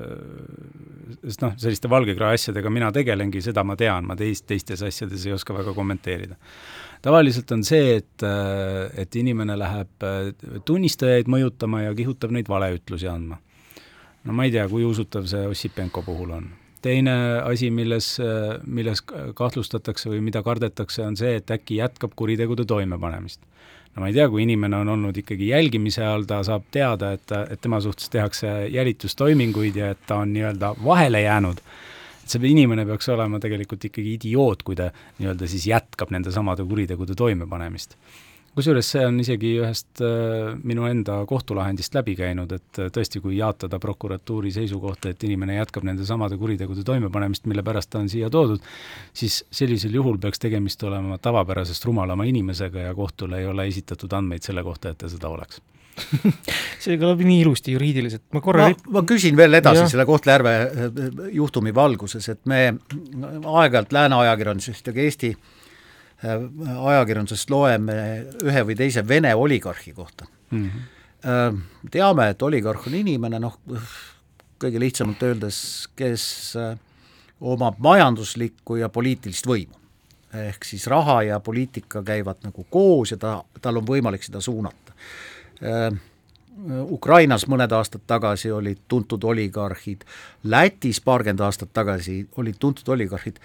sest 1.25 1.43
noh, 1.43 1.53
selliste 1.61 1.91
valgekrae 1.91 2.39
asjadega 2.39 2.71
mina 2.73 2.89
tegelengi, 2.95 3.43
seda 3.45 3.63
ma 3.67 3.77
tean, 3.79 4.07
ma 4.09 4.17
teist, 4.17 4.47
teistes 4.49 4.81
asjades 4.87 5.27
ei 5.27 5.35
oska 5.35 5.53
väga 5.55 5.75
kommenteerida 5.77 6.39
tavaliselt 7.05 7.51
on 7.53 7.63
see, 7.65 7.97
et, 7.99 8.25
äh, 8.25 8.89
et 9.01 9.15
inimene 9.19 9.57
läheb 9.59 10.05
äh, 10.05 10.29
tunnistajaid 10.65 11.29
mõjutama 11.31 11.85
ja 11.85 11.95
kihutab 11.97 12.33
neid 12.35 12.49
valeütlusi 12.49 13.09
andma. 13.11 13.39
no 14.25 14.33
ma 14.33 14.45
ei 14.47 14.53
tea, 14.55 14.65
kui 14.69 14.85
usutav 14.85 15.27
see 15.29 15.45
Ossipenko 15.47 16.01
puhul 16.05 16.33
on. 16.39 16.49
teine 16.85 17.15
asi, 17.43 17.71
milles, 17.71 18.15
äh, 18.21 18.57
milles 18.65 19.03
kahtlustatakse 19.05 20.09
või 20.09 20.21
mida 20.25 20.43
kardetakse, 20.45 21.03
on 21.05 21.17
see, 21.17 21.35
et 21.41 21.51
äkki 21.51 21.81
jätkab 21.81 22.13
kuritegude 22.15 22.65
toimepanemist 22.65 23.41
no 23.95 24.03
ma 24.03 24.09
ei 24.09 24.17
tea, 24.17 24.27
kui 24.29 24.43
inimene 24.43 24.81
on 24.81 24.93
olnud 24.97 25.17
ikkagi 25.17 25.53
jälgimise 25.53 26.05
all, 26.05 26.25
ta 26.27 26.41
saab 26.43 26.65
teada, 26.71 27.13
et, 27.15 27.31
et 27.49 27.61
tema 27.61 27.79
suhtes 27.81 28.09
tehakse 28.11 28.49
jälitustoiminguid 28.73 29.77
ja 29.77 29.93
et 29.93 30.07
ta 30.07 30.23
on 30.23 30.33
nii-öelda 30.33 30.73
vahele 30.83 31.21
jäänud 31.21 31.61
et 32.25 32.33
see 32.33 32.49
inimene 32.49 32.87
peaks 32.89 33.09
olema 33.13 33.39
tegelikult 33.41 33.85
ikkagi 33.89 34.15
idioot, 34.17 34.63
kui 34.65 34.77
ta 34.77 34.89
nii-öelda 35.19 35.49
siis 35.49 35.67
jätkab 35.69 36.13
nende 36.13 36.33
samade 36.33 36.65
kuritegude 36.65 37.15
toimepanemist. 37.17 37.93
kusjuures 38.55 38.87
see 38.87 39.01
on 39.03 39.19
isegi 39.19 39.49
ühest 39.59 39.99
äh, 40.01 40.55
minu 40.63 40.85
enda 40.87 41.17
kohtulahendist 41.27 41.93
läbi 41.97 42.15
käinud, 42.15 42.53
et 42.55 42.79
äh, 42.79 42.87
tõesti, 42.97 43.19
kui 43.21 43.35
jaatada 43.37 43.79
prokuratuuri 43.83 44.53
seisukohta, 44.55 45.11
et 45.11 45.23
inimene 45.27 45.59
jätkab 45.59 45.83
nende 45.83 46.07
samade 46.07 46.39
kuritegude 46.39 46.85
toimepanemist, 46.87 47.45
mille 47.51 47.63
pärast 47.67 47.91
ta 47.91 47.99
on 47.99 48.09
siia 48.09 48.31
toodud, 48.31 48.63
siis 49.13 49.43
sellisel 49.51 49.99
juhul 49.99 50.17
peaks 50.23 50.39
tegemist 50.39 50.83
olema 50.87 51.19
tavapärasest 51.19 51.85
rumalama 51.85 52.25
inimesega 52.31 52.87
ja 52.87 52.95
kohtule 52.95 53.43
ei 53.43 53.51
ole 53.51 53.67
esitatud 53.67 54.17
andmeid 54.17 54.47
selle 54.47 54.63
kohta, 54.63 54.95
et 54.95 55.03
ta 55.03 55.11
seda 55.11 55.29
oleks 55.35 55.61
see 56.83 56.97
kõlab 56.99 57.21
nii 57.23 57.41
ilusti 57.43 57.75
juriidiliselt, 57.75 58.25
ma 58.35 58.41
korra 58.43 58.69
ma, 58.69 58.79
ma 58.97 59.03
küsin 59.07 59.37
veel 59.37 59.59
edasi 59.59 59.83
ja. 59.83 59.91
selle 59.91 60.05
Kohtla-Järve 60.07 60.55
äh, 60.55 61.21
juhtumi 61.35 61.73
valguses, 61.75 62.27
et 62.33 62.41
me 62.49 62.61
aeg-ajalt 62.73 63.95
lääne 63.95 64.19
ajakirjandusest 64.25 64.89
ja 64.91 64.95
ka 64.95 65.05
Eesti 65.05 65.31
äh, 65.35 66.43
ajakirjandusest 66.91 67.53
loeme 67.53 67.95
ühe 68.43 68.65
või 68.67 68.77
teise 68.79 69.05
Vene 69.07 69.35
oligarhi 69.35 69.95
kohta 69.95 70.27
mm. 70.51 70.67
-hmm. 70.67 70.91
Teame, 71.89 72.27
et 72.29 72.43
oligarh 72.45 72.83
on 72.85 72.93
inimene, 72.93 73.39
noh, 73.41 73.55
kõige 74.61 74.77
lihtsamalt 74.77 75.23
öeldes, 75.25 75.55
kes 75.97 76.25
omab 77.41 77.79
majanduslikku 77.81 78.75
ja 78.77 78.91
poliitilist 78.93 79.47
võimu. 79.49 79.73
ehk 80.35 80.65
siis 80.67 80.85
raha 80.87 81.23
ja 81.23 81.39
poliitika 81.39 82.03
käivad 82.03 82.43
nagu 82.43 82.65
koos 82.69 83.11
ja 83.11 83.17
ta, 83.17 83.43
tal 83.61 83.77
on 83.81 83.87
võimalik 83.87 84.23
seda 84.23 84.41
suunata 84.41 84.93
Ukrainas 86.89 87.47
mõned 87.51 87.71
aastad 87.75 88.05
tagasi 88.07 88.51
olid 88.51 88.85
tuntud 88.87 89.23
oligarhid, 89.23 90.05
Lätis 90.43 91.01
paarkümmend 91.03 91.43
aastat 91.43 91.73
tagasi 91.73 92.27
olid 92.37 92.55
tuntud 92.59 92.87
oligarhid, 92.95 93.39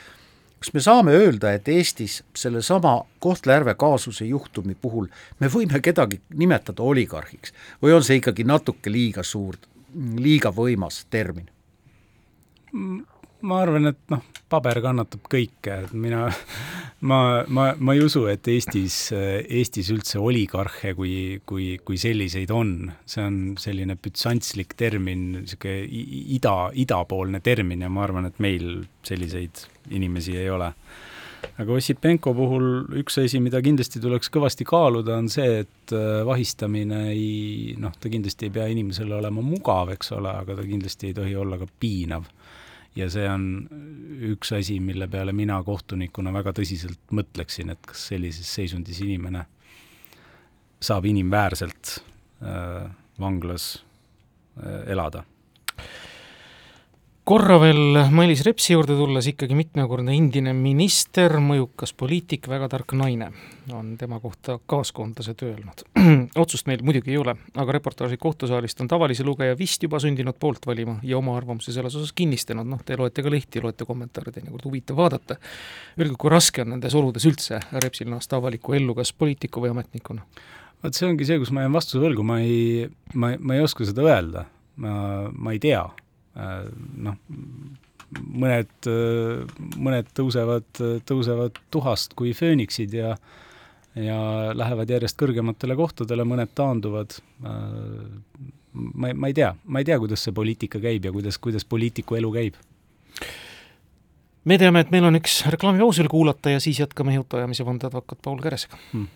kas 0.61 0.75
me 0.75 0.81
saame 0.85 1.14
öelda, 1.16 1.53
et 1.53 1.68
Eestis 1.68 2.20
sellesama 2.37 3.01
Kohtla-Järve 3.18 3.75
kaasuse 3.75 4.29
juhtumi 4.29 4.77
puhul 4.81 5.09
me 5.40 5.49
võime 5.49 5.81
kedagi 5.83 6.20
nimetada 6.35 6.83
oligarhiks 6.83 7.55
või 7.83 7.96
on 7.96 8.05
see 8.07 8.20
ikkagi 8.20 8.44
natuke 8.44 8.92
liiga 8.92 9.25
suur, 9.27 9.59
liiga 10.16 10.53
võimas 10.55 11.05
termin? 11.11 11.49
Ma 13.46 13.61
arvan, 13.62 13.90
et 13.90 13.98
noh, 14.12 14.22
paber 14.50 14.81
kannatab 14.85 15.26
kõike, 15.31 15.76
et 15.87 15.92
mina, 15.96 16.24
ma, 17.11 17.20
ma, 17.48 17.70
ma 17.79 17.96
ei 17.96 18.03
usu, 18.05 18.24
et 18.31 18.46
Eestis, 18.50 18.98
Eestis 19.14 19.90
üldse 19.94 20.20
oligarhe 20.22 20.94
kui, 20.98 21.14
kui, 21.46 21.72
kui 21.85 22.00
selliseid 22.00 22.53
on. 22.55 22.74
see 23.09 23.24
on 23.24 23.38
selline 23.61 23.96
bütsantslik 24.00 24.74
termin, 24.79 25.31
niisugune 25.40 25.87
ida, 26.37 26.57
idapoolne 26.74 27.42
termin 27.44 27.87
ja 27.87 27.92
ma 27.92 28.05
arvan, 28.07 28.29
et 28.31 28.42
meil 28.42 28.85
selliseid 29.07 29.64
inimesi 29.94 30.37
ei 30.38 30.50
ole. 30.50 30.72
aga 31.61 31.72
Ossipenko 31.72 32.35
puhul 32.37 32.98
üks 33.00 33.16
asi, 33.22 33.40
mida 33.40 33.62
kindlasti 33.64 34.00
tuleks 34.00 34.29
kõvasti 34.33 34.66
kaaluda, 34.68 35.16
on 35.22 35.31
see, 35.33 35.62
et 35.64 35.94
äh, 35.96 36.20
vahistamine 36.29 37.07
ei, 37.14 37.76
noh, 37.81 37.94
ta 37.96 38.12
kindlasti 38.12 38.48
ei 38.48 38.55
pea 38.59 38.66
inimesele 38.74 39.16
olema 39.16 39.44
mugav, 39.44 39.94
eks 39.94 40.12
ole, 40.18 40.35
aga 40.42 40.59
ta 40.59 40.66
kindlasti 40.66 41.11
ei 41.11 41.16
tohi 41.16 41.38
olla 41.40 41.57
ka 41.61 41.70
piinav 41.81 42.29
ja 42.96 43.09
see 43.11 43.26
on 43.31 43.44
üks 44.31 44.53
asi, 44.57 44.80
mille 44.82 45.09
peale 45.09 45.32
mina 45.36 45.61
kohtunikuna 45.64 46.32
väga 46.34 46.55
tõsiselt 46.57 47.01
mõtleksin, 47.14 47.70
et 47.74 47.82
kas 47.86 48.09
sellises 48.11 48.51
seisundis 48.59 49.01
inimene 49.05 49.47
saab 50.80 51.07
inimväärselt 51.07 51.99
äh, 52.43 52.88
vanglas 53.20 53.72
äh, 54.61 54.91
elada 54.93 55.24
korra 57.31 57.61
veel 57.62 57.95
Mailis 58.11 58.41
Repsi 58.43 58.72
juurde 58.72 58.97
tulles, 58.99 59.28
ikkagi 59.31 59.55
mitmekordne 59.55 60.16
endine 60.18 60.51
minister, 60.57 61.37
mõjukas 61.39 61.93
poliitik, 61.95 62.49
väga 62.51 62.66
tark 62.72 62.91
naine, 62.99 63.28
on 63.70 63.93
tema 64.01 64.18
kohta 64.18 64.57
kaaskoondlased 64.72 65.45
öelnud. 65.47 65.85
otsust 66.43 66.66
meil 66.66 66.83
muidugi 66.83 67.14
ei 67.14 67.20
ole, 67.20 67.37
aga 67.55 67.76
reportaaži 67.76 68.18
kohtusaalist 68.18 68.83
on 68.83 68.91
tavalise 68.91 69.22
lugeja 69.28 69.55
vist 69.59 69.87
juba 69.87 70.01
sundinud 70.03 70.41
poolt 70.43 70.66
valima 70.66 70.97
ja 71.07 71.20
oma 71.20 71.37
arvamuse 71.39 71.70
selles 71.76 71.95
osas 72.01 72.11
kinnistanud, 72.18 72.66
noh, 72.66 72.83
te 72.83 72.99
loete 72.99 73.22
ka 73.22 73.31
lehti, 73.31 73.62
loete 73.62 73.87
kommentaare, 73.87 74.35
teinekord 74.35 74.66
huvitav 74.66 74.99
vaadata. 74.99 75.39
Öelge, 76.01 76.18
kui 76.18 76.35
raske 76.35 76.66
on 76.66 76.74
nendes 76.74 76.99
oludes 76.99 77.31
üldse 77.31 77.62
Repsil 77.87 78.11
naasta 78.11 78.43
avalikku 78.43 78.74
ellu, 78.74 78.99
kas 78.99 79.14
poliitiku 79.14 79.62
või 79.62 79.76
ametnikuna? 79.76 80.26
vot 80.83 80.97
see 80.97 81.07
ongi 81.07 81.28
see, 81.28 81.39
kus 81.39 81.55
ma 81.55 81.62
jään 81.62 81.78
vastuse 81.78 82.03
võlgu, 82.03 82.26
ma 82.26 82.43
ei, 82.43 82.87
ma, 83.14 83.37
ma 83.39 83.55
ei 83.55 83.62
oska 83.62 83.87
seda 83.87 84.03
öelda, 84.09 84.49
ma, 84.83 84.95
ma 85.31 85.55
ei 85.55 85.62
tea 85.62 85.85
noh, 87.07 87.18
mõned, 88.18 88.72
äh, 88.91 89.45
mõned 89.76 90.11
tõusevad, 90.16 90.66
tõusevad 91.09 91.61
tuhast 91.70 92.16
kui 92.18 92.34
fööniksid 92.36 92.97
ja 92.97 93.14
ja 93.99 94.16
lähevad 94.55 94.91
järjest 94.91 95.16
kõrgematele 95.18 95.74
kohtadele, 95.74 96.22
mõned 96.22 96.53
taanduvad, 96.55 97.16
äh, 97.43 98.05
ma, 98.72 99.11
ma 99.14 99.30
ei 99.30 99.34
tea, 99.34 99.51
ma 99.66 99.82
ei 99.82 99.88
tea, 99.88 99.99
kuidas 99.99 100.22
see 100.24 100.34
poliitika 100.34 100.78
käib 100.78 101.09
ja 101.09 101.12
kuidas, 101.12 101.38
kuidas 101.43 101.66
poliitiku 101.66 102.14
elu 102.20 102.30
käib. 102.36 102.61
Me 104.47 104.57
teame, 104.62 104.84
et 104.84 104.93
meil 104.95 105.05
on 105.05 105.18
üks 105.18 105.41
reklaamipaus 105.53 105.99
veel 106.01 106.09
kuulata 106.09 106.55
ja 106.55 106.61
siis 106.62 106.78
jätkame 106.80 107.16
jutuajamise 107.18 107.66
vandeadvokaat 107.66 108.22
Paul 108.22 108.38
Keresega. 108.41 108.78
Hmm.. 108.93 109.09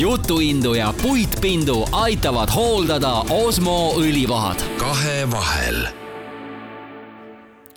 Jutuindu 0.00 0.74
ja 0.74 0.94
puitpindu 1.02 1.84
aitavad 1.92 2.48
hooldada 2.54 3.12
Osmo 3.30 3.92
õlivahad. 3.96 4.62
kahevahel 4.78 5.88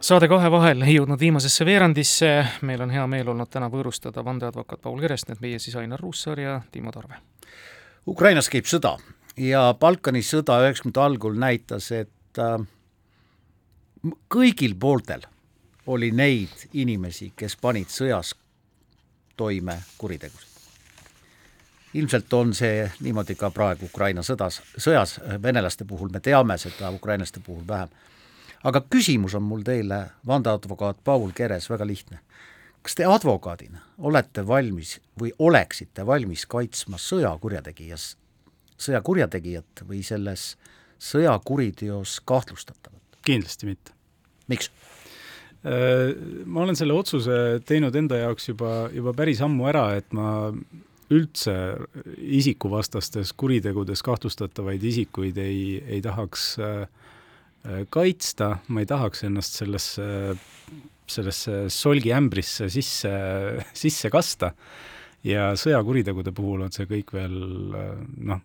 saade 0.02 0.28
Kahe 0.28 0.52
vahel 0.52 0.86
jõudnud 0.88 1.20
viimasesse 1.20 1.66
veerandisse, 1.66 2.30
meil 2.62 2.82
on 2.82 2.92
hea 2.96 3.04
meel 3.08 3.28
olnud 3.32 3.50
täna 3.52 3.68
võõrustada 3.72 4.24
vandeadvokaat 4.26 4.82
Paul 4.82 5.00
Keresnet, 5.00 5.42
meie 5.42 5.60
siis 5.60 5.76
Ainar 5.76 6.00
Ruussaar 6.00 6.40
ja 6.40 6.62
Timo 6.72 6.92
Tarve. 6.92 7.20
Ukrainas 8.08 8.50
käib 8.52 8.68
sõda 8.72 8.96
ja 9.38 9.66
Balkani 9.80 10.24
sõda 10.24 10.62
üheksakümnendate 10.64 11.04
algul 11.04 11.36
näitas, 11.40 11.92
et 11.92 12.40
äh, 12.40 12.64
kõigil 14.32 14.80
pooltel 14.80 15.28
oli 15.88 16.12
neid 16.12 16.68
inimesi, 16.74 17.34
kes 17.36 17.60
panid 17.60 17.92
sõjas 17.92 18.36
toime 19.36 19.80
kuritegusid 19.98 20.53
ilmselt 21.94 22.34
on 22.34 22.54
see 22.58 22.88
niimoodi 23.02 23.36
ka 23.38 23.50
praegu 23.54 23.86
Ukraina 23.86 24.24
sõdas, 24.26 24.60
sõjas 24.78 25.18
venelaste 25.44 25.86
puhul, 25.86 26.10
me 26.14 26.20
teame 26.24 26.58
seda, 26.58 26.92
ukrainlaste 26.92 27.40
puhul 27.46 27.64
vähem. 27.68 27.90
aga 28.64 28.82
küsimus 28.90 29.36
on 29.36 29.44
mul 29.44 29.64
teile, 29.64 30.10
vandeadvokaat 30.28 31.04
Paul 31.04 31.32
Keres, 31.36 31.70
väga 31.70 31.88
lihtne. 31.88 32.20
kas 32.82 32.96
te 32.96 33.06
advokaadina 33.06 33.80
olete 33.98 34.48
valmis 34.48 35.00
või 35.20 35.32
oleksite 35.40 36.06
valmis 36.06 36.46
kaitsma 36.46 36.98
sõjakurjategijas, 36.98 38.18
sõjakurjategijat 38.78 39.86
või 39.88 40.04
selles 40.04 40.58
sõjakuriteos 41.00 42.22
kahtlustatavat? 42.26 43.02
kindlasti 43.26 43.66
mitte. 43.66 43.92
miks? 44.48 44.72
Äh, 45.64 46.16
ma 46.46 46.62
olen 46.62 46.76
selle 46.76 46.94
otsuse 46.94 47.62
teinud 47.66 47.96
enda 47.96 48.18
jaoks 48.18 48.50
juba, 48.50 48.90
juba 48.92 49.14
päris 49.14 49.42
ammu 49.42 49.68
ära, 49.70 49.96
et 49.96 50.12
ma 50.12 50.52
üldse 51.12 51.54
isikuvastastes 52.18 53.34
kuritegudes 53.38 54.04
kahtlustatavaid 54.06 54.84
isikuid 54.84 55.38
ei, 55.42 55.82
ei 55.88 56.02
tahaks 56.04 56.54
äh, 56.64 56.86
kaitsta, 57.94 58.58
ma 58.68 58.84
ei 58.84 58.90
tahaks 58.90 59.24
ennast 59.28 59.60
sellesse, 59.62 60.06
sellesse 61.10 61.64
solgiämbrisse 61.72 62.70
sisse, 62.72 63.14
sisse 63.74 64.12
kasta. 64.14 64.54
Ja 65.24 65.54
sõjakuritegude 65.56 66.34
puhul 66.36 66.66
on 66.66 66.74
see 66.76 66.84
kõik 66.90 67.14
veel 67.16 67.36
noh, 68.28 68.42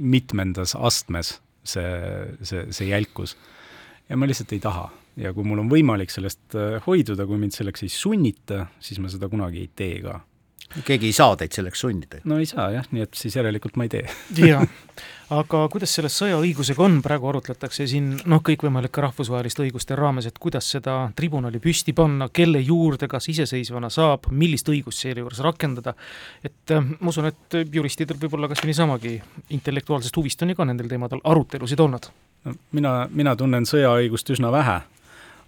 mitmendas 0.00 0.72
astmes, 0.72 1.34
see, 1.68 1.90
see, 2.40 2.64
see 2.72 2.88
jälkus. 2.88 3.36
ja 4.08 4.16
ma 4.16 4.28
lihtsalt 4.28 4.54
ei 4.56 4.62
taha. 4.64 4.88
Ja 5.20 5.30
kui 5.36 5.44
mul 5.46 5.60
on 5.62 5.68
võimalik 5.70 6.10
sellest 6.10 6.56
hoiduda, 6.86 7.26
kui 7.28 7.36
mind 7.38 7.54
selleks 7.54 7.84
ei 7.84 7.92
sunnita, 7.92 8.64
siis 8.80 8.98
ma 8.98 9.12
seda 9.12 9.28
kunagi 9.30 9.60
ei 9.60 9.68
tee 9.76 10.00
ka 10.02 10.16
keegi 10.84 11.10
ei 11.10 11.14
saa 11.14 11.36
teid 11.38 11.54
selleks 11.54 11.82
sundida? 11.84 12.20
no 12.28 12.38
ei 12.42 12.46
saa 12.48 12.70
jah, 12.74 12.86
nii 12.92 13.04
et 13.04 13.18
siis 13.18 13.36
järelikult 13.36 13.76
ma 13.78 13.86
ei 13.86 13.92
tee. 13.92 14.04
jaa, 14.50 14.62
aga 15.34 15.60
kuidas 15.72 15.94
selle 15.96 16.10
sõjaõigusega 16.12 16.84
on, 16.84 16.98
praegu 17.04 17.28
arutletakse 17.30 17.86
siin 17.90 18.10
noh, 18.30 18.42
kõikvõimalike 18.44 19.04
rahvusvaheliste 19.04 19.64
õiguste 19.66 19.98
raames, 19.98 20.28
et 20.30 20.38
kuidas 20.42 20.68
seda 20.76 20.96
tribunali 21.16 21.60
püsti 21.62 21.94
panna, 21.96 22.28
kelle 22.34 22.62
juurde, 22.64 23.08
kas 23.10 23.28
iseseisvana 23.32 23.90
saab, 23.92 24.30
millist 24.30 24.68
õigust 24.72 25.04
sealjuures 25.04 25.42
rakendada, 25.44 25.94
et 26.44 26.74
äh, 26.74 26.94
ma 26.98 27.12
usun, 27.12 27.30
et 27.30 27.60
juristidel 27.74 28.18
võib-olla 28.20 28.50
kas 28.50 28.64
või 28.64 28.72
niisamagi 28.72 29.14
intellektuaalsest 29.56 30.16
huvist 30.20 30.42
on 30.42 30.54
ju 30.54 30.58
ka 30.58 30.68
nendel 30.68 30.90
teemadel 30.90 31.22
arutelusid 31.24 31.84
olnud. 31.84 32.10
no 32.44 32.56
mina, 32.72 32.96
mina 33.10 33.36
tunnen 33.36 33.68
sõjaõigust 33.68 34.34
üsna 34.34 34.50
vähe, 34.54 34.80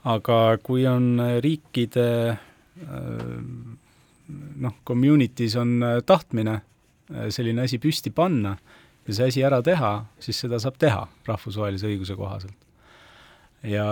aga 0.07 0.39
kui 0.63 0.87
on 0.87 1.19
riikide 1.43 2.07
äh, 2.31 3.83
noh, 4.29 4.75
community's 4.89 5.57
on 5.61 5.79
äh, 5.83 5.99
tahtmine 6.07 6.61
äh, 6.61 7.29
selline 7.31 7.67
asi 7.67 7.79
püsti 7.83 8.13
panna 8.15 8.57
ja 9.07 9.15
see 9.15 9.31
asi 9.31 9.45
ära 9.47 9.61
teha, 9.65 9.93
siis 10.23 10.41
seda 10.43 10.59
saab 10.63 10.79
teha 10.83 11.05
rahvusvahelise 11.29 11.89
õiguse 11.91 12.17
kohaselt. 12.19 12.57
ja 13.67 13.87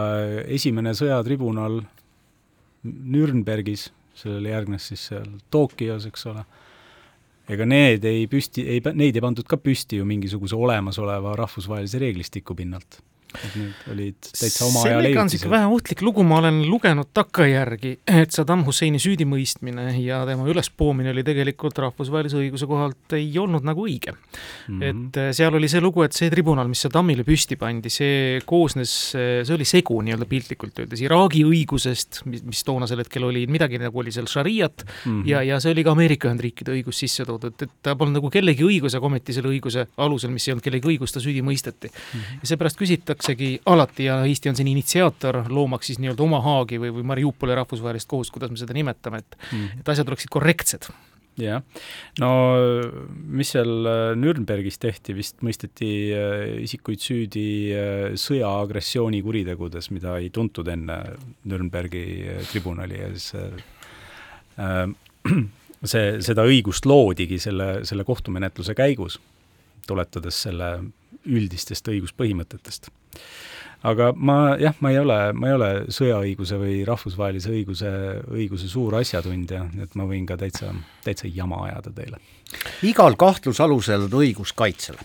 esimene 0.51 0.93
sõjatribunal 0.95 1.81
Nürnbergis, 2.85 3.89
sellele 4.15 4.53
järgnes 4.53 4.91
siis 4.91 5.07
seal 5.09 5.31
Tokyos, 5.51 6.05
eks 6.11 6.27
ole, 6.31 6.45
ega 7.49 7.67
need 7.67 8.05
ei 8.05 8.27
püsti, 8.31 8.67
ei, 8.69 8.83
neid 8.93 9.17
ei 9.17 9.25
pandud 9.25 9.49
ka 9.49 9.57
püsti 9.57 9.99
ju 10.01 10.07
mingisuguse 10.09 10.57
olemasoleva 10.57 11.33
rahvusvahelise 11.41 12.03
reeglistiku 12.03 12.57
pinnalt 12.59 13.01
et 13.35 13.57
need 13.59 13.89
olid 13.93 14.29
täitsa 14.31 14.67
oma 14.67 14.85
aja 14.85 14.99
leiutised. 14.99 15.05
sellega 15.05 15.23
on 15.23 15.31
niisugune 15.31 15.55
vähe 15.55 15.71
ohtlik 15.77 16.03
lugu, 16.07 16.25
ma 16.27 16.39
olen 16.41 16.61
lugenud 16.69 17.11
takkajärgi, 17.17 17.93
et 18.23 18.35
Saddam 18.35 18.65
Husseini 18.67 19.01
süüdimõistmine 19.03 19.87
ja 20.03 20.23
tema 20.29 20.47
ülespoomine 20.51 21.13
oli 21.15 21.25
tegelikult 21.27 21.79
rahvusvahelise 21.83 22.39
õiguse 22.41 22.69
kohalt 22.71 23.17
ei 23.19 23.31
olnud 23.41 23.67
nagu 23.67 23.87
õige 23.87 24.15
mm. 24.15 24.81
-hmm. 24.81 24.83
et 24.91 25.21
äh, 25.21 25.31
seal 25.37 25.55
oli 25.55 25.69
see 25.71 25.83
lugu, 25.83 26.05
et 26.07 26.17
see 26.17 26.31
tribunal, 26.33 26.69
mis 26.71 26.85
Saddamile 26.87 27.27
püsti 27.27 27.59
pandi, 27.61 27.93
see 27.93 28.41
koosnes, 28.47 28.95
see 29.15 29.55
oli 29.55 29.67
segu 29.69 30.01
nii-öelda 30.05 30.29
piltlikult 30.31 30.85
öeldes 30.85 31.03
Iraagi 31.05 31.45
õigusest, 31.49 32.23
mis, 32.31 32.45
mis 32.47 32.65
toonasel 32.67 33.03
hetkel 33.03 33.27
oli, 33.31 33.47
midagi 33.51 33.81
nagu 33.83 33.99
oli 33.99 34.13
seal 34.15 34.29
šariat 34.31 34.85
mm 34.85 35.11
-hmm. 35.11 35.29
ja, 35.29 35.43
ja 35.43 35.61
see 35.61 35.73
oli 35.75 35.85
ka 35.85 35.95
Ameerika 35.97 36.29
Ühendriikide 36.29 36.75
õigus 36.75 37.03
sisse 37.05 37.25
toodud, 37.25 37.55
et 37.63 37.71
ta 37.83 37.97
polnud 37.97 38.21
nagu 38.21 38.31
kellegi 38.31 38.65
õigus, 38.65 38.97
aga 38.97 39.07
ometi 39.07 39.33
selle 39.33 39.51
õiguse 39.51 39.87
alusel, 39.97 40.31
mis 40.31 40.49
ei 40.49 40.55
olnud 40.55 40.65
kellegi 40.65 40.89
õigus, 40.95 41.13
ta 41.13 41.21
süüdi 41.21 41.43
mõisteti 41.43 41.91
mm. 41.91 42.21
-hmm. 42.21 42.41
ja 42.43 42.53
seepärast 42.53 42.79
küsitakse 42.79 43.24
tehtaksegi 43.25 43.61
alati 43.67 44.05
ja 44.05 44.25
Eesti 44.25 44.49
on 44.49 44.57
siin 44.57 44.69
initsiaator, 44.69 45.45
loomaks 45.49 45.87
siis 45.87 45.99
nii-öelda 45.99 46.23
oma 46.23 46.41
Haagi 46.45 46.79
või, 46.81 46.93
või 46.93 47.05
Mariupoli 47.09 47.55
rahvusvahelist 47.57 48.09
kohust, 48.09 48.33
kuidas 48.35 48.51
me 48.53 48.61
seda 48.61 48.77
nimetame, 48.77 49.23
et 49.23 49.37
mm, 49.53 49.81
et 49.81 49.89
asjad 49.89 50.09
oleksid 50.09 50.33
korrektsed. 50.33 50.89
Jah, 51.41 51.65
no 52.23 52.29
mis 53.27 53.51
seal 53.57 53.89
äh, 53.91 54.13
Nürnbergis 54.15 54.77
tehti, 54.79 55.17
vist 55.17 55.41
mõisteti 55.43 55.89
äh, 56.15 56.43
isikuid 56.63 57.03
süüdi 57.03 57.47
äh, 57.75 58.15
sõjaagressiooni 58.21 59.23
kuritegudes, 59.25 59.91
mida 59.91 60.19
ei 60.21 60.29
tuntud 60.31 60.69
enne 60.71 61.01
Nürnbergi 61.49 62.05
tribunali 62.53 63.01
ja 63.01 63.09
siis 63.17 63.33
äh, 64.61 64.85
see, 65.95 66.21
seda 66.23 66.45
õigust 66.47 66.87
loodigi 66.87 67.41
selle, 67.43 67.81
selle 67.89 68.07
kohtumenetluse 68.07 68.77
käigus, 68.79 69.19
tuletades 69.89 70.45
selle 70.47 70.77
üldistest 71.27 71.89
õiguspõhimõtetest. 71.89 72.91
aga 73.85 74.13
ma 74.17 74.57
jah, 74.61 74.75
ma 74.81 74.91
ei 74.91 74.99
ole, 74.99 75.19
ma 75.37 75.51
ei 75.51 75.57
ole 75.59 75.71
sõjaõiguse 75.93 76.59
või 76.61 76.81
rahvusvahelise 76.89 77.53
õiguse, 77.53 77.93
õiguse 78.33 78.69
suur 78.69 78.97
asjatundja, 79.01 79.67
et 79.83 79.95
ma 79.95 80.09
võin 80.09 80.27
ka 80.27 80.39
täitsa, 80.41 80.73
täitsa 81.05 81.29
jama 81.29 81.65
ajada 81.69 81.93
teile. 81.93 82.21
igal 82.83 83.17
kahtlusalusel 83.17 84.09
on 84.09 84.21
õigus 84.23 84.55
kaitsele. 84.57 84.99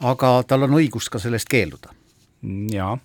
aga 0.00 0.36
tal 0.46 0.68
on 0.68 0.78
õigus 0.80 1.10
ka 1.10 1.18
sellest 1.18 1.48
keelduda. 1.48 1.94
jaa 2.72 2.98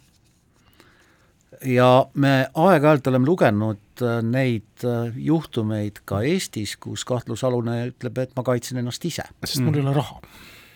ja 1.66 1.89
me 2.14 2.34
aeg-ajalt 2.54 3.08
oleme 3.12 3.28
lugenud 3.28 4.04
äh, 4.04 4.22
neid 4.24 4.86
äh, 4.88 5.16
juhtumeid 5.16 6.04
ka 6.08 6.22
Eestis, 6.24 6.78
kus 6.80 7.06
kahtlusalune 7.08 7.82
ütleb, 7.91 8.22
et 8.24 8.36
ma 8.38 8.45
kaitsen 8.47 8.80
ennast 8.80 9.06
ise. 9.06 9.26
sest 9.43 9.64
mul 9.66 9.80
ei 9.80 9.84
ole 9.84 9.93
raha 9.97 10.22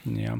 jah, 0.03 0.39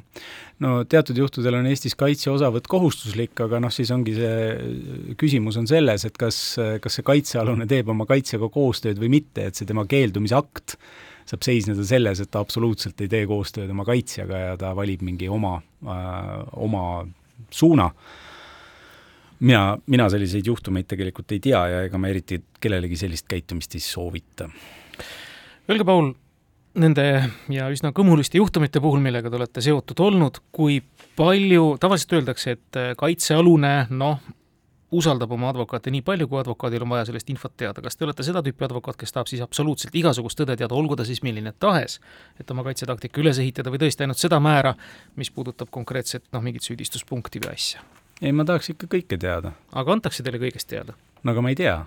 no 0.64 0.74
teatud 0.90 1.18
juhtudel 1.18 1.60
on 1.60 1.70
Eestis 1.72 1.96
kaitseosavõtt 2.00 2.68
kohustuslik, 2.72 3.36
aga 3.46 3.62
noh, 3.64 3.72
siis 3.74 3.92
ongi 3.96 4.16
see 4.18 5.16
küsimus 5.20 5.58
on 5.62 5.70
selles, 5.70 6.06
et 6.08 6.20
kas, 6.20 6.42
kas 6.84 7.00
see 7.00 7.08
kaitsealune 7.08 7.68
teeb 7.70 7.90
oma 7.94 8.08
kaitsjaga 8.10 8.50
koostööd 8.54 9.02
või 9.02 9.14
mitte, 9.20 9.48
et 9.48 9.60
see 9.60 9.70
tema 9.70 9.86
keeldumisakt 9.90 10.78
saab 11.30 11.46
seisneda 11.46 11.86
selles, 11.88 12.20
et 12.20 12.32
ta 12.32 12.42
absoluutselt 12.44 13.00
ei 13.04 13.12
tee 13.12 13.24
koostööd 13.30 13.72
oma 13.72 13.86
kaitsjaga 13.88 14.42
ja 14.42 14.56
ta 14.60 14.74
valib 14.76 15.04
mingi 15.08 15.30
oma 15.32 15.56
äh,, 15.60 16.32
oma 16.66 16.86
suuna. 17.54 17.90
mina, 19.40 19.78
mina 19.88 20.10
selliseid 20.10 20.48
juhtumeid 20.48 20.88
tegelikult 20.88 21.32
ei 21.32 21.40
tea 21.44 21.62
ja 21.68 21.82
ega 21.88 22.00
ma 22.00 22.12
eriti 22.12 22.42
kellelegi 22.60 23.00
sellist 23.00 23.28
käitumist 23.28 23.76
ei 23.76 23.84
soovita. 23.84 24.50
Öelge, 25.70 25.84
Paul, 25.88 26.12
nende 26.80 27.08
ja 27.54 27.68
üsna 27.74 27.92
kõmuliste 27.96 28.40
juhtumite 28.40 28.82
puhul, 28.84 29.02
millega 29.04 29.30
te 29.30 29.38
olete 29.40 29.64
seotud 29.66 30.00
olnud, 30.04 30.40
kui 30.56 30.80
palju, 31.18 31.76
tavaliselt 31.82 32.18
öeldakse, 32.20 32.56
et 32.58 32.80
kaitsealune 32.98 33.74
noh, 33.94 34.24
usaldab 34.94 35.32
oma 35.34 35.50
advokaate 35.50 35.92
nii 35.94 36.04
palju, 36.06 36.28
kui 36.30 36.40
advokaadil 36.42 36.86
on 36.86 36.94
vaja 36.94 37.08
sellest 37.10 37.30
infot 37.34 37.56
teada. 37.58 37.82
kas 37.82 37.98
te 37.98 38.06
olete 38.06 38.26
seda 38.26 38.44
tüüpi 38.46 38.68
advokaat, 38.68 38.98
kes 39.00 39.14
tahab 39.14 39.30
siis 39.30 39.42
absoluutselt 39.46 39.96
igasugust 39.98 40.40
tõde 40.40 40.58
teada, 40.58 40.76
olgu 40.76 40.98
ta 41.00 41.06
siis 41.06 41.24
milline 41.26 41.54
tahes, 41.60 42.00
et 42.40 42.52
oma 42.52 42.66
kaitsetaktika 42.68 43.22
üles 43.22 43.42
ehitada 43.42 43.74
või 43.74 43.82
tõesti 43.82 44.06
ainult 44.06 44.22
seda 44.22 44.40
määra, 44.44 44.76
mis 45.18 45.32
puudutab 45.34 45.72
konkreetset 45.74 46.30
noh, 46.34 46.46
mingit 46.46 46.66
süüdistuspunkti 46.66 47.42
või 47.44 47.58
asja? 47.58 47.82
ei, 48.22 48.32
ma 48.32 48.46
tahaks 48.46 48.70
ikka 48.76 48.88
kõike 48.92 49.18
teada. 49.20 49.54
aga 49.74 49.98
antakse 49.98 50.24
teile 50.24 50.42
kõigest 50.42 50.70
teada? 50.70 50.98
no 51.24 51.34
aga 51.34 51.42
ma 51.46 51.54
ei 51.54 51.60
tea 51.60 51.78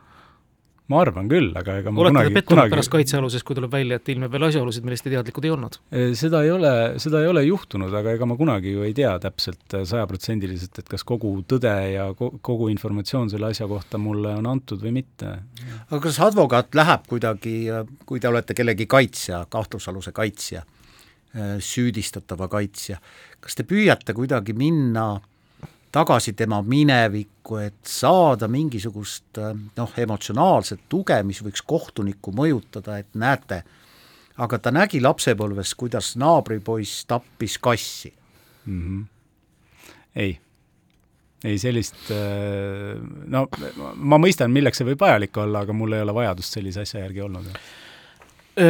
ma 0.93 1.01
arvan 1.03 1.27
küll, 1.31 1.49
aga 1.59 1.81
ega 1.81 1.91
ma 1.91 2.05
olete 2.05 2.15
kunagi, 2.15 2.31
te 2.31 2.37
pettunud 2.37 2.53
kunagi... 2.53 2.73
pärast 2.77 2.93
kaitsealuses, 2.93 3.45
kui 3.47 3.57
tuleb 3.59 3.73
välja, 3.75 3.99
et 3.99 4.11
ilmneb 4.13 4.31
veel 4.31 4.47
asjaolusid, 4.49 4.85
millest 4.87 5.07
te 5.07 5.11
teadlikud 5.11 5.49
ei 5.49 5.53
olnud? 5.55 5.79
seda 6.21 6.43
ei 6.47 6.53
ole, 6.55 6.73
seda 7.03 7.23
ei 7.25 7.31
ole 7.31 7.43
juhtunud, 7.47 7.95
aga 8.01 8.15
ega 8.15 8.29
ma 8.31 8.37
kunagi 8.39 8.77
ju 8.77 8.87
ei 8.87 8.95
tea 8.95 9.17
täpselt 9.23 9.75
äh, 9.75 9.83
sajaprotsendiliselt, 9.91 10.79
et 10.83 10.91
kas 10.93 11.03
kogu 11.07 11.33
tõde 11.51 11.75
ja 11.91 12.07
kogu 12.17 12.71
informatsioon 12.71 13.33
selle 13.33 13.51
asja 13.51 13.67
kohta 13.71 13.99
mulle 14.03 14.37
on 14.39 14.47
antud 14.51 14.83
või 14.83 14.95
mitte. 15.01 15.35
aga 15.89 16.03
kas 16.07 16.21
advokaat 16.23 16.79
läheb 16.79 17.11
kuidagi, 17.11 17.57
kui 18.07 18.23
te 18.23 18.31
olete 18.31 18.55
kellegi 18.55 18.87
kaitsja, 18.91 19.43
kahtlusaluse 19.51 20.15
kaitsja, 20.15 20.63
äh, 21.35 21.57
süüdistatava 21.59 22.47
kaitsja, 22.53 23.03
kas 23.43 23.59
te 23.59 23.67
püüate 23.67 24.15
kuidagi 24.15 24.55
minna 24.55 25.17
tagasi 25.97 26.35
tema 26.37 26.61
minevikku, 26.63 27.61
et 27.65 27.89
saada 27.89 28.49
mingisugust 28.53 29.41
noh, 29.77 29.93
emotsionaalset 30.05 30.87
tuge, 30.93 31.17
mis 31.25 31.41
võiks 31.45 31.65
kohtunikku 31.65 32.35
mõjutada, 32.37 32.99
et 33.01 33.17
näete, 33.17 33.63
aga 34.43 34.59
ta 34.61 34.73
nägi 34.75 35.01
lapsepõlves, 35.05 35.73
kuidas 35.79 36.13
naabripoiss 36.21 37.07
tappis 37.09 37.57
kassi 37.63 38.13
mm. 38.67 38.83
-hmm. 38.83 39.95
ei, 40.17 40.37
ei 41.45 41.59
sellist, 41.59 42.13
no 43.27 43.47
ma 43.97 44.21
mõistan, 44.21 44.53
milleks 44.53 44.83
see 44.83 44.91
võib 44.93 45.01
vajalik 45.01 45.37
olla, 45.41 45.65
aga 45.65 45.73
mul 45.73 45.97
ei 45.97 46.05
ole 46.05 46.15
vajadust 46.15 46.59
sellise 46.59 46.85
asja 46.85 47.05
järgi 47.07 47.25
olnud 47.25 47.51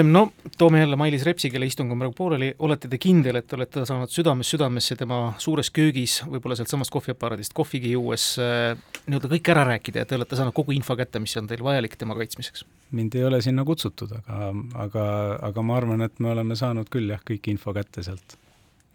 no 0.03 0.33
toome 0.59 0.81
jälle 0.81 0.97
Mailis 0.97 1.23
Repsi, 1.23 1.51
kelle 1.51 1.67
istung 1.67 1.93
on 1.93 1.99
praegu 1.99 2.15
pooleli, 2.17 2.55
olete 2.59 2.89
te 2.89 2.99
kindel, 2.99 3.39
et 3.39 3.53
olete 3.53 3.85
saanud 3.87 4.11
südames 4.11 4.51
südamesse 4.51 4.97
tema 4.99 5.19
suures 5.43 5.71
köögis, 5.71 6.19
võib-olla 6.27 6.57
sealtsamast 6.59 6.91
kohviaparaadist 6.95 7.55
kohvigi 7.55 7.93
juues 7.95 8.25
äh, 8.43 8.75
nii-öelda 9.07 9.31
kõik 9.31 9.53
ära 9.55 9.67
rääkida 9.71 10.03
ja 10.03 10.09
te 10.09 10.19
olete 10.19 10.39
saanud 10.39 10.57
kogu 10.57 10.75
info 10.75 10.97
kätte, 10.99 11.23
mis 11.23 11.37
on 11.39 11.47
teil 11.51 11.63
vajalik 11.67 11.95
tema 12.01 12.19
kaitsmiseks? 12.19 12.67
mind 12.97 13.15
ei 13.15 13.25
ole 13.29 13.41
sinna 13.43 13.65
kutsutud, 13.67 14.17
aga, 14.19 14.51
aga, 14.87 15.07
aga 15.51 15.67
ma 15.67 15.79
arvan, 15.79 16.03
et 16.07 16.19
me 16.19 16.35
oleme 16.35 16.59
saanud 16.59 16.91
küll 16.91 17.15
jah, 17.15 17.23
kõik 17.31 17.47
info 17.55 17.75
kätte 17.77 18.03
sealt, 18.07 18.39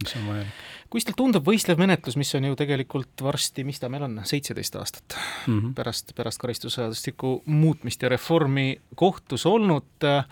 mis 0.03 0.15
on 0.19 0.27
vajalik. 0.27 0.61
kuidas 0.91 1.07
teile 1.07 1.23
tundub 1.23 1.47
võistlev 1.47 1.79
menetlus, 1.79 2.19
mis 2.19 2.35
on 2.35 2.51
ju 2.51 2.59
tegelikult 2.59 3.23
varsti, 3.23 3.63
mis 3.67 3.79
ta 3.79 3.89
meil 3.91 4.09
on, 4.09 4.23
seitseteist 4.27 4.75
aastat 4.75 5.15
mm 5.47 5.59
-hmm. 5.59 5.75
pärast, 5.75 6.15
pärast 6.15 6.43
karistusseadustiku 6.43 7.43
muutmist 7.45 8.01
ja 8.01 8.11
reformi 8.11 8.73
kohtus 8.95 9.45
olnud 9.45 10.03
äh,, 10.03 10.25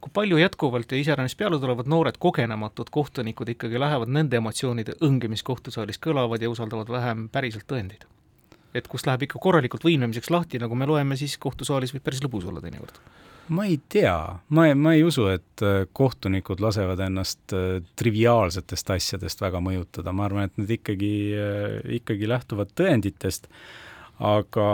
kui 0.00 0.12
palju 0.14 0.38
jätkuvalt 0.38 0.92
ja 0.92 0.98
iseäranis 0.98 1.36
peale 1.36 1.58
tulevad 1.60 1.88
noored 1.88 2.18
kogenematud 2.18 2.90
kohtunikud 2.90 3.48
ikkagi 3.54 3.80
lähevad 3.80 4.12
nende 4.12 4.38
emotsioonide 4.40 4.98
õnge, 5.06 5.30
mis 5.32 5.42
kohtusaalis 5.46 5.98
kõlavad 6.02 6.42
ja 6.42 6.50
usaldavad 6.52 6.92
vähem 6.92 7.28
päriselt 7.32 7.66
tõendeid? 7.70 8.06
et 8.76 8.88
kust 8.92 9.06
läheb 9.08 9.22
ikka 9.24 9.40
korralikult 9.40 9.86
võimlemiseks 9.86 10.28
lahti, 10.28 10.60
nagu 10.60 10.76
me 10.76 10.84
loeme, 10.88 11.16
siis 11.16 11.38
kohtusaalis 11.40 11.94
võib 11.94 12.04
päris 12.04 12.20
lõbus 12.20 12.44
olla 12.44 12.60
teinekord. 12.60 12.98
Ma 13.56 13.64
ei 13.64 13.78
tea, 13.88 14.16
ma 14.50 14.66
ei, 14.66 14.74
ma 14.74 14.92
ei 14.96 15.04
usu, 15.06 15.28
et 15.30 15.62
äh, 15.62 15.84
kohtunikud 15.94 16.60
lasevad 16.60 17.00
ennast 17.06 17.54
äh, 17.54 17.78
triviaalsetest 17.96 18.90
asjadest 18.96 19.40
väga 19.40 19.60
mõjutada, 19.62 20.12
ma 20.12 20.26
arvan, 20.26 20.50
et 20.50 20.58
nad 20.58 20.72
ikkagi, 20.76 21.12
äh, 21.38 21.76
ikkagi 22.00 22.28
lähtuvad 22.28 22.74
tõenditest 22.76 23.46
aga, 24.16 24.66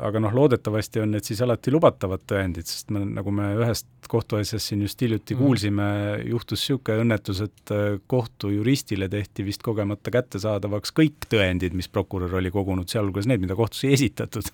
aga 0.00 0.20
noh, 0.24 0.32
loodetavasti 0.32 1.02
on 1.02 1.12
need 1.14 1.26
siis 1.26 1.42
alati 1.44 1.72
lubatavad 1.72 2.22
tõendid, 2.28 2.68
sest 2.68 2.88
me, 2.94 3.02
nagu 3.18 3.32
me 3.34 3.50
ühest 3.58 4.08
kohtuasjast 4.08 4.70
siin 4.70 4.84
just 4.86 5.00
hiljuti 5.04 5.36
mm. 5.36 5.42
kuulsime, 5.42 5.88
juhtus 6.30 6.62
niisugune 6.64 7.04
õnnetus, 7.04 7.42
et 7.44 7.74
äh, 7.76 7.98
kohtujuristile 8.10 9.10
tehti 9.12 9.44
vist 9.44 9.64
kogemata 9.66 10.12
kättesaadavaks 10.14 10.94
kõik 10.96 11.28
tõendid, 11.28 11.76
mis 11.76 11.90
prokurör 11.92 12.38
oli 12.40 12.52
kogunud, 12.54 12.88
sealhulgas 12.88 13.28
need, 13.28 13.44
mida 13.44 13.58
kohtus 13.58 13.84
ei 13.84 13.98
esitatud. 13.98 14.48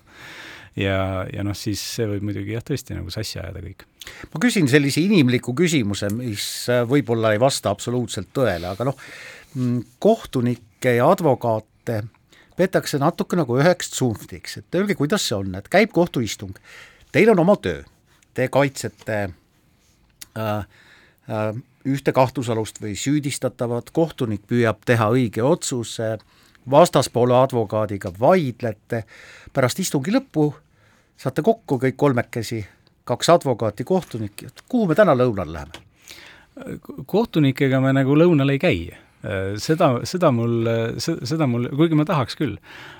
ja, 0.75 0.99
ja 1.31 1.47
noh, 1.47 1.55
siis 1.55 1.81
see 1.95 2.09
võib 2.11 2.27
muidugi 2.27 2.57
jah, 2.57 2.67
tõesti 2.67 2.99
nagu 2.99 3.13
sassi 3.13 3.39
ajada 3.39 3.63
kõik. 3.63 3.87
ma 4.33 4.43
küsin 4.43 4.67
sellise 4.67 5.05
inimliku 5.07 5.55
küsimuse, 5.55 6.11
mis 6.19 6.67
äh, 6.73 6.83
võib-olla 6.89 7.31
ei 7.31 7.39
vasta 7.39 7.71
absoluutselt 7.71 8.33
tõele, 8.35 8.75
aga 8.75 8.91
noh, 8.91 8.99
mm, 9.55 9.97
kohtunikke 10.03 10.97
ja 10.99 11.07
advokaate 11.15 12.03
peetakse 12.57 12.99
natuke 13.01 13.37
nagu 13.37 13.59
üheks 13.61 13.91
tsunftiks, 13.93 14.57
et 14.61 14.77
öelge, 14.79 14.97
kuidas 14.97 15.27
see 15.29 15.37
on, 15.37 15.53
et 15.59 15.69
käib 15.71 15.93
kohtuistung, 15.95 16.57
teil 17.13 17.31
on 17.33 17.43
oma 17.45 17.55
töö, 17.61 17.83
te 18.33 18.49
kaitsete 18.53 19.19
äh, 19.23 20.53
äh, 20.57 21.61
ühte 21.87 22.13
kahtlusalust 22.13 22.81
või 22.83 22.95
süüdistatavat, 22.99 23.93
kohtunik 23.95 24.43
püüab 24.49 24.81
teha 24.85 25.09
õige 25.13 25.45
otsuse, 25.45 26.17
vastaspoole 26.69 27.35
advokaadiga 27.37 28.11
vaidlete, 28.19 29.03
pärast 29.53 29.79
istungi 29.79 30.11
lõppu 30.11 30.49
saate 31.17 31.41
kokku 31.45 31.79
kõik 31.81 31.97
kolmekesi, 31.97 32.65
kaks 33.07 33.29
advokaati, 33.37 33.85
kohtunik, 33.87 34.47
kuhu 34.67 34.89
me 34.89 34.95
täna 34.95 35.15
lõunale 35.17 35.53
läheme? 35.53 35.83
kohtunikega 37.05 37.77
me 37.77 37.91
nagu 37.93 38.15
lõunal 38.17 38.49
ei 38.49 38.57
käi 38.57 38.79
seda, 39.61 39.89
seda 40.07 40.31
mul, 40.31 40.69
seda 41.01 41.47
mul, 41.49 41.69
kuigi 41.77 41.97
ma 41.97 42.05
tahaks 42.07 42.37
küll, 42.39 42.57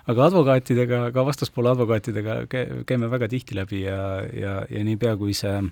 aga 0.09 0.27
advokaatidega, 0.31 1.11
ka 1.15 1.25
vastaspoole 1.27 1.73
advokaatidega 1.75 2.39
käime 2.87 3.09
väga 3.11 3.29
tihti 3.31 3.57
läbi 3.57 3.83
ja, 3.85 3.99
ja, 4.33 4.59
ja 4.69 4.83
niipea, 4.87 5.13
kui 5.19 5.35
see 5.37 5.53
äh, 5.61 5.67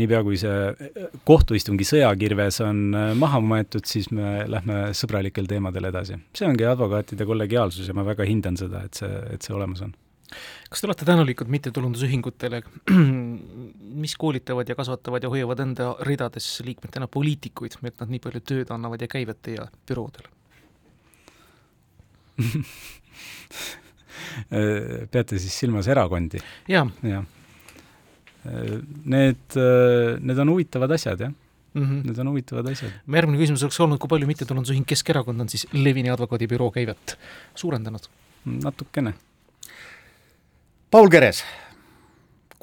niipea, 0.00 0.22
kui 0.26 0.40
see 0.40 0.90
kohtuistungi 1.28 1.84
sõjakirves 1.86 2.62
on 2.64 2.82
äh, 2.96 3.12
maha 3.18 3.42
maetud, 3.44 3.84
siis 3.88 4.10
me 4.14 4.46
lähme 4.50 4.90
sõbralikel 4.96 5.46
teemadel 5.50 5.92
edasi. 5.92 6.18
see 6.36 6.48
ongi 6.48 6.64
advokaatide 6.68 7.28
kollegiaalsus 7.28 7.92
ja 7.92 7.94
ma 7.96 8.06
väga 8.08 8.24
hindan 8.28 8.56
seda, 8.60 8.86
et 8.88 8.94
see, 9.02 9.12
et 9.36 9.44
see 9.44 9.54
olemas 9.56 9.84
on 9.86 9.94
kas 10.70 10.80
te 10.80 10.86
olete 10.88 11.04
tänulikud 11.08 11.48
mittetulundusühingutele, 11.52 12.58
mis 14.02 14.14
koolitavad 14.18 14.66
ja 14.68 14.74
kasvatavad 14.78 15.22
ja 15.22 15.28
hoiavad 15.32 15.58
enda 15.64 15.84
ridades 16.08 16.46
liikmetena 16.66 17.06
poliitikuid, 17.08 17.72
et 17.82 18.00
nad 18.00 18.08
nii 18.12 18.22
palju 18.24 18.40
tööd 18.40 18.68
annavad 18.74 19.00
ja 19.02 19.08
käivad 19.10 19.38
teie 19.42 19.62
büroodel 19.88 20.26
peate 25.12 25.38
siis 25.40 25.54
silmas 25.56 25.86
erakondi 25.88 26.38
ja.? 26.68 26.86
jah. 27.02 27.24
Need, 28.46 29.56
need 30.22 30.38
on 30.38 30.48
huvitavad 30.52 30.90
asjad, 30.94 31.20
jah 31.24 31.32
mm. 31.76 31.82
-hmm. 31.82 32.06
Need 32.06 32.18
on 32.18 32.28
huvitavad 32.28 32.66
asjad. 32.70 32.90
järgmine 33.14 33.42
küsimus 33.42 33.62
oleks 33.62 33.80
olnud, 33.80 33.98
kui 33.98 34.08
palju 34.08 34.26
mittetulundusühing 34.26 34.86
Keskerakond 34.86 35.40
on 35.40 35.48
siis 35.48 35.66
Levini 35.72 36.10
advokaadibüroo 36.10 36.70
käivet 36.70 37.18
suurendanud? 37.54 38.08
natukene 38.44 39.14
Paul 40.90 41.08
Keres, 41.10 41.40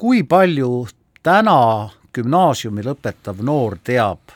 kui 0.00 0.22
palju 0.24 0.86
täna 1.22 1.90
gümnaasiumi 2.16 2.80
lõpetav 2.86 3.42
noor 3.44 3.76
teab, 3.84 4.32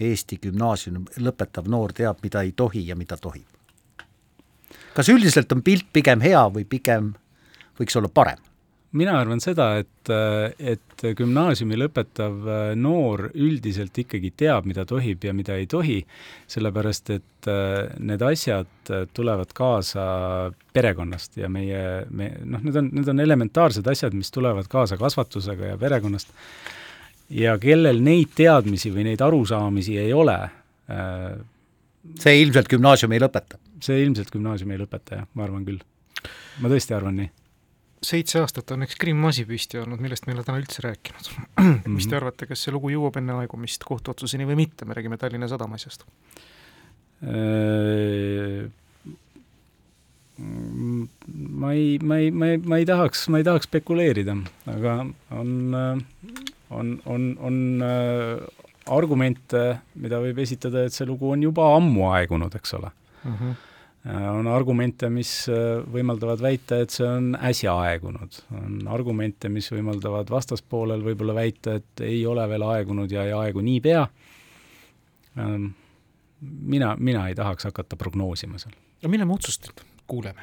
Eesti 0.00 0.38
gümnaasiumi 0.40 1.20
lõpetav 1.20 1.68
noor 1.68 1.92
teab, 1.92 2.22
mida 2.24 2.40
ei 2.40 2.54
tohi 2.56 2.86
ja 2.88 2.96
mida 2.96 3.18
tohib? 3.20 3.44
kas 4.96 5.10
üldiselt 5.12 5.52
on 5.52 5.60
pilt 5.60 5.90
pigem 5.92 6.24
hea 6.24 6.46
või 6.48 6.64
pigem 6.64 7.12
võiks 7.76 8.00
olla 8.00 8.08
parem? 8.08 8.40
Mina 8.94 9.16
arvan 9.18 9.40
seda, 9.42 9.68
et, 9.80 10.10
et 10.58 11.04
gümnaasiumi 11.18 11.78
lõpetav 11.78 12.46
äh, 12.46 12.68
noor 12.78 13.26
üldiselt 13.34 13.96
ikkagi 13.98 14.32
teab, 14.38 14.68
mida 14.68 14.86
tohib 14.88 15.24
ja 15.26 15.34
mida 15.36 15.56
ei 15.58 15.66
tohi, 15.70 15.98
sellepärast 16.50 17.10
et 17.16 17.50
äh, 17.50 17.88
need 17.98 18.22
asjad 18.26 18.92
äh, 18.92 19.06
tulevad 19.16 19.52
kaasa 19.56 20.06
perekonnast 20.76 21.38
ja 21.40 21.50
meie, 21.52 21.82
me 22.10 22.30
noh, 22.44 22.62
need 22.64 22.78
on, 22.80 22.90
need 23.00 23.10
on 23.12 23.24
elementaarsed 23.24 23.86
asjad, 23.90 24.16
mis 24.16 24.32
tulevad 24.34 24.68
kaasa 24.70 24.98
kasvatusega 25.00 25.74
ja 25.74 25.80
perekonnast. 25.80 26.32
ja 27.30 27.56
kellel 27.58 28.00
neid 28.04 28.36
teadmisi 28.38 28.92
või 28.94 29.08
neid 29.10 29.22
arusaamisi 29.24 29.96
ei 29.98 30.12
ole, 30.14 30.36
see 32.22 32.36
ilmselt 32.42 32.70
gümnaasiumi 32.70 33.18
ei 33.18 33.24
lõpeta? 33.24 33.58
see 33.82 33.98
ilmselt 34.04 34.30
gümnaasiumi 34.32 34.76
ei 34.76 34.84
lõpeta, 34.84 35.20
jah, 35.20 35.26
ma 35.34 35.44
arvan 35.48 35.66
küll. 35.66 35.82
ma 36.62 36.70
tõesti 36.70 36.94
arvan 36.96 37.18
nii 37.18 37.32
seitse 38.04 38.40
aastat 38.42 38.70
on 38.74 38.84
üks 38.86 38.96
Krimm 39.00 39.24
asi 39.28 39.46
püsti 39.48 39.80
olnud, 39.80 40.00
millest 40.02 40.26
me 40.26 40.34
ei 40.34 40.38
ole 40.38 40.46
täna 40.46 40.60
üldse 40.60 40.84
rääkinud. 40.84 41.30
mis 41.96 42.08
te 42.08 42.18
arvate, 42.18 42.48
kas 42.50 42.64
see 42.66 42.74
lugu 42.74 42.92
jõuab 42.92 43.18
enne 43.20 43.38
aegumist 43.42 43.84
kohtuotsuseni 43.88 44.48
või 44.48 44.58
mitte, 44.64 44.88
me 44.88 44.96
räägime 44.96 45.18
Tallinna 45.20 45.48
Sadama 45.50 45.78
asjast? 45.80 46.06
Äh, 47.24 48.66
ma 50.36 51.72
ei, 51.72 51.96
ma 52.02 52.20
ei, 52.20 52.30
ma 52.30 52.52
ei, 52.52 52.60
ma 52.60 52.80
ei 52.80 52.88
tahaks, 52.88 53.26
ma 53.32 53.40
ei 53.40 53.46
tahaks 53.46 53.70
spekuleerida, 53.70 54.36
aga 54.72 54.98
on, 55.32 55.54
on, 56.70 56.92
on, 57.06 57.30
on 57.40 57.62
äh, 57.86 58.66
argumente, 58.92 59.62
mida 59.98 60.20
võib 60.22 60.42
esitada, 60.44 60.84
et 60.86 60.94
see 60.94 61.08
lugu 61.08 61.32
on 61.32 61.42
juba 61.48 61.70
ammu 61.78 62.10
aegunud, 62.12 62.54
eks 62.60 62.76
ole 62.78 62.92
uh. 62.92 63.30
Mhm. 63.32 63.56
-huh 64.06 64.38
on 64.38 64.46
argumente, 64.46 65.08
mis 65.10 65.30
võimaldavad 65.92 66.42
väita, 66.42 66.78
et 66.82 66.90
see 66.94 67.06
on 67.06 67.32
äsja 67.34 67.72
aegunud. 67.74 68.42
on 68.54 68.88
argumente, 68.88 69.48
mis 69.48 69.72
võimaldavad 69.72 70.30
vastaspoolel 70.30 71.02
võib-olla 71.02 71.34
väita, 71.34 71.74
et 71.74 72.00
ei 72.00 72.26
ole 72.26 72.48
veel 72.48 72.62
aegunud 72.62 73.10
ja 73.10 73.24
ei 73.24 73.32
aegu 73.32 73.60
niipea 73.60 74.06
ähm, 75.38 75.66
mina, 76.40 76.96
mina 76.98 77.28
ei 77.28 77.34
tahaks 77.34 77.64
hakata 77.64 77.96
prognoosima 77.96 78.58
seal. 78.58 78.74
no 79.02 79.08
millal 79.08 79.26
me 79.26 79.34
otsust 79.34 79.70
kuuleme 80.06 80.40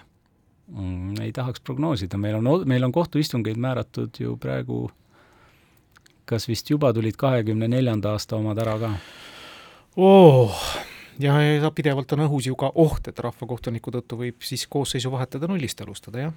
mm,? 0.67 1.21
ei 1.21 1.31
tahaks 1.31 1.61
prognoosida, 1.61 2.17
meil 2.17 2.35
on, 2.35 2.67
meil 2.67 2.83
on 2.83 2.91
kohtuistungeid 2.91 3.57
määratud 3.57 4.19
ju 4.19 4.37
praegu, 4.37 4.91
kas 6.25 6.47
vist 6.47 6.69
juba 6.69 6.93
tulid 6.93 7.17
kahekümne 7.17 7.67
neljanda 7.67 8.15
aasta 8.17 8.35
omad 8.35 8.57
ära 8.57 8.79
ka 8.79 8.95
oh.? 9.97 10.65
Ja, 11.19 11.35
ja 11.41 11.71
pidevalt 11.75 12.15
on 12.15 12.25
õhus 12.27 12.47
ju 12.49 12.55
ka 12.59 12.71
oht, 12.75 13.07
et 13.07 13.19
rahvakohtuniku 13.19 13.93
tõttu 13.97 14.19
võib 14.19 14.45
siis 14.45 14.65
koosseisu 14.69 15.11
vahetada 15.13 15.49
nullist 15.51 15.81
alustada, 15.81 16.27
jah? 16.27 16.33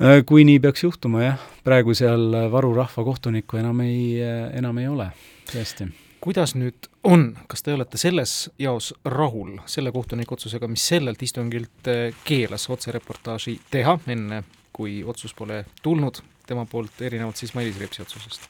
Äh, 0.00 0.20
kui 0.26 0.44
nii 0.48 0.60
peaks 0.60 0.84
juhtuma, 0.84 1.24
jah. 1.24 1.48
praegu 1.64 1.94
seal 1.94 2.30
varu 2.52 2.74
rahvakohtunikku 2.78 3.60
enam 3.60 3.82
ei, 3.84 4.20
enam 4.56 4.78
ei 4.80 4.88
ole, 4.88 5.10
tõesti 5.52 5.90
kuidas 6.20 6.54
nüüd 6.54 6.88
on, 7.04 7.30
kas 7.48 7.64
te 7.64 7.74
olete 7.74 7.98
selles 8.00 8.34
jaos 8.60 8.92
rahul 9.04 9.56
selle 9.70 9.92
kohtuniku 9.92 10.36
otsusega, 10.36 10.68
mis 10.68 10.84
sellelt 10.92 11.22
istungilt 11.22 11.90
eh, 11.90 12.14
keelas 12.24 12.68
otsereportaaži 12.70 13.56
teha, 13.72 13.98
enne 14.12 14.42
kui 14.76 15.00
otsus 15.04 15.34
pole 15.36 15.64
tulnud 15.82 16.22
tema 16.46 16.66
poolt, 16.68 17.00
erinevalt 17.06 17.40
siis 17.40 17.54
Mailis 17.56 17.80
Repsi 17.80 18.04
otsusest? 18.04 18.48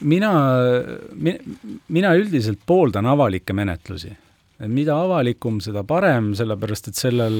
Mina, 0.00 0.32
mina 1.88 2.14
üldiselt 2.18 2.60
pooldan 2.66 3.06
avalikke 3.06 3.52
menetlusi. 3.56 4.10
et 4.58 4.70
mida 4.70 4.96
avalikum, 4.98 5.60
seda 5.62 5.84
parem, 5.86 6.32
sellepärast 6.34 6.88
et 6.88 6.98
sellel 6.98 7.38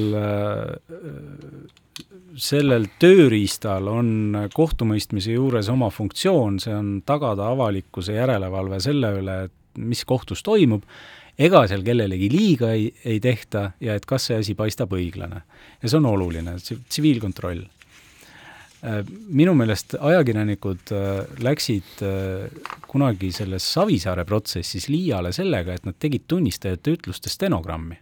sellel 2.39 2.85
tööriistal 3.01 3.87
on 3.91 4.09
kohtumõistmise 4.53 5.33
juures 5.35 5.69
oma 5.71 5.89
funktsioon, 5.91 6.59
see 6.63 6.75
on 6.75 6.99
tagada 7.05 7.49
avalikkuse 7.53 8.15
järelevalve 8.15 8.79
selle 8.83 9.11
üle, 9.19 9.37
et 9.49 9.79
mis 9.79 10.03
kohtus 10.07 10.43
toimub, 10.45 10.85
ega 11.39 11.63
seal 11.71 11.83
kellelegi 11.85 12.29
liiga 12.31 12.71
ei, 12.75 12.89
ei 13.05 13.19
tehta 13.23 13.71
ja 13.83 13.95
et 13.95 14.07
kas 14.07 14.29
see 14.29 14.39
asi 14.39 14.55
paistab 14.59 14.93
õiglane. 14.95 15.43
ja 15.81 15.89
see 15.89 15.99
on 15.99 16.09
oluline, 16.09 16.55
tsiviilkontroll. 16.59 17.63
Äh, 18.79 19.01
minu 19.35 19.51
meelest 19.59 19.97
ajakirjanikud 19.99 20.93
äh, 20.95 21.23
läksid 21.43 22.03
äh, 22.05 22.45
kunagi 22.87 23.33
selles 23.35 23.65
Savisaare 23.73 24.23
protsessis 24.25 24.87
liiale 24.87 25.33
sellega, 25.35 25.75
et 25.75 25.83
nad 25.83 25.97
tegid 25.99 26.23
tunnistajate 26.31 26.93
ütluste 26.95 27.27
stenogrammi 27.33 27.97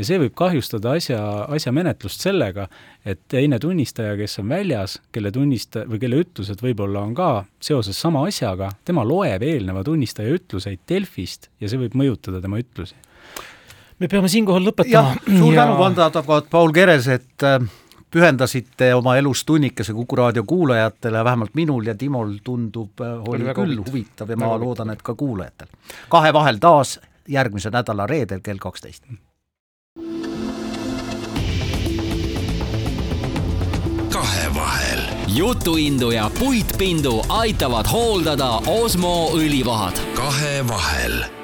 ja 0.00 0.06
see 0.06 0.16
võib 0.22 0.32
kahjustada 0.38 0.94
asja, 0.96 1.18
asja 1.52 1.72
menetlust 1.76 2.24
sellega, 2.24 2.64
et 3.04 3.20
teine 3.28 3.58
tunnistaja, 3.60 4.14
kes 4.16 4.38
on 4.40 4.48
väljas, 4.48 4.96
kelle 5.12 5.32
tunnista- 5.34 5.84
või 5.88 6.00
kelle 6.00 6.22
ütlused 6.24 6.64
võib-olla 6.64 7.02
on 7.04 7.12
ka 7.18 7.28
seoses 7.60 8.00
sama 8.00 8.24
asjaga, 8.28 8.70
tema 8.88 9.04
loeb 9.04 9.44
eelneva 9.44 9.84
tunnistaja 9.84 10.32
ütluseid 10.38 10.80
Delfist 10.88 11.50
ja 11.60 11.68
see 11.68 11.82
võib 11.82 11.98
mõjutada 12.00 12.40
tema 12.40 12.62
ütlusi. 12.62 12.96
me 14.00 14.08
peame 14.08 14.32
siinkohal 14.32 14.64
lõpetama. 14.70 15.20
suur 15.26 15.52
ja... 15.52 15.66
tänu, 15.66 15.76
vandeadvokaat 15.84 16.50
Paul 16.50 16.72
Keres, 16.72 17.08
et 17.08 17.44
äh, 17.44 17.60
pühendasite 18.10 18.94
oma 18.94 19.16
elus 19.16 19.44
tunnikese 19.44 19.92
Kuku 19.92 20.16
raadio 20.16 20.44
kuulajatele, 20.44 21.24
vähemalt 21.24 21.54
minul 21.54 21.86
ja 21.86 21.94
Timol 21.94 22.36
tundub, 22.44 23.00
äh, 23.00 23.22
oli, 23.28 23.44
oli 23.44 23.54
küll 23.54 23.76
huvitav, 23.78 23.92
huvitav 23.92 24.30
ja 24.30 24.36
ma 24.36 24.52
väga 24.52 24.64
loodan, 24.64 24.90
et 24.90 25.02
ka 25.02 25.14
kuulajatel. 25.14 25.68
kahe 26.08 26.32
vahel 26.32 26.58
taas 26.60 27.00
järgmise 27.28 27.70
nädala 27.70 28.06
reedel 28.06 28.40
kell 28.40 28.58
kaksteist 28.58 29.04
kahevahel. 34.12 35.00
jutuindu 35.26 36.10
ja 36.10 36.30
puitpindu 36.38 37.22
aitavad 37.28 37.86
hooldada 37.92 38.60
Osmo 38.66 39.30
õlivahad. 39.34 40.00
kahevahel 40.14 41.39